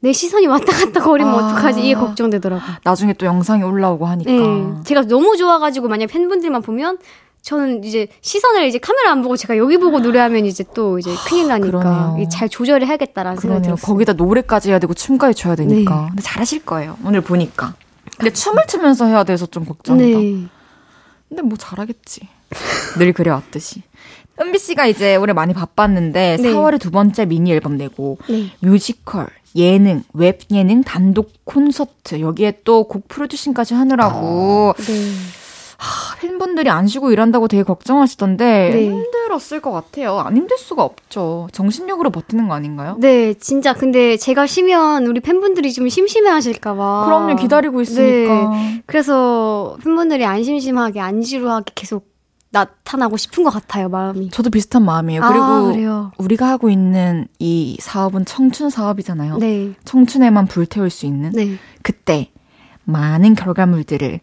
내 0.00 0.12
시선이 0.12 0.46
왔다 0.46 0.72
갔다 0.72 1.00
거리면 1.02 1.32
아. 1.34 1.36
어떡하지 1.46 1.82
이게 1.84 1.94
걱정되더라고요. 1.94 2.76
나중에 2.84 3.12
또 3.14 3.26
영상이 3.26 3.62
올라오고 3.62 4.06
하니까. 4.06 4.30
네, 4.30 4.64
제가 4.84 5.02
너무 5.02 5.36
좋아가지고 5.36 5.88
만약 5.88 6.06
팬분들만 6.06 6.62
보면 6.62 6.98
저는 7.42 7.84
이제 7.84 8.08
시선을 8.22 8.66
이제 8.66 8.78
카메라 8.78 9.12
안 9.12 9.22
보고 9.22 9.36
제가 9.36 9.56
여기 9.56 9.76
보고 9.78 10.00
노래하면 10.00 10.46
이제 10.46 10.64
또 10.74 10.98
이제 10.98 11.10
큰일 11.28 11.46
나니까 11.48 12.16
잘 12.30 12.48
조절을 12.48 12.86
해야겠다라는 12.88 13.36
생각이 13.40 13.60
그러네요. 13.62 13.76
들었어요. 13.76 13.92
거기다 13.92 14.12
노래까지 14.14 14.70
해야 14.70 14.78
되고 14.78 14.94
춤까지 14.94 15.34
춰야 15.34 15.54
되니까. 15.54 15.94
네. 16.02 16.06
근데 16.08 16.22
잘하실 16.22 16.64
거예요. 16.64 16.96
오늘 17.04 17.20
보니까. 17.20 17.74
근데 18.18 18.32
춤을 18.32 18.64
추면서 18.66 19.06
해야 19.06 19.22
돼서 19.24 19.46
좀 19.46 19.64
걱정이다. 19.64 20.18
네. 20.18 20.46
근데 21.28 21.42
뭐 21.42 21.56
잘하겠지. 21.58 22.28
늘 22.98 23.12
그래왔듯이. 23.12 23.82
은비 24.40 24.58
씨가 24.58 24.86
이제 24.86 25.16
올해 25.16 25.32
많이 25.32 25.54
바빴는데 25.54 26.36
네. 26.40 26.52
4월에 26.52 26.78
두 26.80 26.90
번째 26.90 27.24
미니 27.24 27.52
앨범 27.52 27.76
내고 27.76 28.18
네. 28.28 28.50
뮤지컬, 28.60 29.28
예능, 29.54 30.02
웹 30.12 30.40
예능, 30.50 30.82
단독 30.82 31.32
콘서트 31.44 32.20
여기에 32.20 32.60
또 32.64 32.84
곡 32.84 33.08
프로듀싱까지 33.08 33.72
하느라고 33.74 34.74
네. 34.78 35.12
하, 35.78 36.16
팬분들이 36.16 36.70
안 36.70 36.86
쉬고 36.86 37.12
일한다고 37.12 37.48
되게 37.48 37.62
걱정하시던데 37.62 38.70
네. 38.72 38.84
힘들었을 38.86 39.60
것 39.60 39.72
같아요. 39.72 40.18
안 40.18 40.36
힘들 40.36 40.56
수가 40.58 40.82
없죠. 40.82 41.48
정신력으로 41.52 42.10
버티는 42.10 42.48
거 42.48 42.54
아닌가요? 42.54 42.96
네, 42.98 43.34
진짜 43.34 43.72
근데 43.74 44.16
제가 44.16 44.46
쉬면 44.46 45.06
우리 45.06 45.20
팬분들이 45.20 45.72
좀 45.72 45.88
심심해 45.88 46.30
하실까봐. 46.30 47.04
그럼요 47.06 47.36
기다리고 47.36 47.80
있으니까. 47.82 48.50
네. 48.50 48.82
그래서 48.86 49.76
팬분들이 49.82 50.24
안 50.24 50.42
심심하게, 50.42 51.00
안 51.00 51.22
지루하게 51.22 51.72
계속 51.74 52.16
나타나고 52.50 53.16
싶은 53.16 53.44
것 53.44 53.50
같아요, 53.50 53.88
마음이. 53.88 54.30
저도 54.30 54.50
비슷한 54.50 54.84
마음이에요. 54.84 55.22
아, 55.22 55.28
그리고 55.28 55.72
그래요. 55.72 56.12
우리가 56.16 56.48
하고 56.48 56.70
있는 56.70 57.26
이 57.38 57.76
사업은 57.80 58.24
청춘 58.24 58.70
사업이잖아요. 58.70 59.38
네. 59.38 59.72
청춘에만 59.84 60.46
불태울 60.46 60.88
수 60.88 61.04
있는 61.06 61.32
네. 61.32 61.56
그때 61.82 62.30
많은 62.84 63.34
결과물들을 63.34 64.20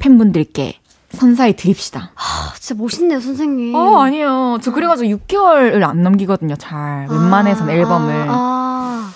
팬분들께 0.00 0.80
선사해 1.10 1.54
드립시다. 1.54 2.12
아, 2.16 2.52
진짜 2.58 2.80
멋있네요, 2.80 3.20
선생님. 3.20 3.74
어, 3.74 4.00
아니에요. 4.02 4.58
저 4.62 4.72
그래가지고 4.72 5.16
6개월을 5.18 5.82
안 5.82 6.02
넘기거든요, 6.02 6.56
잘. 6.56 7.06
웬만해선 7.08 7.68
아, 7.68 7.72
앨범을. 7.72 8.26
아, 8.28 9.12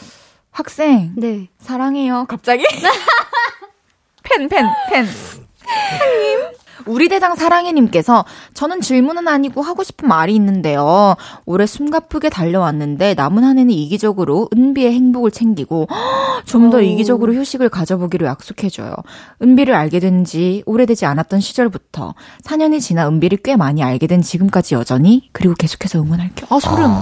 학생, 0.50 1.12
네. 1.16 1.48
사랑해요. 1.60 2.26
갑자기? 2.28 2.64
팬, 4.22 4.48
팬, 4.48 4.66
팬. 4.90 5.04
님 5.04 6.48
우리 6.86 7.08
대장 7.08 7.34
사랑해님께서 7.34 8.24
저는 8.54 8.80
질문은 8.80 9.28
아니고 9.28 9.62
하고 9.62 9.82
싶은 9.82 10.08
말이 10.08 10.34
있는데요. 10.34 11.16
올해 11.46 11.66
숨가쁘게 11.66 12.30
달려왔는데 12.30 13.14
남은 13.14 13.44
한 13.44 13.58
해는 13.58 13.70
이기적으로 13.72 14.48
은비의 14.54 14.92
행복을 14.92 15.30
챙기고 15.30 15.88
좀더 16.46 16.78
오. 16.78 16.80
이기적으로 16.80 17.34
휴식을 17.34 17.68
가져보기로 17.68 18.26
약속해줘요. 18.26 18.94
은비를 19.42 19.74
알게 19.74 20.00
된 20.00 20.24
지 20.24 20.62
오래되지 20.64 21.04
않았던 21.06 21.40
시절부터 21.40 22.14
4년이 22.44 22.80
지나 22.80 23.06
은비를 23.08 23.38
꽤 23.44 23.56
많이 23.56 23.82
알게 23.82 24.06
된 24.06 24.22
지금까지 24.22 24.74
여전히 24.74 25.28
그리고 25.32 25.54
계속해서 25.54 25.98
응원할게요. 26.00 26.46
아 26.50 26.58
소름. 26.60 26.92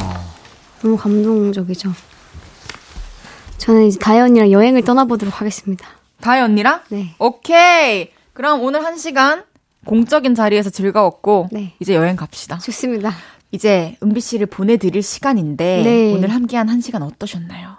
너무 0.82 0.96
감동적이죠. 0.96 1.92
저는 3.58 3.86
이제 3.86 3.98
다혜 4.00 4.20
언니랑 4.20 4.50
여행을 4.50 4.82
떠나보도록 4.82 5.40
하겠습니다. 5.40 5.86
다혜 6.20 6.40
언니랑? 6.40 6.80
네. 6.88 7.14
오케이. 7.18 8.10
그럼 8.32 8.62
오늘 8.62 8.84
한 8.84 8.96
시간 8.96 9.44
공적인 9.84 10.34
자리에서 10.34 10.70
즐거웠고 10.70 11.48
네. 11.52 11.74
이제 11.80 11.94
여행 11.94 12.16
갑시다. 12.16 12.58
좋습니다. 12.58 13.12
이제 13.50 13.96
은비 14.02 14.20
씨를 14.20 14.46
보내드릴 14.46 15.02
시간인데 15.02 15.82
네. 15.84 16.12
오늘 16.14 16.30
함께한 16.30 16.68
한 16.68 16.80
시간 16.80 17.02
어떠셨나요? 17.02 17.71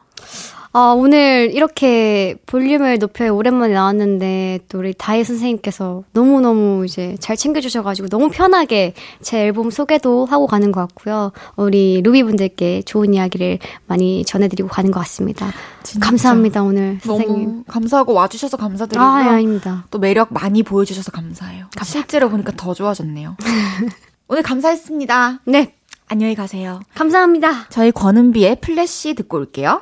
아, 0.76 0.92
오늘 0.98 1.52
이렇게 1.54 2.36
볼륨을 2.48 2.98
높여 2.98 3.32
오랜만에 3.32 3.76
나왔는데 3.76 4.62
또 4.70 4.80
우리 4.80 4.96
다혜 4.96 5.24
선생님께서 5.24 6.04
너무너무 6.14 6.84
이제 6.84 7.16
잘 7.20 7.38
챙겨주셔가지고 7.38 8.08
너무 8.08 8.30
편하게 8.32 8.96
제 9.22 9.44
앨범 9.44 9.70
소개도 9.70 10.26
하고 10.26 10.48
가는 10.48 10.72
것 10.72 10.82
같고요. 10.82 11.32
우리 11.58 12.02
루비 12.02 12.24
분들께 12.24 12.82
좋은 12.88 13.14
이야기를 13.14 13.60
많이 13.86 14.26
전해드리고 14.26 14.68
가는 14.68 14.90
것 14.90 15.00
같습니다. 15.02 15.52
진짜 15.84 16.08
감사합니다, 16.08 16.64
오늘 16.64 16.98
선생님. 17.04 17.46
너무 17.46 17.64
감사하고 17.68 18.14
와주셔서 18.14 18.58
감사드리고요. 18.58 19.08
아, 19.08 19.24
예, 19.26 19.30
아닙니다. 19.30 19.86
또 19.92 20.00
매력 20.00 20.34
많이 20.34 20.64
보여주셔서 20.64 21.12
감사해요. 21.12 21.68
실제로 21.84 22.32
보니까 22.32 22.52
더 22.58 22.74
좋아졌네요. 22.74 23.38
오늘 24.28 24.42
감사했습니다. 24.42 25.42
네, 25.46 25.76
안녕히 26.08 26.34
가세요. 26.34 26.80
감사합니다. 26.96 27.68
저희 27.70 27.92
권은비의 27.92 28.56
플래시 28.62 29.14
듣고 29.14 29.38
올게요. 29.38 29.82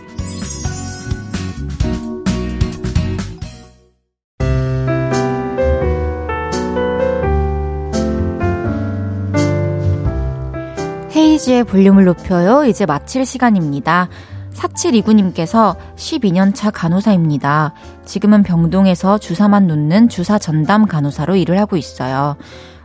헤이즈의 11.41 11.63
볼륨을 11.63 12.05
높여요. 12.05 12.65
이제 12.65 12.85
마칠 12.85 13.25
시간입니다. 13.25 14.09
4729님께서 14.53 15.75
12년차 15.95 16.71
간호사입니다. 16.73 17.73
지금은 18.05 18.43
병동에서 18.43 19.17
주사만 19.17 19.67
놓는 19.67 20.09
주사 20.09 20.37
전담 20.37 20.85
간호사로 20.85 21.35
일을 21.35 21.59
하고 21.59 21.77
있어요. 21.77 22.35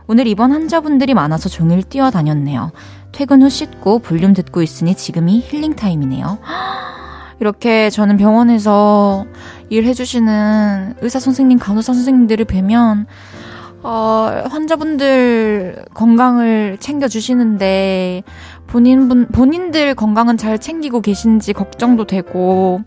오늘 0.07 0.25
입원 0.27 0.51
환자분들이 0.51 1.13
많아서 1.13 1.49
종일 1.49 1.83
뛰어다녔네요. 1.83 2.71
퇴근 3.11 3.43
후 3.43 3.49
씻고 3.49 3.99
볼륨 3.99 4.33
듣고 4.33 4.61
있으니 4.61 4.95
지금이 4.95 5.43
힐링 5.47 5.75
타임이네요. 5.75 6.39
이렇게 7.39 7.91
저는 7.91 8.17
병원에서 8.17 9.25
일해주시는 9.69 10.95
의사 11.01 11.19
선생님, 11.19 11.59
간호사 11.59 11.93
선생님들을 11.93 12.45
뵈면 12.45 13.05
어, 13.83 14.43
환자분들 14.49 15.85
건강을 15.93 16.77
챙겨주시는데, 16.79 18.23
본인 18.67 19.07
분, 19.07 19.27
본인들 19.27 19.95
건강은 19.95 20.37
잘 20.37 20.59
챙기고 20.59 21.01
계신지 21.01 21.53
걱정도 21.53 22.05
되고, 22.05 22.81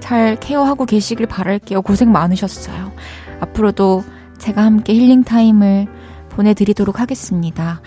잘 0.00 0.36
care하고 0.36 0.86
계시길 0.86 1.26
바랄게요. 1.26 1.82
고생 1.82 2.10
많으셨어요. 2.10 2.92
앞으로도 3.40 4.02
제가 4.38 4.64
함께 4.64 4.94
healing 4.94 5.40
time을 5.40 5.86
보내드리도록 6.30 7.00
하겠습니다. 7.00 7.80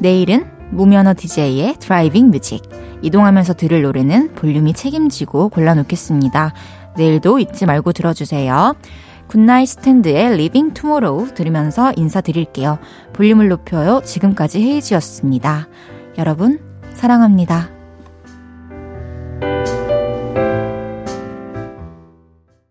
내일은 0.00 0.46
무면허 0.70 1.14
DJ의 1.14 1.76
driving 1.78 2.30
music. 2.30 2.62
이동하면서 3.02 3.54
들을 3.54 3.82
노래는 3.82 4.34
볼륨이 4.34 4.72
책임지고 4.72 5.50
골라놓겠습니다. 5.50 6.52
내일도 6.96 7.38
잊지 7.38 7.66
말고 7.66 7.92
들어주세요. 7.92 8.74
굿나잇 9.28 9.68
스탠드의 9.68 10.36
Living 10.36 10.72
Tomorrow 10.72 11.34
들으면서 11.34 11.92
인사드릴게요. 11.96 12.78
볼륨을 13.12 13.48
높여요. 13.48 14.00
지금까지 14.04 14.60
헤이지였습니다. 14.62 15.68
여러분, 16.16 16.60
사랑합니다. 16.94 17.68